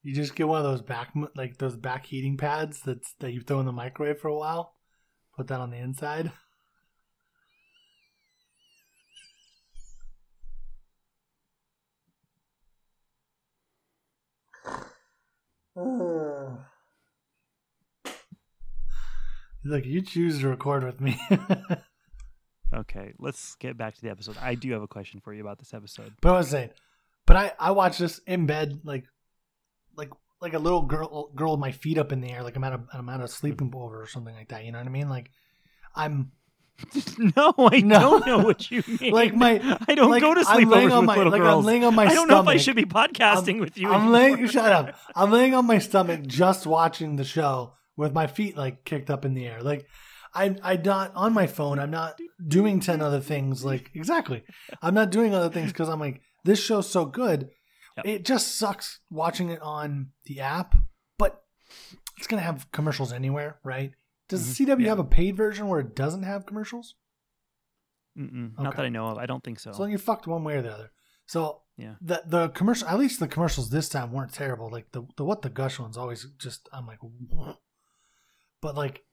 You 0.03 0.15
just 0.15 0.35
get 0.35 0.47
one 0.47 0.57
of 0.57 0.63
those 0.63 0.81
back 0.81 1.13
like 1.35 1.57
those 1.57 1.77
back 1.77 2.07
heating 2.07 2.35
pads 2.35 2.81
that's 2.81 3.13
that 3.19 3.33
you 3.33 3.41
throw 3.41 3.59
in 3.59 3.67
the 3.67 3.71
microwave 3.71 4.19
for 4.19 4.29
a 4.29 4.35
while. 4.35 4.75
Put 5.35 5.47
that 5.47 5.59
on 5.59 5.69
the 5.69 5.77
inside. 5.77 6.31
Look, 19.63 19.85
you 19.85 20.01
choose 20.01 20.39
to 20.39 20.49
record 20.49 20.83
with 20.83 20.99
me. 20.99 21.19
okay, 22.73 23.13
let's 23.19 23.55
get 23.55 23.77
back 23.77 23.95
to 23.95 24.01
the 24.01 24.09
episode. 24.09 24.37
I 24.41 24.55
do 24.55 24.71
have 24.73 24.81
a 24.81 24.87
question 24.87 25.19
for 25.19 25.33
you 25.33 25.41
about 25.41 25.59
this 25.59 25.73
episode. 25.73 26.13
But 26.21 26.33
I 26.33 26.37
was 26.37 26.49
saying, 26.49 26.69
but 27.25 27.35
I 27.37 27.51
I 27.59 27.71
watched 27.71 27.99
this 27.99 28.19
in 28.27 28.45
bed, 28.45 28.79
like 28.83 29.05
like 29.95 30.09
like 30.41 30.53
a 30.53 30.59
little 30.59 30.81
girl 30.83 31.31
girl 31.35 31.51
with 31.51 31.59
my 31.59 31.71
feet 31.71 31.97
up 31.97 32.11
in 32.11 32.21
the 32.21 32.31
air, 32.31 32.43
like 32.43 32.55
I'm 32.55 32.63
at 32.63 32.73
a 32.73 32.81
I'm 32.93 33.09
at 33.09 33.21
a 33.21 33.27
sleeping 33.27 33.71
over 33.75 34.01
or 34.01 34.07
something 34.07 34.33
like 34.35 34.49
that. 34.49 34.65
You 34.65 34.71
know 34.71 34.79
what 34.79 34.87
I 34.87 34.91
mean? 34.91 35.09
Like 35.09 35.29
I'm 35.95 36.31
no, 37.37 37.53
I 37.59 37.81
No. 37.81 37.99
don't 37.99 38.25
know 38.25 38.39
what 38.39 38.71
you 38.71 38.83
mean. 38.99 39.11
like 39.13 39.35
my 39.35 39.59
I 39.87 39.93
don't 39.93 40.09
like, 40.09 40.21
go 40.21 40.33
to 40.33 40.43
I'm 40.47 40.65
sleepovers 40.65 40.95
with 40.97 41.05
my 41.05 41.15
little 41.17 41.31
like 41.31 41.41
girls. 41.41 41.59
I'm 41.59 41.65
laying 41.65 41.83
on 41.83 41.93
my 41.93 42.05
I 42.05 42.13
don't 42.15 42.27
know 42.27 42.39
if 42.41 42.47
I 42.47 42.57
should 42.57 42.75
be 42.75 42.85
podcasting 42.85 43.59
with 43.59 43.77
you. 43.77 43.89
I'm 43.89 44.01
anymore. 44.01 44.13
laying. 44.13 44.47
Shut 44.47 44.71
up. 44.71 44.95
I'm 45.15 45.29
laying 45.31 45.53
on 45.53 45.67
my 45.67 45.77
stomach, 45.77 46.25
just 46.25 46.65
watching 46.65 47.17
the 47.17 47.23
show 47.23 47.73
with 47.97 48.13
my 48.13 48.25
feet 48.25 48.57
like 48.57 48.83
kicked 48.83 49.11
up 49.11 49.25
in 49.25 49.35
the 49.35 49.45
air. 49.45 49.61
Like 49.61 49.85
I'm, 50.33 50.57
I'm 50.63 50.81
not 50.83 51.11
on 51.15 51.33
my 51.33 51.47
phone. 51.47 51.77
I'm 51.79 51.91
not 51.91 52.19
doing 52.47 52.79
ten 52.79 53.01
other 53.01 53.19
things. 53.19 53.63
Like 53.65 53.91
exactly, 53.93 54.43
I'm 54.81 54.93
not 54.93 55.09
doing 55.11 55.33
other 55.35 55.49
things 55.49 55.71
because 55.71 55.89
I'm 55.89 55.99
like 55.99 56.21
this 56.45 56.59
show's 56.59 56.89
so 56.89 57.05
good. 57.05 57.49
Yep. 57.97 58.05
It 58.05 58.25
just 58.25 58.55
sucks 58.57 58.99
watching 59.09 59.49
it 59.49 59.61
on 59.61 60.11
the 60.25 60.39
app, 60.39 60.73
but 61.17 61.43
it's 62.17 62.27
gonna 62.27 62.41
have 62.41 62.71
commercials 62.71 63.11
anywhere, 63.11 63.59
right? 63.63 63.91
Does 64.29 64.47
Mhm. 64.47 64.65
CW 64.67 64.83
Yeah. 64.83 64.89
have 64.89 64.99
a 64.99 65.03
paid 65.03 65.35
version 65.35 65.67
where 65.67 65.81
it 65.81 65.93
doesn't 65.95 66.23
have 66.23 66.45
commercials? 66.45 66.95
Mm-mm, 68.17 68.57
Not 68.59 68.75
that 68.75 68.85
I 68.85 68.89
know 68.89 69.07
of. 69.07 69.17
I 69.17 69.25
don't 69.25 69.43
think 69.43 69.59
so. 69.59 69.71
So 69.71 69.85
you're 69.85 69.99
fucked 69.99 70.27
one 70.27 70.43
way 70.43 70.55
or 70.57 70.61
the 70.61 70.73
other. 70.73 70.91
So 71.25 71.61
Yeah. 71.77 71.95
the 72.01 72.23
the 72.25 72.49
commercial, 72.49 72.87
at 72.87 72.97
least 72.99 73.19
the 73.19 73.27
commercials 73.27 73.69
this 73.69 73.89
time 73.89 74.11
weren't 74.13 74.33
terrible. 74.33 74.69
Like 74.69 74.91
the 74.93 75.03
the 75.17 75.25
what 75.25 75.41
the 75.41 75.49
gush 75.49 75.79
ones 75.79 75.97
always 75.97 76.25
just 76.37 76.69
I'm 76.73 76.87
like, 76.87 76.99
but 78.61 78.75
like 78.75 79.03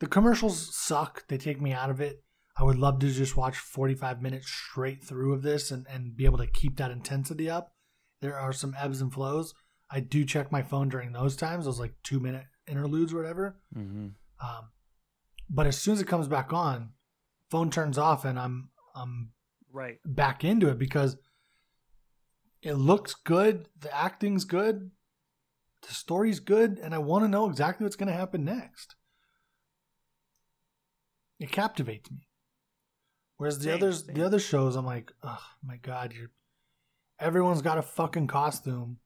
the 0.00 0.06
commercials 0.06 0.74
suck. 0.76 1.26
They 1.28 1.38
take 1.38 1.60
me 1.60 1.72
out 1.72 1.90
of 1.90 2.00
it. 2.00 2.22
I 2.56 2.64
would 2.64 2.78
love 2.78 2.98
to 3.00 3.08
just 3.10 3.36
watch 3.36 3.56
45 3.56 4.20
minutes 4.20 4.48
straight 4.48 5.02
through 5.04 5.32
of 5.32 5.42
this 5.42 5.70
and 5.70 5.86
and 5.88 6.16
be 6.16 6.24
able 6.24 6.38
to 6.38 6.46
keep 6.46 6.76
that 6.76 6.90
intensity 6.90 7.48
up. 7.48 7.72
There 8.20 8.36
are 8.38 8.52
some 8.52 8.74
ebbs 8.78 9.00
and 9.00 9.12
flows. 9.12 9.54
I 9.90 10.00
do 10.00 10.24
check 10.24 10.50
my 10.52 10.62
phone 10.62 10.88
during 10.88 11.12
those 11.12 11.36
times, 11.36 11.64
those 11.64 11.80
like 11.80 11.94
two 12.02 12.20
minute 12.20 12.44
interludes 12.66 13.12
or 13.12 13.16
whatever. 13.16 13.60
hmm 13.72 14.08
Um, 14.42 14.70
but 15.48 15.66
as 15.66 15.78
soon 15.78 15.94
as 15.94 16.00
it 16.00 16.08
comes 16.08 16.28
back 16.28 16.52
on, 16.52 16.90
phone 17.50 17.70
turns 17.70 17.96
off 17.98 18.24
and 18.24 18.38
I'm 18.38 18.70
I'm 18.94 19.32
Right. 19.70 19.98
back 20.04 20.44
into 20.44 20.68
it 20.68 20.78
because 20.78 21.16
it 22.62 22.72
looks 22.74 23.14
good, 23.14 23.68
the 23.78 23.94
acting's 23.96 24.44
good, 24.44 24.90
the 25.86 25.94
story's 25.94 26.40
good, 26.40 26.78
and 26.82 26.94
I 26.94 26.98
want 26.98 27.24
to 27.24 27.28
know 27.28 27.48
exactly 27.48 27.84
what's 27.84 27.94
going 27.96 28.08
to 28.08 28.14
happen 28.14 28.44
next. 28.44 28.96
It 31.38 31.52
captivates 31.52 32.10
me. 32.10 32.26
Whereas 33.36 33.58
the 33.58 33.64
Same, 33.64 33.74
others, 33.74 34.04
same. 34.06 34.14
the 34.16 34.26
other 34.26 34.38
shows, 34.40 34.74
I'm 34.76 34.86
like, 34.86 35.12
oh 35.22 35.38
my 35.62 35.76
god, 35.76 36.12
you're. 36.12 36.30
Everyone's 37.20 37.62
got 37.62 37.78
a 37.78 37.82
fucking 37.82 38.26
costume. 38.28 38.98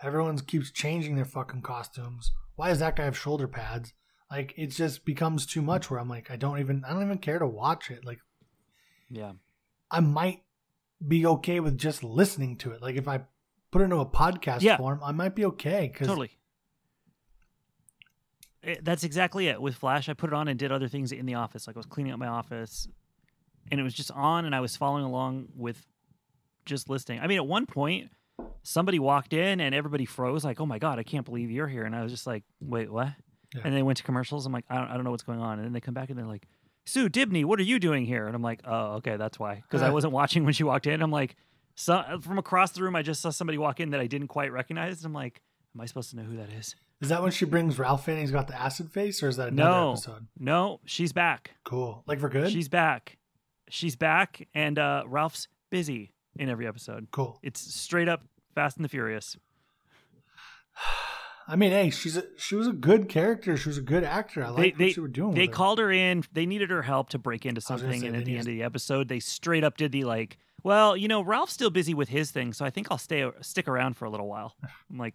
Everyone 0.00 0.36
keeps 0.38 0.70
changing 0.70 1.14
their 1.16 1.24
fucking 1.24 1.62
costumes. 1.62 2.32
Why 2.56 2.68
does 2.68 2.80
that 2.80 2.96
guy 2.96 3.04
have 3.04 3.16
shoulder 3.16 3.46
pads? 3.48 3.92
Like 4.30 4.54
it 4.56 4.68
just 4.68 5.04
becomes 5.04 5.46
too 5.46 5.62
much. 5.62 5.90
Where 5.90 6.00
I'm 6.00 6.08
like, 6.08 6.30
I 6.30 6.36
don't 6.36 6.58
even, 6.58 6.84
I 6.84 6.92
don't 6.92 7.02
even 7.02 7.18
care 7.18 7.38
to 7.38 7.46
watch 7.46 7.90
it. 7.90 8.04
Like 8.04 8.18
Yeah. 9.10 9.32
I 9.90 10.00
might 10.00 10.42
be 11.06 11.26
okay 11.26 11.60
with 11.60 11.78
just 11.78 12.02
listening 12.02 12.56
to 12.58 12.72
it. 12.72 12.82
Like 12.82 12.96
if 12.96 13.06
I 13.06 13.22
put 13.70 13.82
it 13.82 13.84
into 13.84 13.98
a 13.98 14.06
podcast 14.06 14.62
Yeah. 14.62 14.76
form, 14.76 15.00
I 15.04 15.12
might 15.12 15.34
be 15.36 15.44
okay. 15.46 15.88
Cause 15.94 16.08
Totally. 16.08 16.30
It- 18.62 18.78
Eh, 18.78 18.80
that's 18.82 19.02
exactly 19.04 19.48
it. 19.48 19.60
With 19.60 19.74
Flash, 19.74 20.08
I 20.08 20.14
put 20.14 20.30
it 20.30 20.34
on 20.34 20.48
and 20.48 20.58
did 20.58 20.70
other 20.72 20.88
things 20.88 21.10
in 21.12 21.26
the 21.26 21.34
office. 21.34 21.66
Like 21.66 21.76
I 21.76 21.78
was 21.78 21.86
cleaning 21.86 22.12
up 22.12 22.18
my 22.18 22.28
office, 22.28 22.88
and 23.70 23.80
it 23.80 23.82
was 23.82 23.94
just 23.94 24.10
on, 24.12 24.44
and 24.44 24.54
I 24.54 24.60
was 24.60 24.76
following 24.76 25.04
along 25.04 25.48
with 25.56 25.84
just 26.64 26.88
listening. 26.88 27.20
I 27.20 27.26
mean, 27.26 27.38
at 27.38 27.46
one 27.46 27.66
point, 27.66 28.10
somebody 28.62 28.98
walked 28.98 29.32
in 29.32 29.60
and 29.60 29.74
everybody 29.74 30.04
froze. 30.04 30.44
Like, 30.44 30.60
"Oh 30.60 30.66
my 30.66 30.78
god, 30.78 30.98
I 30.98 31.02
can't 31.02 31.24
believe 31.24 31.50
you're 31.50 31.66
here!" 31.68 31.84
And 31.84 31.94
I 31.96 32.02
was 32.02 32.12
just 32.12 32.26
like, 32.26 32.44
"Wait, 32.60 32.90
what?" 32.90 33.08
Yeah. 33.54 33.62
And 33.64 33.74
they 33.76 33.82
went 33.82 33.98
to 33.98 34.04
commercials. 34.04 34.46
I'm 34.46 34.52
like, 34.52 34.64
I 34.70 34.76
don't, 34.76 34.88
I 34.88 34.94
don't 34.94 35.04
know 35.04 35.10
what's 35.10 35.24
going 35.24 35.40
on. 35.40 35.58
And 35.58 35.66
then 35.66 35.72
they 35.74 35.80
come 35.80 35.92
back 35.92 36.08
and 36.08 36.18
they're 36.18 36.24
like, 36.24 36.46
Sue 36.86 37.10
Dibney, 37.10 37.44
what 37.44 37.58
are 37.60 37.64
you 37.64 37.78
doing 37.78 38.06
here? 38.06 38.26
And 38.26 38.34
I'm 38.34 38.40
like, 38.42 38.60
oh, 38.64 38.94
okay, 38.94 39.16
that's 39.18 39.38
why. 39.38 39.56
Because 39.56 39.82
I 39.82 39.90
wasn't 39.90 40.14
watching 40.14 40.44
when 40.44 40.54
she 40.54 40.64
walked 40.64 40.86
in. 40.86 41.02
I'm 41.02 41.10
like, 41.10 41.36
so, 41.74 42.02
from 42.22 42.38
across 42.38 42.70
the 42.72 42.82
room, 42.82 42.96
I 42.96 43.02
just 43.02 43.20
saw 43.20 43.28
somebody 43.28 43.58
walk 43.58 43.78
in 43.80 43.90
that 43.90 44.00
I 44.00 44.06
didn't 44.06 44.28
quite 44.28 44.52
recognize. 44.52 44.98
And 45.00 45.06
I'm 45.06 45.12
like, 45.12 45.42
am 45.74 45.80
I 45.82 45.86
supposed 45.86 46.08
to 46.10 46.16
know 46.16 46.22
who 46.22 46.36
that 46.38 46.50
is? 46.50 46.74
Is 47.02 47.08
that 47.10 47.20
when 47.22 47.32
she 47.32 47.44
brings 47.44 47.78
Ralph 47.78 48.08
in 48.08 48.12
and 48.14 48.20
he's 48.22 48.30
got 48.30 48.46
the 48.48 48.58
acid 48.58 48.90
face 48.90 49.22
or 49.22 49.28
is 49.28 49.36
that 49.36 49.48
another 49.48 49.70
No, 49.70 49.92
episode? 49.92 50.26
no, 50.38 50.80
she's 50.86 51.12
back. 51.12 51.50
Cool. 51.64 52.02
Like 52.06 52.20
for 52.20 52.28
good? 52.30 52.50
She's 52.50 52.68
back. 52.70 53.18
She's 53.68 53.96
back, 53.96 54.48
and 54.54 54.78
uh, 54.78 55.02
Ralph's 55.06 55.48
busy 55.70 56.12
in 56.36 56.48
every 56.48 56.66
episode. 56.66 57.08
cool. 57.10 57.38
It's 57.42 57.60
straight 57.60 58.08
up 58.08 58.22
Fast 58.54 58.76
and 58.76 58.84
the 58.84 58.88
Furious. 58.88 59.36
I 61.48 61.56
mean, 61.56 61.72
hey, 61.72 61.90
she's 61.90 62.16
a, 62.16 62.24
she 62.36 62.54
was 62.54 62.68
a 62.68 62.72
good 62.72 63.08
character. 63.08 63.56
She 63.56 63.68
was 63.68 63.76
a 63.76 63.82
good 63.82 64.04
actor. 64.04 64.44
I 64.44 64.50
like 64.50 64.56
what 64.74 64.78
they 64.78 64.92
she 64.92 65.00
were 65.00 65.08
doing. 65.08 65.34
they 65.34 65.42
with 65.42 65.50
her. 65.50 65.54
called 65.54 65.78
her 65.80 65.90
in. 65.90 66.22
They 66.32 66.46
needed 66.46 66.70
her 66.70 66.82
help 66.82 67.08
to 67.10 67.18
break 67.18 67.44
into 67.44 67.60
something, 67.60 68.00
say, 68.00 68.06
and 68.06 68.16
at 68.16 68.24
the 68.24 68.36
end 68.36 68.44
to- 68.44 68.50
of 68.52 68.56
the 68.58 68.62
episode, 68.62 69.08
they 69.08 69.18
straight 69.18 69.64
up 69.64 69.76
did 69.76 69.90
the 69.90 70.04
like, 70.04 70.38
well, 70.62 70.96
you 70.96 71.08
know, 71.08 71.20
Ralph's 71.20 71.52
still 71.52 71.70
busy 71.70 71.94
with 71.94 72.08
his 72.10 72.30
thing, 72.30 72.52
so 72.52 72.64
I 72.64 72.70
think 72.70 72.88
I'll 72.90 72.98
stay 72.98 73.28
stick 73.40 73.66
around 73.66 73.96
for 73.96 74.04
a 74.04 74.10
little 74.10 74.28
while. 74.28 74.54
I'm 74.88 74.98
like, 74.98 75.14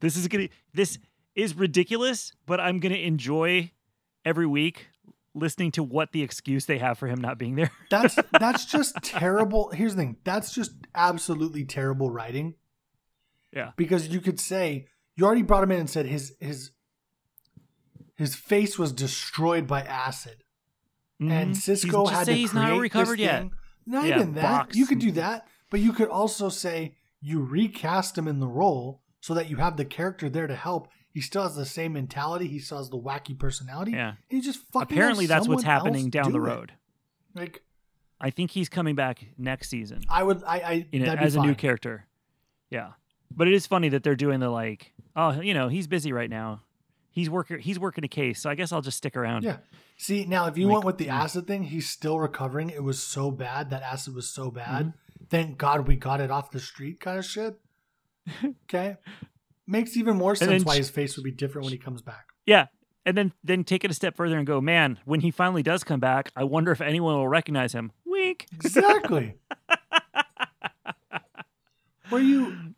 this 0.00 0.16
is 0.16 0.28
gonna 0.28 0.48
this 0.74 0.98
is 1.34 1.54
ridiculous, 1.54 2.32
but 2.46 2.60
I'm 2.60 2.80
gonna 2.80 2.96
enjoy 2.96 3.70
every 4.24 4.46
week 4.46 4.88
listening 5.34 5.70
to 5.72 5.82
what 5.82 6.10
the 6.12 6.22
excuse 6.22 6.66
they 6.66 6.78
have 6.78 6.98
for 6.98 7.06
him 7.06 7.20
not 7.20 7.38
being 7.38 7.54
there. 7.54 7.70
That's 7.90 8.18
that's 8.38 8.64
just 8.66 8.96
terrible. 9.02 9.70
Here's 9.70 9.94
the 9.94 10.02
thing. 10.02 10.16
That's 10.24 10.52
just 10.52 10.72
absolutely 10.94 11.64
terrible 11.64 12.10
writing. 12.10 12.54
Yeah. 13.52 13.70
Because 13.76 14.08
you 14.08 14.20
could 14.20 14.40
say 14.40 14.86
you 15.16 15.24
already 15.24 15.42
brought 15.42 15.62
him 15.62 15.70
in 15.72 15.80
and 15.80 15.90
said 15.90 16.06
his 16.06 16.34
his 16.40 16.72
his 18.16 18.34
face 18.34 18.78
was 18.78 18.92
destroyed 18.92 19.66
by 19.66 19.82
acid, 19.82 20.44
and 21.20 21.54
Mhm. 21.54 21.56
Cisco 21.56 22.06
had 22.06 22.26
say 22.26 22.32
to 22.34 22.38
he's 22.38 22.50
create 22.50 22.62
not 22.64 22.70
this 22.74 22.80
recovered 22.80 23.18
yet. 23.18 23.38
thing. 23.40 23.52
Not 23.86 24.06
Yeah, 24.06 24.16
even 24.16 24.34
that. 24.34 24.42
box. 24.42 24.76
You 24.76 24.86
could 24.86 24.98
do 24.98 25.10
that, 25.12 25.46
but 25.70 25.80
you 25.80 25.92
could 25.92 26.08
also 26.08 26.48
say 26.48 26.96
you 27.20 27.40
recast 27.40 28.16
him 28.18 28.28
in 28.28 28.40
the 28.40 28.46
role 28.48 28.99
so 29.20 29.34
that 29.34 29.48
you 29.50 29.56
have 29.56 29.76
the 29.76 29.84
character 29.84 30.28
there 30.28 30.46
to 30.46 30.56
help. 30.56 30.88
He 31.12 31.20
still 31.20 31.42
has 31.42 31.56
the 31.56 31.66
same 31.66 31.94
mentality. 31.94 32.46
He 32.46 32.58
still 32.58 32.78
has 32.78 32.88
the 32.90 32.98
wacky 32.98 33.38
personality. 33.38 33.92
Yeah. 33.92 34.14
He 34.28 34.40
just 34.40 34.60
fucking 34.72 34.96
Apparently, 34.96 35.26
that's 35.26 35.48
what's 35.48 35.64
happening 35.64 36.08
down 36.10 36.26
do 36.26 36.32
the 36.32 36.38
it. 36.38 36.48
road. 36.48 36.72
Like 37.34 37.62
I 38.20 38.30
think 38.30 38.50
he's 38.50 38.68
coming 38.68 38.94
back 38.94 39.24
next 39.38 39.70
season. 39.70 40.00
I 40.08 40.22
would, 40.22 40.42
I, 40.44 40.56
I 40.58 40.86
it 40.92 41.00
that'd 41.00 41.20
be 41.20 41.24
as 41.24 41.36
a 41.36 41.40
new 41.40 41.54
character. 41.54 42.06
Yeah, 42.68 42.90
but 43.34 43.48
it 43.48 43.54
is 43.54 43.66
funny 43.66 43.88
that 43.88 44.02
they're 44.04 44.14
doing 44.14 44.40
the 44.40 44.50
like, 44.50 44.92
oh, 45.16 45.40
you 45.40 45.54
know, 45.54 45.68
he's 45.68 45.86
busy 45.86 46.12
right 46.12 46.30
now. 46.30 46.62
He's 47.10 47.28
working. 47.28 47.58
He's 47.58 47.78
working 47.78 48.04
a 48.04 48.08
case, 48.08 48.40
so 48.40 48.48
I 48.50 48.54
guess 48.54 48.72
I'll 48.72 48.82
just 48.82 48.98
stick 48.98 49.16
around. 49.16 49.42
Yeah. 49.42 49.56
See, 49.96 50.26
now 50.26 50.46
if 50.46 50.56
you 50.56 50.66
Like, 50.66 50.74
went 50.74 50.84
with 50.86 50.98
the 50.98 51.08
acid 51.08 51.46
thing, 51.46 51.64
he's 51.64 51.88
still 51.88 52.18
recovering. 52.20 52.70
It 52.70 52.82
was 52.84 53.02
so 53.02 53.30
bad. 53.30 53.70
That 53.70 53.82
acid 53.82 54.14
was 54.14 54.28
so 54.28 54.50
bad. 54.50 54.86
Mm-hmm. 54.86 55.24
Thank 55.28 55.58
God 55.58 55.88
we 55.88 55.96
got 55.96 56.20
it 56.20 56.30
off 56.30 56.50
the 56.50 56.60
street 56.60 57.00
kind 57.00 57.18
of 57.18 57.24
shit. 57.24 57.58
Okay. 58.64 58.96
makes 59.66 59.96
even 59.96 60.16
more 60.16 60.34
sense 60.34 60.64
why 60.64 60.76
his 60.76 60.90
face 60.90 61.16
would 61.16 61.24
be 61.24 61.30
different 61.30 61.64
when 61.64 61.72
he 61.72 61.78
comes 61.78 62.02
back. 62.02 62.26
Yeah. 62.46 62.66
And 63.06 63.16
then 63.16 63.32
then 63.42 63.64
take 63.64 63.84
it 63.84 63.90
a 63.90 63.94
step 63.94 64.16
further 64.16 64.36
and 64.36 64.46
go, 64.46 64.60
man, 64.60 64.98
when 65.04 65.20
he 65.20 65.30
finally 65.30 65.62
does 65.62 65.84
come 65.84 66.00
back, 66.00 66.30
I 66.36 66.44
wonder 66.44 66.70
if 66.70 66.80
anyone 66.80 67.14
will 67.14 67.28
recognize 67.28 67.72
him. 67.72 67.92
Wink. 68.04 68.46
Exactly. 68.52 69.36
Where 72.10 72.20
you 72.20 72.74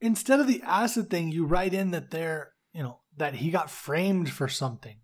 instead 0.00 0.40
of 0.40 0.46
the 0.46 0.60
acid 0.62 1.08
thing, 1.08 1.32
you 1.32 1.46
write 1.46 1.72
in 1.72 1.92
that 1.92 2.10
they're 2.10 2.52
you 2.74 2.82
know 2.82 3.00
that 3.16 3.34
he 3.34 3.50
got 3.50 3.70
framed 3.70 4.30
for 4.30 4.48
something 4.48 4.98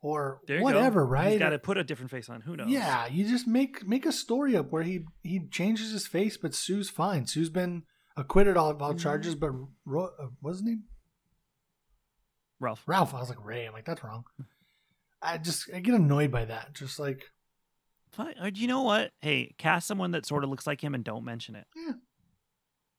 or 0.00 0.40
whatever, 0.48 1.04
go. 1.04 1.10
right? 1.10 1.32
He's 1.32 1.38
got 1.38 1.50
to 1.50 1.58
put 1.58 1.76
a 1.76 1.84
different 1.84 2.10
face 2.10 2.28
on. 2.28 2.42
Who 2.42 2.56
knows? 2.56 2.68
Yeah, 2.68 3.06
you 3.06 3.28
just 3.28 3.46
make 3.46 3.86
make 3.86 4.06
a 4.06 4.12
story 4.12 4.56
up 4.56 4.70
where 4.70 4.82
he 4.82 5.04
he 5.22 5.40
changes 5.50 5.92
his 5.92 6.06
face, 6.06 6.36
but 6.36 6.54
Sue's 6.54 6.90
fine. 6.90 7.26
Sue's 7.26 7.50
been 7.50 7.84
acquitted 8.18 8.56
of 8.56 8.62
all, 8.82 8.82
all 8.82 8.94
charges, 8.94 9.34
but 9.34 9.50
Ro, 9.86 10.10
uh, 10.18 10.26
what's 10.40 10.58
his 10.58 10.66
name? 10.66 10.82
Ralph. 12.60 12.82
Ralph. 12.86 13.14
I 13.14 13.20
was 13.20 13.28
like 13.28 13.44
Ray. 13.44 13.66
I'm 13.66 13.72
like 13.72 13.84
that's 13.84 14.02
wrong. 14.02 14.24
I 15.22 15.38
just 15.38 15.70
I 15.74 15.80
get 15.80 15.94
annoyed 15.94 16.30
by 16.30 16.44
that. 16.44 16.74
Just 16.74 16.98
like 16.98 17.24
Fine. 18.10 18.34
Do 18.52 18.60
you 18.60 18.68
know 18.68 18.82
what? 18.82 19.12
Hey, 19.20 19.54
cast 19.58 19.86
someone 19.86 20.12
that 20.12 20.26
sort 20.26 20.42
of 20.44 20.50
looks 20.50 20.66
like 20.66 20.82
him 20.82 20.94
and 20.94 21.04
don't 21.04 21.24
mention 21.24 21.54
it. 21.54 21.66
Yeah. 21.76 21.92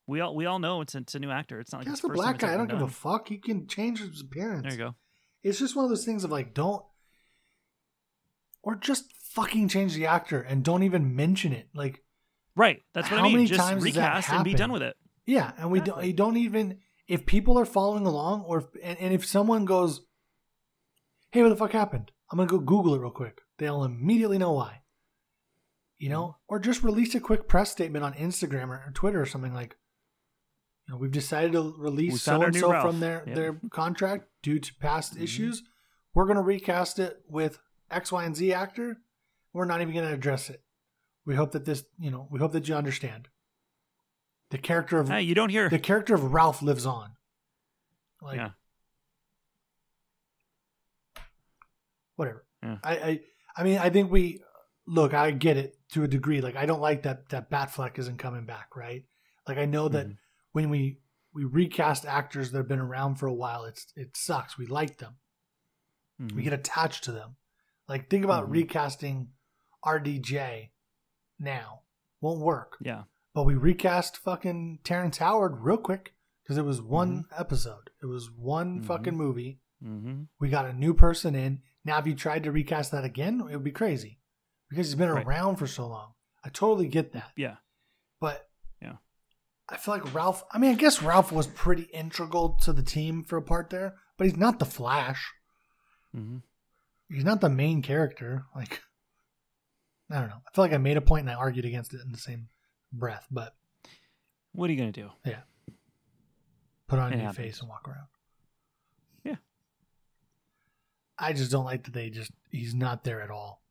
We 0.07 0.21
all 0.21 0.35
we 0.35 0.45
all 0.45 0.59
know 0.59 0.81
it's 0.81 0.95
it's 0.95 1.13
a 1.15 1.19
new 1.19 1.29
actor. 1.31 1.59
It's 1.59 1.71
not 1.71 1.79
like 1.79 1.87
cast 1.87 1.95
it's 1.95 2.01
the 2.01 2.07
the 2.07 2.13
first 2.13 2.23
time 2.23 2.31
black 2.37 2.39
guy. 2.39 2.53
I 2.53 2.57
don't 2.57 2.69
give 2.69 2.81
a 2.81 2.87
fuck. 2.87 3.27
He 3.27 3.37
can 3.37 3.67
change 3.67 3.99
his 3.99 4.21
appearance. 4.21 4.63
There 4.63 4.71
you 4.71 4.77
go. 4.77 4.95
It's 5.43 5.59
just 5.59 5.75
one 5.75 5.85
of 5.85 5.89
those 5.89 6.05
things 6.05 6.23
of 6.23 6.31
like 6.31 6.53
don't 6.53 6.83
or 8.63 8.75
just 8.75 9.11
fucking 9.31 9.67
change 9.67 9.93
the 9.93 10.05
actor 10.05 10.41
and 10.41 10.63
don't 10.63 10.83
even 10.83 11.15
mention 11.15 11.53
it. 11.53 11.67
Like 11.73 12.01
Right. 12.55 12.81
That's 12.93 13.09
what 13.09 13.19
How 13.19 13.25
I 13.25 13.27
mean. 13.29 13.37
many 13.37 13.47
Just 13.47 13.59
times 13.61 13.83
recast 13.83 14.29
and 14.31 14.43
be 14.43 14.53
done 14.53 14.71
with 14.71 14.81
it. 14.81 14.95
Yeah, 15.29 15.51
and 15.59 15.69
we 15.69 15.79
don't, 15.79 16.15
don't 16.15 16.37
even 16.37 16.79
if 17.07 17.27
people 17.27 17.59
are 17.59 17.65
following 17.65 18.07
along, 18.07 18.45
or 18.47 18.57
if, 18.59 18.65
and, 18.81 18.97
and 18.99 19.13
if 19.13 19.23
someone 19.27 19.63
goes, 19.63 20.01
"Hey, 21.31 21.43
what 21.43 21.49
the 21.49 21.55
fuck 21.55 21.71
happened?" 21.71 22.11
I'm 22.31 22.37
gonna 22.37 22.49
go 22.49 22.57
Google 22.57 22.95
it 22.95 22.99
real 22.99 23.11
quick. 23.11 23.41
They'll 23.59 23.83
immediately 23.83 24.39
know 24.39 24.53
why. 24.53 24.81
You 25.99 26.09
know, 26.09 26.37
or 26.47 26.57
just 26.59 26.81
release 26.81 27.13
a 27.13 27.19
quick 27.19 27.47
press 27.47 27.71
statement 27.71 28.03
on 28.03 28.13
Instagram 28.13 28.69
or, 28.69 28.83
or 28.87 28.91
Twitter 28.95 29.21
or 29.21 29.27
something 29.27 29.53
like, 29.53 29.75
you 30.87 30.93
know, 30.93 30.97
we've 30.97 31.11
decided 31.11 31.51
to 31.51 31.75
release 31.77 32.23
so 32.23 32.41
and 32.41 32.55
so 32.55 32.71
from 32.81 32.99
their 32.99 33.23
their 33.25 33.61
contract 33.69 34.29
due 34.41 34.57
to 34.57 34.73
past 34.75 35.15
Mhm. 35.15 35.21
issues. 35.21 35.61
We're 36.15 36.25
gonna 36.25 36.41
recast 36.41 36.97
it 36.97 37.21
with 37.27 37.59
X, 37.91 38.11
Y, 38.11 38.23
and 38.23 38.35
Z 38.35 38.51
actor. 38.51 38.97
We're 39.53 39.65
not 39.65 39.81
even 39.81 39.93
gonna 39.93 40.11
address 40.13 40.49
it. 40.49 40.63
We 41.23 41.35
hope 41.35 41.51
that 41.51 41.65
this, 41.65 41.83
you 41.99 42.09
know, 42.09 42.27
we 42.31 42.39
hope 42.39 42.53
that 42.53 42.67
you 42.67 42.73
understand. 42.73 43.27
The 44.51 44.57
character 44.57 44.99
of 44.99 45.09
Hey, 45.09 45.21
you 45.21 45.35
don't 45.35 45.49
hear. 45.49 45.69
the 45.69 45.79
character 45.79 46.15
of 46.15 46.33
Ralph 46.33 46.61
lives 46.61 46.85
on. 46.85 47.11
Like 48.21 48.37
yeah. 48.37 48.49
whatever. 52.15 52.45
Yeah. 52.63 52.77
I, 52.83 52.93
I 52.95 53.19
I 53.57 53.63
mean 53.63 53.77
I 53.77 53.89
think 53.89 54.11
we 54.11 54.41
look, 54.87 55.13
I 55.13 55.31
get 55.31 55.57
it 55.57 55.75
to 55.91 56.03
a 56.03 56.07
degree. 56.07 56.41
Like 56.41 56.55
I 56.55 56.65
don't 56.65 56.81
like 56.81 57.03
that 57.03 57.29
that 57.29 57.49
Batfleck 57.49 57.97
isn't 57.99 58.17
coming 58.17 58.45
back, 58.45 58.75
right? 58.75 59.03
Like 59.47 59.57
I 59.57 59.65
know 59.65 59.87
that 59.89 60.07
Mhm. 60.07 60.17
when 60.51 60.69
we 60.69 60.99
we 61.33 61.45
recast 61.45 62.05
actors 62.05 62.51
that 62.51 62.57
have 62.57 62.67
been 62.67 62.79
around 62.79 63.15
for 63.15 63.27
a 63.27 63.33
while, 63.33 63.65
it's 63.65 63.87
it 63.95 64.17
sucks. 64.17 64.57
We 64.57 64.65
like 64.65 64.97
them. 64.97 65.17
We 66.19 66.25
Mhm. 66.27 66.43
get 66.43 66.53
attached 66.53 67.03
to 67.05 67.11
them. 67.11 67.37
Like 67.87 68.09
think 68.09 68.25
about 68.25 68.47
Mhm. 68.47 68.51
recasting 68.51 69.29
RDJ 69.85 70.71
now. 71.39 71.83
Won't 72.19 72.41
work. 72.41 72.77
Yeah. 72.81 73.03
But 73.39 73.45
we 73.45 73.55
recast 73.55 74.17
fucking 74.17 74.79
Terrence 74.83 75.19
Howard 75.19 75.59
real 75.61 75.77
quick 75.77 76.13
because 76.43 76.57
it 76.57 76.65
was 76.65 76.81
one 76.81 77.23
episode. 77.37 77.89
It 78.03 78.05
was 78.07 78.29
one 78.29 78.81
Mhm. 78.81 78.85
fucking 78.85 79.15
movie. 79.15 79.61
Mm-hmm. 79.81 80.23
We 80.41 80.49
got 80.49 80.65
a 80.65 80.73
new 80.73 80.93
person 80.93 81.35
in. 81.35 81.61
Now, 81.85 81.99
if 81.99 82.05
you 82.05 82.15
tried 82.15 82.43
to 82.43 82.51
recast 82.51 82.91
that 82.91 83.05
again, 83.05 83.39
it 83.49 83.55
would 83.55 83.63
be 83.63 83.71
crazy 83.71 84.19
because 84.69 84.87
he's 84.87 84.95
been 84.95 85.07
Right. 85.09 85.25
around 85.25 85.55
for 85.55 85.67
so 85.67 85.87
long. 85.87 86.15
I 86.43 86.49
totally 86.49 86.89
get 86.89 87.13
that. 87.13 87.31
Yeah. 87.37 87.55
But 88.19 88.49
Yeah. 88.81 88.97
I 89.69 89.77
feel 89.77 89.93
like 89.93 90.13
Ralph, 90.13 90.43
I 90.51 90.57
mean, 90.57 90.71
I 90.71 90.75
guess 90.77 91.01
Ralph 91.01 91.31
was 91.31 91.47
pretty 91.47 91.83
integral 91.93 92.55
to 92.63 92.73
the 92.73 92.83
team 92.83 93.23
for 93.23 93.37
a 93.37 93.41
part 93.41 93.69
there, 93.69 93.97
but 94.17 94.27
he's 94.27 94.35
not 94.35 94.59
the 94.59 94.65
Flash. 94.65 95.31
Mm-hmm. 96.13 96.39
He's 97.07 97.23
not 97.23 97.39
the 97.39 97.47
main 97.47 97.81
character. 97.83 98.47
Like, 98.53 98.81
I 100.09 100.19
don't 100.19 100.27
know. 100.29 100.41
I 100.45 100.51
feel 100.53 100.65
like 100.65 100.73
I 100.73 100.77
made 100.77 100.97
a 100.97 101.01
point 101.01 101.21
and 101.21 101.29
I 101.29 101.35
argued 101.35 101.63
against 101.63 101.93
it 101.93 102.01
in 102.01 102.11
the 102.11 102.17
same 102.17 102.49
breath, 102.91 103.27
but 103.31 103.55
What 104.53 104.69
are 104.69 104.73
you 104.73 104.79
gonna 104.79 104.91
do? 104.91 105.11
Yeah, 105.25 105.41
put 106.87 106.99
on 106.99 107.13
a 107.13 107.15
new 107.15 107.21
happens. 107.23 107.37
face 107.37 107.59
and 107.59 107.69
walk 107.69 107.87
around. 107.87 108.07
Yeah. 109.23 109.35
I 111.17 111.33
just 111.33 111.51
don't 111.51 111.65
like 111.65 111.83
that 111.83 111.93
they 111.93 112.09
just 112.09 112.31
he's 112.49 112.73
not 112.73 113.03
there 113.03 113.21
at 113.21 113.29
all. 113.31 113.61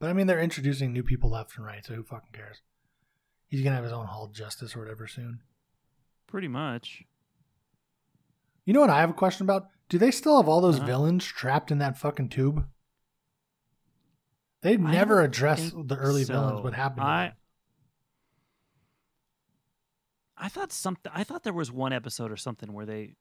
But 0.00 0.10
I 0.10 0.12
mean 0.12 0.26
they're 0.26 0.40
introducing 0.40 0.92
new 0.92 1.02
people 1.02 1.30
left 1.30 1.56
and 1.56 1.66
right, 1.66 1.84
so 1.84 1.94
who 1.94 2.02
fucking 2.02 2.32
cares? 2.32 2.62
He's 3.48 3.62
gonna 3.62 3.74
have 3.76 3.84
his 3.84 3.92
own 3.92 4.06
Hall 4.06 4.24
of 4.24 4.32
Justice 4.32 4.76
or 4.76 4.80
whatever 4.80 5.06
soon. 5.06 5.40
Pretty 6.26 6.48
much. 6.48 7.02
You 8.64 8.74
know 8.74 8.80
what 8.80 8.90
I 8.90 9.00
have 9.00 9.10
a 9.10 9.14
question 9.14 9.44
about? 9.44 9.68
Do 9.88 9.96
they 9.98 10.10
still 10.10 10.36
have 10.36 10.48
all 10.48 10.60
those 10.60 10.76
Uh-huh. 10.76 10.86
villains 10.86 11.24
trapped 11.24 11.70
in 11.70 11.78
that 11.78 11.96
fucking 11.98 12.28
tube? 12.28 12.66
They've 14.60 14.78
never 14.80 15.16
don't 15.16 15.24
addressed 15.26 15.72
the 15.88 15.96
early 15.96 16.24
so. 16.24 16.34
villains. 16.34 16.64
What 16.64 16.74
happened? 16.74 17.00
to 17.00 17.06
I 17.06 17.24
them. 17.28 17.36
I 20.40 20.48
thought 20.48 20.72
something. 20.72 21.10
I 21.14 21.24
thought 21.24 21.42
there 21.42 21.52
was 21.52 21.70
one 21.72 21.92
episode 21.92 22.30
or 22.30 22.36
something 22.36 22.72
where 22.72 22.86
they 22.86 23.14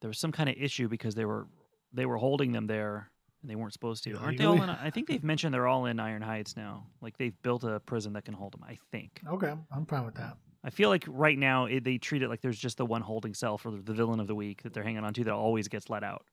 there 0.00 0.08
was 0.08 0.18
some 0.18 0.32
kind 0.32 0.48
of 0.48 0.56
issue 0.58 0.88
because 0.88 1.14
they 1.14 1.24
were 1.24 1.46
they 1.92 2.06
were 2.06 2.16
holding 2.16 2.52
them 2.52 2.66
there 2.66 3.10
and 3.42 3.50
they 3.50 3.54
weren't 3.54 3.72
supposed 3.72 4.04
to. 4.04 4.14
Aren't 4.16 4.38
they 4.38 4.44
all 4.44 4.62
in? 4.62 4.68
I 4.70 4.90
think 4.90 5.08
they've 5.08 5.22
mentioned 5.24 5.54
they're 5.54 5.66
all 5.66 5.86
in 5.86 6.00
Iron 6.00 6.22
Heights 6.22 6.56
now. 6.56 6.86
Like 7.00 7.16
they've 7.18 7.40
built 7.42 7.64
a 7.64 7.80
prison 7.80 8.12
that 8.14 8.24
can 8.24 8.34
hold 8.34 8.52
them. 8.52 8.64
I 8.66 8.76
think. 8.90 9.20
Okay, 9.28 9.52
I'm 9.70 9.86
fine 9.86 10.04
with 10.04 10.14
that. 10.16 10.36
I 10.64 10.70
feel 10.70 10.88
like 10.88 11.04
right 11.06 11.38
now 11.38 11.66
it, 11.66 11.84
they 11.84 11.96
treat 11.98 12.22
it 12.22 12.28
like 12.28 12.40
there's 12.40 12.58
just 12.58 12.78
the 12.78 12.86
one 12.86 13.00
holding 13.00 13.34
cell 13.34 13.56
for 13.56 13.70
the, 13.70 13.78
the 13.78 13.92
villain 13.92 14.18
of 14.18 14.26
the 14.26 14.34
week 14.34 14.62
that 14.64 14.74
they're 14.74 14.82
hanging 14.82 15.04
on 15.04 15.14
to 15.14 15.24
that 15.24 15.32
always 15.32 15.68
gets 15.68 15.88
let 15.88 16.02
out 16.02 16.24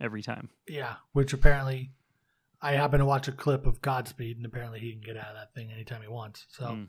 every 0.00 0.22
time. 0.22 0.48
Yeah, 0.66 0.94
which 1.12 1.32
apparently 1.32 1.92
I 2.60 2.72
happen 2.72 2.98
to 2.98 3.06
watch 3.06 3.28
a 3.28 3.32
clip 3.32 3.64
of 3.64 3.80
Godspeed, 3.80 4.38
and 4.38 4.46
apparently 4.46 4.80
he 4.80 4.90
can 4.90 5.02
get 5.02 5.16
out 5.16 5.28
of 5.28 5.36
that 5.36 5.54
thing 5.54 5.70
anytime 5.70 6.02
he 6.02 6.08
wants. 6.08 6.46
So 6.48 6.64
Mm. 6.64 6.88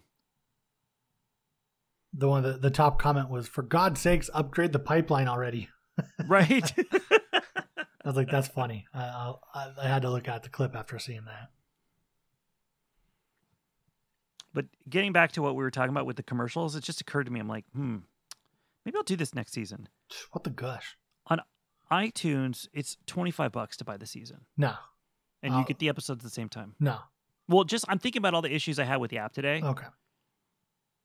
The 2.18 2.28
one 2.28 2.44
the, 2.44 2.54
the 2.54 2.70
top 2.72 3.00
comment 3.00 3.30
was, 3.30 3.48
"For 3.48 3.62
God's 3.62 4.02
sakes, 4.02 4.30
upgrade 4.34 4.74
the 4.74 4.80
pipeline 4.80 5.28
already." 5.28 5.70
Right. 6.28 6.72
I 6.78 8.08
was 8.10 8.16
like, 8.16 8.30
"That's 8.30 8.48
funny." 8.48 8.86
I, 8.94 9.34
I, 9.54 9.72
I 9.84 9.88
had 9.88 10.02
to 10.04 10.10
look 10.10 10.28
at 10.28 10.44
the 10.44 10.50
clip 10.50 10.76
after 10.76 10.98
seeing 11.00 11.26
that. 11.26 11.50
But 14.54 14.66
getting 14.90 15.12
back 15.14 15.32
to 15.34 15.42
what 15.42 15.56
we 15.56 15.64
were 15.64 15.72
talking 15.72 15.92
about 15.92 16.06
with 16.06 16.16
the 16.16 16.24
commercials, 16.24 16.76
it 16.76 16.84
just 16.84 17.02
occurred 17.02 17.26
to 17.26 17.32
me. 17.32 17.40
I'm 17.40 17.48
like, 17.48 17.66
hmm, 17.74 17.98
maybe 18.86 18.98
I'll 18.98 19.04
do 19.04 19.16
this 19.16 19.36
next 19.36 19.54
season. 19.54 19.88
What 20.32 20.44
the 20.44 20.50
gush? 20.50 20.98
On 21.28 21.42
itunes, 21.92 22.68
it's 22.74 22.98
25 23.06 23.52
bucks 23.52 23.78
to 23.78 23.86
buy 23.86 23.98
the 23.98 24.06
season, 24.06 24.42
No, 24.58 24.74
and 25.44 25.54
Oh. 25.54 25.60
you 25.60 25.66
get 25.66 25.80
the 25.80 25.90
episodes 25.90 26.20
at 26.20 26.24
the 26.24 26.30
same 26.34 26.50
time. 26.50 26.76
no. 26.80 27.00
Well, 27.50 27.64
just 27.64 27.86
I'm 27.88 27.98
thinking 28.00 28.20
about 28.20 28.34
all 28.34 28.42
the 28.42 28.54
issues 28.54 28.78
I 28.78 28.84
had 28.84 28.98
with 28.98 29.10
the 29.10 29.20
app 29.20 29.32
today. 29.32 29.62
Okay, 29.64 29.86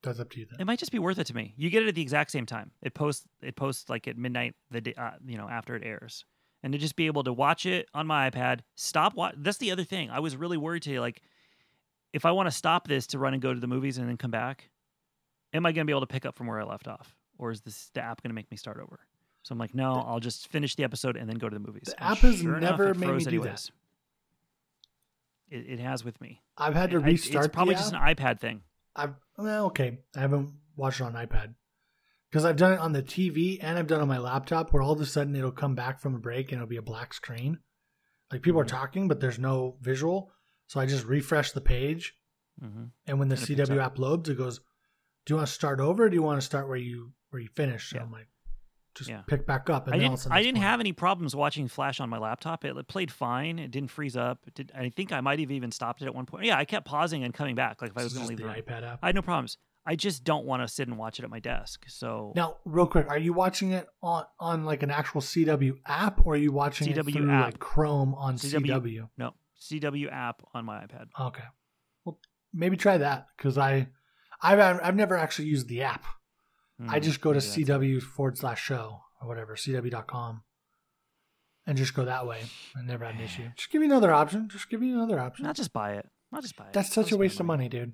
that's 0.03 0.21
up 0.21 0.31
to 0.31 0.41
you 0.41 0.47
then. 0.51 0.61
It 0.61 0.67
might 0.67 0.79
just 0.79 0.93
be 0.93 0.99
worth 0.99 1.19
it 1.19 1.27
to 1.29 1.35
me. 1.35 1.55
You 1.57 1.71
get 1.71 1.83
it 1.83 1.89
at 1.89 1.95
the 1.95 2.03
exact 2.03 2.31
same 2.31 2.47
time. 2.47 2.71
It 2.83 2.95
posts 2.95 3.27
it 3.41 3.57
posts 3.57 3.89
like 3.89 4.07
at 4.09 4.17
midnight 4.17 4.55
the 4.71 4.81
day, 4.81 4.95
uh, 4.97 5.13
you 5.27 5.37
know 5.37 5.49
after 5.49 5.75
it 5.77 5.83
airs, 5.85 6.25
and 6.63 6.73
to 6.73 6.79
just 6.79 6.97
be 6.97 7.07
able 7.07 7.25
to 7.25 7.33
watch 7.33 7.67
it 7.67 7.89
on 7.95 8.07
my 8.07 8.31
iPad. 8.31 8.61
Stop. 8.75 9.15
Wa- 9.15 9.33
That's 9.37 9.59
the 9.59 9.71
other 9.71 9.85
thing. 9.85 10.11
I 10.11 10.21
was 10.21 10.37
really 10.37 10.57
worried 10.57 10.83
today. 10.83 11.01
Like, 11.01 11.23
if 12.13 12.25
I 12.25 12.33
want 12.33 12.47
to 12.49 12.51
stop 12.51 12.89
this 12.89 13.07
to 13.09 13.19
run 13.19 13.33
and 13.33 13.41
go 13.43 13.55
to 13.55 13.61
the 13.61 13.67
movies 13.67 13.99
and 13.99 14.09
then 14.09 14.17
come 14.17 14.31
back, 14.31 14.71
am 15.53 15.65
I 15.67 15.73
going 15.73 15.87
to 15.87 15.91
be 15.91 15.93
able 15.93 16.01
to 16.01 16.07
pick 16.07 16.27
up 16.27 16.35
from 16.35 16.47
where 16.47 16.61
I 16.61 16.65
left 16.65 16.89
off, 16.89 17.15
or 17.39 17.51
is 17.51 17.61
this 17.63 17.91
the 17.95 18.01
app 18.03 18.23
going 18.23 18.31
to 18.31 18.35
make 18.35 18.51
me 18.51 18.57
start 18.57 18.79
over? 18.79 19.01
So 19.45 19.53
I'm 19.53 19.59
like, 19.59 19.75
no, 19.75 19.95
I'll 20.07 20.21
just 20.21 20.47
finish 20.49 20.77
the 20.77 20.85
episode 20.85 21.17
and 21.17 21.29
then 21.29 21.37
go 21.37 21.49
to 21.49 21.55
the 21.55 21.61
movies. 21.65 21.85
The 21.87 22.01
And 22.03 22.13
app 22.13 22.19
has 22.19 22.39
sure 22.39 22.61
never 22.61 22.95
made 22.95 23.11
me 23.17 23.25
do 23.25 23.41
that. 23.43 23.69
It, 25.51 25.67
it 25.69 25.79
has 25.81 26.05
with 26.05 26.21
me. 26.21 26.43
I've 26.57 26.75
had 26.75 26.91
to 26.91 27.01
restart. 27.01 27.47
It's 27.47 27.55
probably 27.55 27.75
the 27.75 27.81
just 27.81 27.93
an 27.93 28.01
iPad 28.01 28.41
thing. 28.41 28.63
I've 28.95 29.14
well, 29.38 29.66
okay. 29.66 29.99
I 30.16 30.20
haven't 30.20 30.53
watched 30.76 31.01
it 31.01 31.05
on 31.05 31.14
iPad 31.14 31.55
because 32.30 32.45
I've 32.45 32.57
done 32.57 32.72
it 32.74 32.78
on 32.78 32.93
the 32.93 33.03
TV 33.03 33.59
and 33.62 33.78
I've 33.78 33.86
done 33.86 34.01
it 34.01 34.03
on 34.03 34.09
my 34.09 34.18
laptop. 34.18 34.72
Where 34.72 34.82
all 34.82 34.93
of 34.93 35.01
a 35.01 35.07
sudden 35.07 35.34
it'll 35.36 35.51
come 35.53 35.74
back 35.74 36.01
from 36.01 36.14
a 36.14 36.18
break 36.18 36.53
and 36.53 36.59
it'll 36.61 36.68
be 36.68 36.76
a 36.76 36.82
black 36.82 37.14
screen, 37.14 37.59
like 38.30 38.43
people 38.43 38.61
are 38.61 38.64
Mhm. 38.64 38.68
talking, 38.68 39.09
but 39.09 39.20
there's 39.20 39.38
no 39.38 39.76
visual. 39.80 40.32
So 40.66 40.80
I 40.80 40.86
just 40.86 41.05
refresh 41.05 41.53
the 41.53 41.61
page, 41.61 42.14
hmm 42.61 42.84
and 43.07 43.18
when 43.18 43.28
the 43.28 43.36
And 43.36 43.45
CW 43.45 43.80
app 43.82 43.99
loads, 43.99 44.28
it 44.28 44.38
goes, 44.38 44.59
"Do 45.24 45.32
you 45.32 45.36
want 45.36 45.49
to 45.49 45.55
start 45.55 45.80
over? 45.80 46.05
or 46.05 46.09
Do 46.09 46.14
you 46.14 46.22
want 46.22 46.40
to 46.40 46.47
start 46.47 46.68
where 46.68 46.76
you 46.76 47.12
where 47.30 47.43
you 47.43 47.49
finish?" 47.49 47.90
So 47.90 47.97
Yeah. 47.97 48.03
I'm 48.05 48.12
like, 48.12 48.28
just 48.95 49.11
Yeah. 49.11 49.22
pick 49.26 49.47
back 49.47 49.70
up. 49.70 49.86
And 49.86 49.95
I 49.95 49.99
then 49.99 50.09
all 50.09 50.14
of 50.14 50.20
a 50.20 50.22
didn't. 50.24 50.32
I 50.32 50.43
didn't 50.43 50.62
have 50.62 50.80
any 50.80 50.93
problems 50.93 51.34
watching 51.34 51.68
Flash 51.68 52.01
on 52.01 52.09
my 52.09 52.18
laptop. 52.18 52.64
It, 52.64 52.76
it 52.76 52.88
played 52.88 53.11
fine. 53.11 53.59
It 53.59 53.70
didn't 53.70 53.90
freeze 53.90 54.16
up. 54.16 54.40
It 54.47 54.55
did, 54.55 54.72
I 54.74 54.88
think 54.90 55.12
I 55.12 55.20
might 55.20 55.38
have 55.40 55.51
even 55.51 55.72
stopped 55.72 56.03
it 56.03 56.07
at 56.07 56.14
one 56.14 56.26
point. 56.26 56.45
Yeah, 56.45 56.59
I 56.59 56.64
kept 56.64 56.86
pausing 56.86 57.24
and 57.24 57.32
coming 57.32 57.55
back. 57.55 57.80
Like 57.82 57.93
if 57.93 57.99
I 57.99 58.03
was 58.05 58.12
going 58.14 58.26
to 58.26 58.28
leave 58.30 58.38
the 58.38 58.45
iPad 58.72 58.82
app. 58.84 58.99
I 59.03 59.07
had 59.07 59.14
no 59.14 59.22
problems. 59.22 59.59
I 59.84 59.97
just 59.97 60.22
don't 60.22 60.47
want 60.47 60.62
to 60.62 60.68
sit 60.68 60.86
and 60.86 60.97
watch 60.97 61.18
it 61.18 61.24
at 61.24 61.30
my 61.30 61.40
desk. 61.40 61.84
So 61.88 62.32
Now, 62.36 62.59
real 62.64 62.86
quick, 62.86 63.09
are 63.09 63.18
you 63.18 63.32
watching 63.32 63.72
it 63.72 63.88
on 64.01 64.24
on 64.38 64.64
like 64.64 64.84
an 64.84 64.90
actual 64.90 65.20
CW 65.20 65.74
app, 65.86 66.24
or 66.24 66.34
are 66.34 66.36
you 66.36 66.53
watching 66.53 66.88
it 66.88 66.97
CW 66.97 67.12
through 67.12 67.30
app. 67.30 67.45
like 67.47 67.59
Chrome 67.59 68.14
on 68.14 68.36
CW. 68.36 68.66
CW? 68.66 69.09
no 69.18 69.34
CW 69.61 70.12
app 70.12 70.43
on 70.55 70.64
my 70.64 70.84
iPad. 70.84 71.07
Okay, 71.20 71.43
well, 72.05 72.18
maybe 72.55 72.76
try 72.76 72.99
that 72.99 73.26
because 73.36 73.59
I, 73.59 73.88
I've 74.40 74.61
I've 74.61 74.95
never 74.95 75.16
actually 75.16 75.49
used 75.49 75.66
the 75.68 75.82
app. 75.82 76.05
I 76.89 76.99
Hmm, 76.99 77.03
just 77.03 77.20
go 77.20 77.33
to 77.33 77.39
CW 77.39 78.03
forward 78.03 78.39
slash 78.39 78.62
show 78.62 79.03
or 79.20 79.28
whatever 79.28 79.55
CW.com, 79.57 80.43
and 81.66 81.78
just 81.78 81.95
go 81.95 82.05
that 82.05 82.26
way. 82.26 82.43
I 82.76 82.83
never 82.83 83.05
had 83.05 83.14
an 83.14 83.20
issue. 83.20 83.51
Just 83.57 83.70
give 83.70 83.80
me 83.80 83.87
another 83.87 84.12
option. 84.12 84.49
Just 84.49 84.68
give 84.68 84.80
me 84.80 84.93
another 84.93 85.20
option. 85.20 85.45
Not 85.45 85.57
just 85.57 85.72
buy 85.72 85.93
it. 85.95 86.09
Not 86.33 86.43
just 86.43 86.57
buy 86.57 86.64
it. 86.66 86.72
That's 86.72 86.93
such 86.93 87.12
a 87.12 87.16
waste 87.16 87.39
of 87.41 87.47
money, 87.47 87.68
dude. 87.68 87.93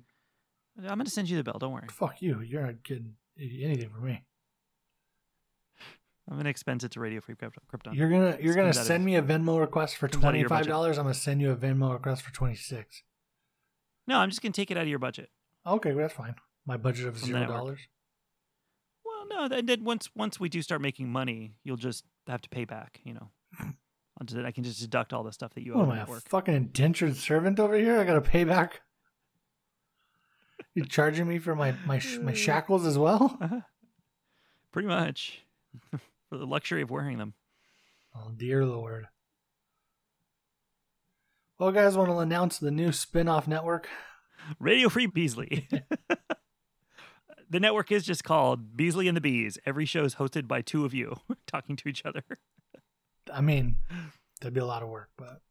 I'm 0.77 0.97
gonna 0.97 1.09
send 1.09 1.29
you 1.29 1.37
the 1.37 1.43
bill. 1.43 1.57
Don't 1.59 1.73
worry. 1.73 1.87
Fuck 1.91 2.21
you. 2.21 2.41
You're 2.41 2.65
not 2.65 2.83
getting 2.83 3.15
anything 3.37 3.89
from 3.89 4.05
me. 4.05 4.23
I'm 6.29 6.37
gonna 6.37 6.49
expense 6.49 6.83
it 6.83 6.91
to 6.91 6.99
Radio 6.99 7.21
Free 7.21 7.35
Krypton. 7.35 7.93
You're 7.95 8.09
gonna 8.09 8.37
you're 8.39 8.53
gonna 8.55 8.73
send 8.73 9.03
me 9.03 9.15
a 9.15 9.21
Venmo 9.21 9.59
request 9.59 9.97
for 9.97 10.07
Spend 10.07 10.23
that 10.23 10.27
out 10.27 10.29
of 10.29 10.33
twenty 10.35 10.43
five 10.47 10.67
dollars. 10.67 10.97
I'm 10.97 11.05
gonna 11.05 11.15
send 11.15 11.41
you 11.41 11.51
a 11.51 11.55
Venmo 11.55 11.91
request 11.91 12.21
for 12.21 12.31
twenty 12.31 12.55
six. 12.55 13.03
No, 14.07 14.17
I'm 14.17 14.29
just 14.29 14.41
gonna 14.41 14.53
take 14.53 14.71
it 14.71 14.77
out 14.77 14.83
of 14.83 14.89
your 14.89 14.99
budget. 14.99 15.29
Okay, 15.65 15.91
well, 15.91 16.03
that's 16.03 16.13
fine. 16.13 16.35
My 16.65 16.77
budget 16.77 17.07
of 17.07 17.17
From 17.17 17.27
zero 17.27 17.45
dollars. 17.47 17.79
No, 19.29 19.45
and 19.51 19.67
then 19.69 19.83
once 19.83 20.09
once 20.15 20.39
we 20.39 20.49
do 20.49 20.61
start 20.61 20.81
making 20.81 21.09
money, 21.09 21.53
you'll 21.63 21.77
just 21.77 22.03
have 22.27 22.41
to 22.41 22.49
pay 22.49 22.65
back. 22.65 22.99
You 23.03 23.13
know, 23.13 23.29
I 24.45 24.51
can 24.51 24.63
just 24.63 24.79
deduct 24.81 25.13
all 25.13 25.23
the 25.23 25.31
stuff 25.31 25.53
that 25.53 25.63
you 25.63 25.73
owe 25.73 25.77
What 25.79 25.85
the 25.85 25.91
am 25.91 25.91
I, 25.91 25.95
a 25.95 25.99
network. 25.99 26.29
fucking 26.29 26.53
indentured 26.55 27.15
servant 27.15 27.59
over 27.59 27.75
here? 27.75 27.99
I 27.99 28.03
gotta 28.03 28.21
pay 28.21 28.43
back. 28.43 28.81
You 30.75 30.85
charging 30.85 31.27
me 31.27 31.39
for 31.39 31.55
my 31.55 31.73
my 31.85 31.99
sh- 31.99 32.17
my 32.17 32.33
shackles 32.33 32.85
as 32.85 32.97
well? 32.97 33.37
Uh-huh. 33.41 33.61
Pretty 34.71 34.87
much 34.87 35.41
for 36.29 36.37
the 36.37 36.45
luxury 36.45 36.81
of 36.83 36.91
wearing 36.91 37.17
them. 37.17 37.33
Oh 38.15 38.31
dear 38.35 38.65
lord. 38.65 39.07
Well, 41.57 41.71
guys, 41.71 41.97
want 41.97 42.09
to 42.09 42.19
announce 42.19 42.57
the 42.57 42.71
new 42.71 42.91
spin-off 42.91 43.47
network? 43.47 43.89
Radio 44.59 44.87
Free 44.89 45.07
Beasley. 45.07 45.67
the 47.49 47.59
network 47.59 47.91
is 47.91 48.05
just 48.05 48.23
called 48.23 48.77
Beasley 48.77 49.07
and 49.07 49.17
the 49.17 49.21
Bees. 49.21 49.57
Every 49.65 49.85
show 49.85 50.03
is 50.03 50.15
hosted 50.15 50.47
by 50.47 50.61
two 50.61 50.85
of 50.85 50.93
you 50.93 51.17
talking 51.47 51.75
to 51.77 51.89
each 51.89 52.05
other. 52.05 52.23
I 53.33 53.41
mean, 53.41 53.77
that'd 54.39 54.53
be 54.53 54.59
a 54.59 54.65
lot 54.65 54.83
of 54.83 54.89
work, 54.89 55.09
but 55.17 55.41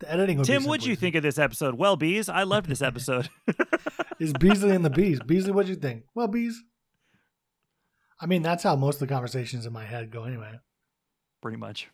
the 0.00 0.12
editing 0.12 0.38
would 0.38 0.46
Tim, 0.46 0.64
what'd 0.64 0.86
you 0.86 0.96
think 0.96 1.14
of 1.14 1.22
this 1.22 1.38
episode? 1.38 1.74
Well, 1.76 1.96
Bees, 1.96 2.28
I 2.28 2.42
loved 2.42 2.68
this 2.68 2.82
episode. 2.82 3.28
Is 4.18 4.32
Beasley 4.32 4.70
and 4.70 4.84
the 4.84 4.90
Bees. 4.90 5.20
Beasley, 5.20 5.52
what'd 5.52 5.68
you 5.68 5.76
think? 5.76 6.04
Well, 6.14 6.28
Bees. 6.28 6.62
I 8.20 8.26
mean, 8.26 8.42
that's 8.42 8.62
how 8.62 8.76
most 8.76 8.96
of 8.96 9.08
the 9.08 9.14
conversations 9.14 9.66
in 9.66 9.72
my 9.72 9.84
head 9.84 10.10
go 10.10 10.24
anyway. 10.24 10.58
Pretty 11.42 11.58
much. 11.58 11.88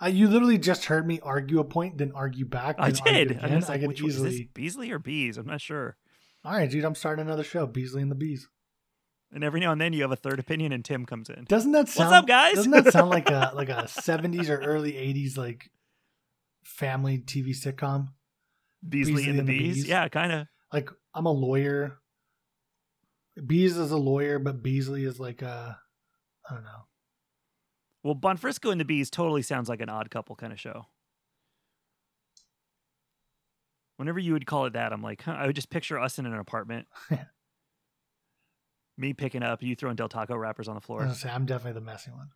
Uh, 0.00 0.06
you 0.06 0.28
literally 0.28 0.58
just 0.58 0.84
heard 0.84 1.06
me 1.06 1.20
argue 1.22 1.58
a 1.58 1.64
point, 1.64 1.98
then 1.98 2.12
argue 2.14 2.44
back. 2.44 2.76
I 2.78 2.90
then 2.90 3.00
argue 3.06 3.24
did. 3.26 3.38
I 3.42 3.56
was 3.56 3.68
I, 3.68 3.72
like, 3.72 3.80
could 3.80 3.88
which 3.88 4.02
one- 4.02 4.10
is 4.10 4.22
this 4.22 4.32
easily. 4.34 4.50
Beasley 4.54 4.90
or 4.90 4.98
Bees? 4.98 5.38
I'm 5.38 5.46
not 5.46 5.60
sure. 5.60 5.96
All 6.44 6.52
right, 6.52 6.70
dude, 6.70 6.84
I'm 6.84 6.94
starting 6.94 7.24
another 7.26 7.44
show, 7.44 7.66
Beasley 7.66 8.02
and 8.02 8.10
the 8.10 8.14
Bees. 8.14 8.48
And 9.32 9.44
every 9.44 9.60
now 9.60 9.72
and 9.72 9.80
then 9.80 9.92
you 9.92 10.02
have 10.02 10.12
a 10.12 10.16
third 10.16 10.38
opinion 10.38 10.72
and 10.72 10.84
Tim 10.84 11.04
comes 11.04 11.28
in. 11.28 11.44
Doesn't 11.44 11.72
that 11.72 11.88
sound? 11.88 12.14
up, 12.14 12.26
guys? 12.26 12.54
Doesn't 12.54 12.70
that 12.70 12.92
sound 12.92 13.10
like 13.10 13.28
a 13.28 13.52
like 13.54 13.68
a 13.68 13.82
70s 13.84 14.48
or 14.48 14.58
early 14.58 14.92
80s 14.92 15.36
like 15.36 15.70
family 16.64 17.18
TV 17.18 17.50
sitcom? 17.50 18.08
Beasley, 18.88 19.14
Beasley 19.14 19.28
and 19.30 19.36
the 19.36 19.40
and 19.40 19.48
the 19.48 19.58
Bees. 19.58 19.74
Bees? 19.76 19.88
Yeah, 19.88 20.08
kind 20.08 20.32
of. 20.32 20.46
Like 20.72 20.88
I'm 21.14 21.26
a 21.26 21.32
lawyer. 21.32 21.98
Bees 23.46 23.76
is 23.76 23.90
a 23.90 23.98
lawyer, 23.98 24.38
but 24.38 24.62
Beasley 24.62 25.04
is 25.04 25.20
like 25.20 25.42
a 25.42 25.78
I 26.48 26.54
don't 26.54 26.64
know. 26.64 26.86
Well, 28.02 28.14
Bonfrisco 28.14 28.70
and 28.70 28.80
the 28.80 28.84
Bees 28.86 29.10
totally 29.10 29.42
sounds 29.42 29.68
like 29.68 29.82
an 29.82 29.90
odd 29.90 30.10
couple 30.10 30.36
kind 30.36 30.52
of 30.52 30.60
show. 30.60 30.86
Whenever 33.98 34.18
you 34.20 34.32
would 34.32 34.46
call 34.46 34.64
it 34.66 34.74
that, 34.74 34.92
I'm 34.92 35.02
like, 35.02 35.22
huh, 35.22 35.32
I 35.32 35.46
would 35.46 35.56
just 35.56 35.70
picture 35.70 35.98
us 35.98 36.18
in 36.20 36.26
an 36.26 36.32
apartment. 36.34 36.86
Me 38.96 39.12
picking 39.12 39.42
up, 39.42 39.60
you 39.62 39.74
throwing 39.76 39.96
Del 39.96 40.08
Taco 40.08 40.36
wrappers 40.36 40.68
on 40.68 40.74
the 40.76 40.80
floor. 40.80 41.00
gonna 41.00 41.14
say 41.14 41.28
I'm 41.28 41.44
definitely 41.46 41.78
the 41.80 41.84
messy 41.84 42.10
one. 42.12 42.28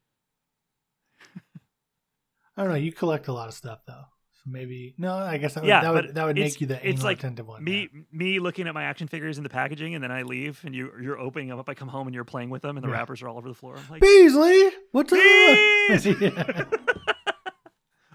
I 2.57 2.63
don't 2.63 2.71
know. 2.71 2.77
You 2.77 2.93
collect 2.93 3.29
a 3.29 3.33
lot 3.33 3.49
of 3.49 3.55
stuff 3.55 3.81
though, 3.87 4.05
so 4.33 4.43
maybe 4.47 4.95
no. 4.99 5.15
I 5.15 5.39
guess 5.39 5.55
that 5.55 5.63
would, 5.63 5.69
Yeah, 5.69 5.81
that 5.83 5.95
would 5.95 6.15
that 6.17 6.27
would 6.27 6.37
make 6.37 6.61
you 6.61 6.67
the 6.67 6.87
it's 6.87 7.03
like 7.03 7.19
attentive 7.19 7.47
one. 7.47 7.65
Me, 7.65 7.89
me 8.13 8.39
looking 8.41 8.69
at 8.69 8.75
my 8.75 8.85
action 8.85 9.09
figures 9.09 9.39
in 9.39 9.45
the 9.45 9.49
packaging, 9.51 9.95
and 9.95 10.05
then 10.05 10.11
I 10.13 10.23
leave, 10.23 10.61
and 10.65 10.75
you, 10.75 10.93
you're 11.01 11.19
opening 11.19 11.49
them 11.49 11.59
up. 11.59 11.69
I 11.69 11.75
come 11.75 11.89
home, 11.89 12.07
and 12.09 12.15
you're 12.15 12.25
playing 12.25 12.51
with 12.51 12.63
them, 12.63 12.77
and 12.77 12.85
the 12.85 12.91
Yeah. 12.91 12.97
wrappers 12.97 13.23
are 13.23 13.29
all 13.29 13.39
over 13.39 13.49
the 13.49 13.55
floor. 13.55 13.77
I'm 13.77 13.89
like, 13.89 14.03
Beasley, 14.03 14.71
what's 14.91 15.13
up? 15.13 15.19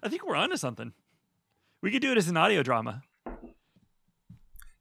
I 0.03 0.09
think 0.09 0.27
we're 0.27 0.35
onto 0.35 0.57
something. 0.57 0.93
We 1.81 1.91
could 1.91 2.01
do 2.01 2.11
it 2.11 2.17
as 2.17 2.27
an 2.27 2.37
audio 2.37 2.61
drama. 2.61 3.01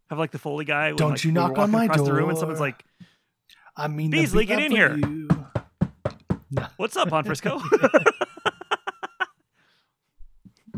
Have 0.09 0.19
like 0.19 0.31
the 0.31 0.39
Foley 0.39 0.65
guy. 0.65 0.89
when, 0.89 0.97
Don't 0.97 1.11
like, 1.13 1.25
you 1.25 1.33
knock 1.33 1.59
on 1.59 1.71
my 1.71 1.85
across 1.87 2.03
the 2.07 2.13
room, 2.13 2.29
and 2.31 2.39
someone's 2.39 2.61
like, 2.61 2.85
I 3.77 3.89
mean, 3.89 4.11
Beasley, 4.11 4.45
get 4.45 4.61
in 4.61 4.71
here. 4.71 4.97
No, 4.97 6.67
"What's 6.77 6.97
up, 6.97 7.09
Bonfrisco? 7.09 7.61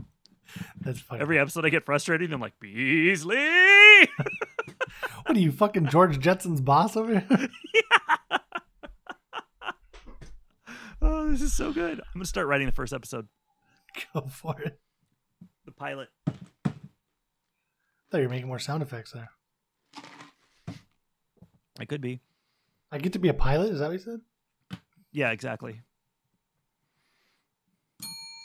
that's 0.81 1.01
funny. 1.01 1.21
Every 1.21 1.39
episode, 1.39 1.67
I 1.67 1.69
get 1.69 1.85
frustrated. 1.85 2.27
and 2.27 2.35
I'm 2.35 2.41
like, 2.41 2.59
Beasley. 2.59 3.37
What 5.27 5.37
are 5.37 5.41
you, 5.41 5.53
fucking 5.53 5.89
George 5.89 6.19
Jetson's 6.19 6.61
boss 6.63 6.97
over 6.97 7.21
here? 7.21 7.49
oh, 11.03 11.31
this 11.31 11.43
is 11.43 11.53
so 11.53 11.73
good. 11.73 11.99
I'm 12.01 12.05
gonna 12.15 12.25
start 12.25 12.47
writing 12.47 12.67
the 12.67 12.73
first 12.73 12.95
episode, 12.95 13.29
Go 14.15 14.23
for 14.29 14.59
it. 14.63 14.81
the 15.67 15.73
pilot. 15.73 16.09
I 18.09 18.11
thought 18.11 18.19
you 18.19 18.25
were 18.25 18.31
making 18.31 18.49
more 18.49 18.59
sound 18.59 18.83
effects 18.83 19.13
there. 19.13 19.31
I 21.79 21.85
could 21.85 22.01
be. 22.01 22.21
I 22.91 22.97
get 22.99 23.13
to 23.13 23.19
be 23.19 23.29
a 23.29 23.35
pilot. 23.35 23.71
Is 23.71 23.81
that 23.81 23.87
what 23.89 23.93
you 23.93 23.99
said? 23.99 24.21
Yeah, 25.13 25.31
exactly. 25.31 25.83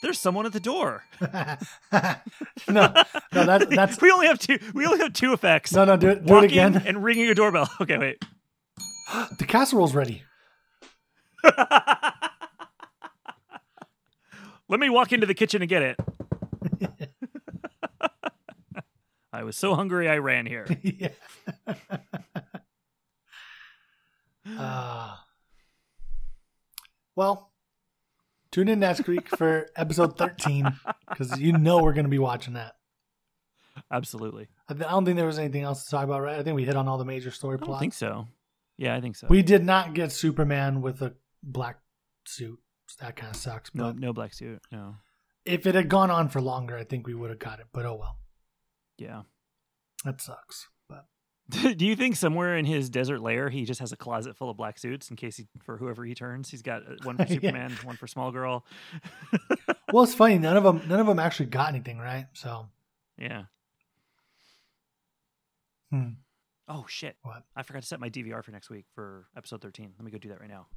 There's 0.01 0.20
someone 0.20 0.45
at 0.45 0.51
the 0.51 0.59
door. 0.59 1.03
no, 1.22 1.57
no, 2.68 2.93
that's 3.32 3.66
that's 3.68 4.01
we 4.01 4.11
only 4.11 4.28
have 4.28 4.38
two. 4.38 4.59
We 4.74 4.86
only 4.86 4.99
have 4.99 5.14
two 5.14 5.32
effects. 5.32 5.72
no, 5.72 5.86
no. 5.86 5.95
Do 5.95 6.09
it, 6.09 6.26
do 6.26 6.38
it 6.39 6.43
again. 6.43 6.84
and 6.86 7.01
ringing 7.01 7.30
a 7.30 7.34
doorbell. 7.36 7.70
Okay, 7.82 7.97
wait. 7.97 8.24
The 9.39 9.45
casserole's 9.45 9.95
ready. 9.95 10.24
Let 14.68 14.80
me 14.80 14.89
walk 14.89 15.14
into 15.14 15.26
the 15.28 15.34
kitchen 15.34 15.61
and 15.61 15.70
get 15.70 15.82
it. 15.84 15.99
I 19.34 19.44
was 19.44 19.58
so 19.58 19.74
hungry 19.74 20.08
I 20.08 20.20
ran 20.20 20.46
here. 20.46 20.68
yeah. 20.84 21.10
uh, 24.48 25.16
well, 27.16 27.52
tune 28.52 28.68
in 28.68 28.80
next 28.80 29.08
week 29.08 29.28
for 29.36 29.68
episode 29.76 30.20
13 30.20 30.72
because 31.10 31.40
you 31.40 31.52
know 31.52 31.82
we're 31.82 31.94
going 31.94 32.06
to 32.06 32.12
be 32.12 32.20
watching 32.20 32.54
that. 32.54 32.76
Absolutely. 33.92 34.50
I, 34.70 34.74
th- 34.74 34.86
I 34.86 34.92
don't 34.92 35.04
think 35.04 35.18
there 35.18 35.26
was 35.26 35.40
anything 35.40 35.64
else 35.64 35.86
to 35.86 35.90
talk 35.90 36.04
about, 36.04 36.22
right? 36.22 36.38
I 36.38 36.44
think 36.44 36.56
we 36.56 36.64
hit 36.64 36.76
on 36.76 36.88
all 36.88 37.00
the 37.00 37.06
major 37.06 37.32
story 37.32 37.58
plots. 37.58 37.78
I 37.78 37.80
think 37.80 37.94
so. 37.94 38.28
Yeah, 38.78 38.96
I 38.96 39.02
think 39.02 39.16
so. 39.16 39.26
We 39.32 39.42
did 39.42 39.66
not 39.66 39.96
get 39.96 40.12
Superman 40.12 40.82
with 40.82 41.02
a 41.02 41.16
black 41.42 41.80
suit. 42.26 42.60
That 43.00 43.16
kind 43.16 43.32
of 43.32 43.36
sucks. 43.36 43.74
no, 43.74 43.92
no 43.94 44.14
black 44.14 44.36
suit. 44.36 44.62
No. 44.72 44.98
if 45.44 45.66
it 45.66 45.74
had 45.74 45.90
gone 45.90 46.12
on 46.12 46.30
for 46.30 46.40
longer, 46.40 46.78
I 46.78 46.84
think 46.84 47.08
we 47.08 47.16
would 47.16 47.32
have 47.32 47.40
got 47.40 47.60
it. 47.60 47.66
But 47.74 47.88
oh 47.88 47.96
well, 47.96 48.18
Yeah. 48.98 49.22
that 50.06 50.22
sucks. 50.22 50.68
But 50.89 51.06
Do 51.78 51.86
you 51.86 51.96
think 51.96 52.16
somewhere 52.16 52.58
in 52.58 52.66
his 52.66 52.89
desert 52.89 53.22
lair 53.22 53.50
he 53.50 53.66
just 53.66 53.80
has 53.80 53.91
a 53.91 53.98
closet 53.98 54.36
full 54.38 54.50
of 54.50 54.58
black 54.58 54.78
suits 54.78 55.10
in 55.10 55.16
case 55.16 55.38
he 55.38 55.48
for 55.64 55.78
whoever 55.78 56.04
he 56.06 56.14
turns? 56.16 56.50
He's 56.50 56.62
got 56.62 56.84
uh, 56.84 56.96
one 57.04 57.18
for 57.18 57.24
Yeah. 57.28 57.30
Superman, 57.36 57.72
one 57.84 57.96
for 57.98 58.08
Small 58.08 58.32
Girl. 58.32 58.66
well, 59.94 60.04
it's 60.04 60.14
funny. 60.14 60.38
None 60.38 60.58
of 60.58 60.64
them, 60.64 60.82
none 60.88 61.00
of 61.00 61.08
them 61.08 61.20
actually 61.20 61.48
got 61.48 61.70
anything, 61.70 61.98
right? 62.00 62.28
So, 62.34 62.68
Yeah. 63.18 63.44
hmm. 65.91 66.10
Oh 66.68 66.86
shit! 66.88 67.18
What? 67.24 67.44
I 67.58 67.64
forgot 67.64 67.82
to 67.82 67.88
set 67.88 68.00
my 68.00 68.10
DVR 68.10 68.41
for 68.44 68.52
next 68.52 68.70
week 68.70 68.86
for 68.96 69.26
episode 69.36 69.62
thirteen. 69.62 69.91
Let 69.98 70.06
me 70.06 70.12
go 70.12 70.18
do 70.18 70.30
that 70.30 70.39
right 70.39 70.50
now. 70.50 70.68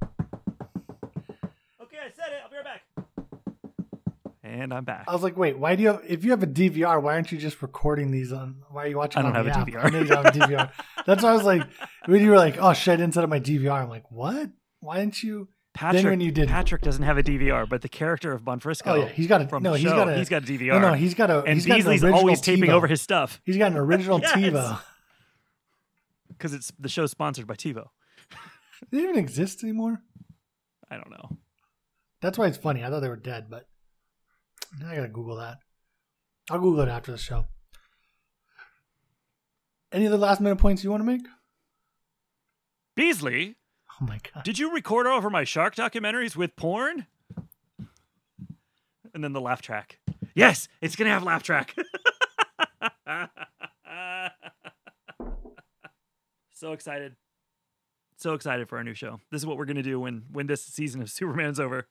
And 4.58 4.72
I'm 4.72 4.84
back. 4.84 5.04
I 5.06 5.12
was 5.12 5.22
like, 5.22 5.36
wait, 5.36 5.58
why 5.58 5.76
do 5.76 5.82
you 5.82 5.88
have? 5.88 6.02
If 6.08 6.24
you 6.24 6.30
have 6.30 6.42
a 6.42 6.46
DVR, 6.46 7.02
why 7.02 7.12
aren't 7.14 7.30
you 7.30 7.36
just 7.36 7.60
recording 7.60 8.10
these 8.10 8.32
on? 8.32 8.62
Why 8.70 8.84
are 8.84 8.88
you 8.88 8.96
watching? 8.96 9.18
I 9.20 9.22
don't 9.22 9.36
on 9.36 9.44
have 9.44 9.66
the 9.66 9.74
a 9.74 9.78
app? 9.78 9.84
DVR. 9.84 9.84
I 9.84 9.90
know 9.90 9.98
you 10.00 10.06
don't 10.06 10.24
have 10.24 10.34
a 10.34 10.38
DVR. 10.38 10.70
That's 11.04 11.22
why 11.22 11.30
I 11.30 11.34
was 11.34 11.44
like, 11.44 11.62
when 12.06 12.22
you 12.22 12.30
were 12.30 12.38
like, 12.38 12.56
oh 12.58 12.72
shit, 12.72 12.94
I 12.94 12.96
didn't 12.96 13.12
set 13.14 13.22
up 13.22 13.28
my 13.28 13.38
DVR. 13.40 13.82
I'm 13.82 13.90
like, 13.90 14.10
what? 14.10 14.48
Why 14.80 15.00
didn't 15.00 15.22
you? 15.22 15.48
Patrick, 15.74 16.04
when 16.06 16.22
you 16.22 16.32
didn't. 16.32 16.48
Patrick 16.48 16.80
doesn't 16.80 17.02
have 17.02 17.18
a 17.18 17.22
DVR, 17.22 17.68
but 17.68 17.82
the 17.82 17.88
character 17.90 18.32
of 18.32 18.42
Bonfrisco. 18.44 18.82
Oh 18.86 18.94
yeah, 18.94 19.08
he's 19.08 19.26
got 19.26 19.42
a 19.42 19.48
from 19.48 19.62
no. 19.62 19.74
He's 19.74 19.82
show, 19.82 19.94
got 19.94 20.08
a 20.08 20.16
he's 20.16 20.30
got 20.30 20.42
a 20.42 20.46
DVR. 20.46 20.80
No, 20.80 20.88
no, 20.88 20.92
he's 20.94 21.12
got 21.12 21.30
a. 21.30 21.42
and 21.42 21.52
he's 21.54 21.66
got 21.66 21.74
an 21.74 21.78
Beasley's 21.80 22.02
original 22.02 22.18
always 22.20 22.40
taping 22.40 22.70
TiVo. 22.70 22.72
over 22.72 22.86
his 22.86 23.02
stuff. 23.02 23.42
He's 23.44 23.58
got 23.58 23.72
an 23.72 23.76
original 23.78 24.18
Yes. 24.22 24.32
TiVo. 24.32 24.80
because 26.28 26.54
it's 26.54 26.72
the 26.78 26.88
show's 26.88 27.10
sponsored 27.10 27.46
by 27.46 27.54
TiVo. 27.56 27.88
They 28.90 28.98
even 29.02 29.16
exist 29.18 29.62
anymore? 29.62 30.00
I 30.90 30.94
don't 30.96 31.10
know. 31.10 31.36
That's 32.22 32.38
why 32.38 32.46
it's 32.46 32.56
funny. 32.58 32.82
I 32.82 32.88
thought 32.88 33.00
they 33.00 33.08
were 33.10 33.16
dead, 33.16 33.46
but 33.50 33.68
I 34.86 34.94
gotta 34.96 35.08
Google 35.08 35.36
that. 35.36 35.58
I'll 36.50 36.58
Google 36.60 36.80
it 36.80 36.88
after 36.88 37.12
the 37.12 37.18
show. 37.18 37.46
Any 39.92 40.06
other 40.06 40.16
last 40.18 40.40
minute 40.40 40.56
points 40.56 40.82
you 40.84 40.90
want 40.90 41.00
to 41.02 41.06
make? 41.06 41.22
Beasley, 42.94 43.56
Oh 44.00 44.04
my 44.04 44.18
god. 44.34 44.42
did 44.44 44.58
you 44.58 44.72
record 44.72 45.06
over 45.06 45.30
my 45.30 45.44
shark 45.44 45.74
documentaries 45.74 46.36
with 46.36 46.56
porn? 46.56 47.06
And 49.14 49.24
then 49.24 49.32
the 49.32 49.40
laugh 49.40 49.62
track. 49.62 49.98
Yes, 50.34 50.68
it's 50.82 50.96
gonna 50.96 51.10
have 51.10 51.22
laugh 51.22 51.42
track. 51.42 51.74
so 56.52 56.72
excited. 56.72 57.16
So 58.18 58.34
excited 58.34 58.68
for 58.68 58.78
our 58.78 58.84
new 58.84 58.94
show. 58.94 59.20
This 59.30 59.40
is 59.42 59.46
what 59.46 59.56
we're 59.58 59.64
gonna 59.66 59.82
do 59.82 60.00
when 60.00 60.24
when 60.30 60.46
this 60.46 60.64
season 60.64 61.00
of 61.02 61.10
Superman's 61.10 61.60
over. 61.60 61.88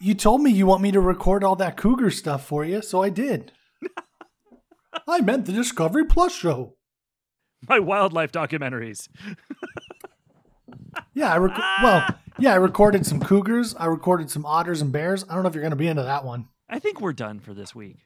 You 0.00 0.14
told 0.14 0.42
me 0.42 0.50
you 0.50 0.66
want 0.66 0.82
me 0.82 0.92
to 0.92 1.00
record 1.00 1.42
all 1.42 1.56
that 1.56 1.76
cougar 1.76 2.10
stuff 2.10 2.46
for 2.46 2.64
you, 2.64 2.82
so 2.82 3.02
I 3.02 3.08
did. 3.10 3.52
I 5.08 5.20
meant 5.20 5.46
the 5.46 5.52
Discovery 5.52 6.04
Plus 6.04 6.32
show. 6.34 6.76
My 7.68 7.78
wildlife 7.80 8.32
documentaries. 8.32 9.08
Yeah, 11.14 11.32
I 11.32 11.38
rec- 11.38 11.58
well, 11.82 12.06
yeah, 12.38 12.52
I 12.52 12.56
recorded 12.56 13.04
some 13.04 13.18
cougars. 13.20 13.74
I 13.76 13.86
recorded 13.86 14.30
some 14.30 14.46
otters 14.46 14.80
and 14.80 14.92
bears. 14.92 15.24
I 15.28 15.34
don't 15.34 15.42
know 15.42 15.48
if 15.48 15.54
you're 15.54 15.62
going 15.62 15.70
to 15.70 15.76
be 15.76 15.88
into 15.88 16.02
that 16.02 16.24
one. 16.24 16.46
I 16.68 16.78
think 16.78 17.00
we're 17.00 17.12
done 17.12 17.40
for 17.40 17.54
this 17.54 17.74
week. 17.74 17.96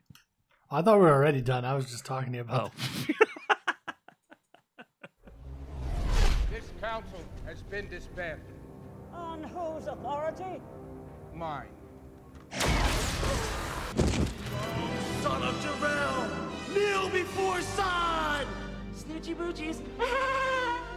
I 0.70 0.80
thought 0.80 0.98
we 0.98 1.04
were 1.04 1.12
already 1.12 1.42
done. 1.42 1.64
I 1.64 1.74
was 1.74 1.90
just 1.90 2.06
talking 2.06 2.32
to 2.32 2.36
you 2.36 2.42
about. 2.42 2.72
Oh. 2.74 3.06
This 6.50 6.70
council 6.80 7.20
has 7.46 7.62
been 7.62 7.88
disbanded. 7.88 8.46
On 9.12 9.42
whose 9.42 9.86
authority? 9.88 10.60
Mine. 11.34 11.68
Son 15.22 15.42
of 15.42 15.54
Jor-El! 15.62 16.28
Kneel 16.74 17.08
before 17.10 17.58
Zod! 17.58 18.46
Snitchy 18.94 19.34
boochies. 19.34 19.80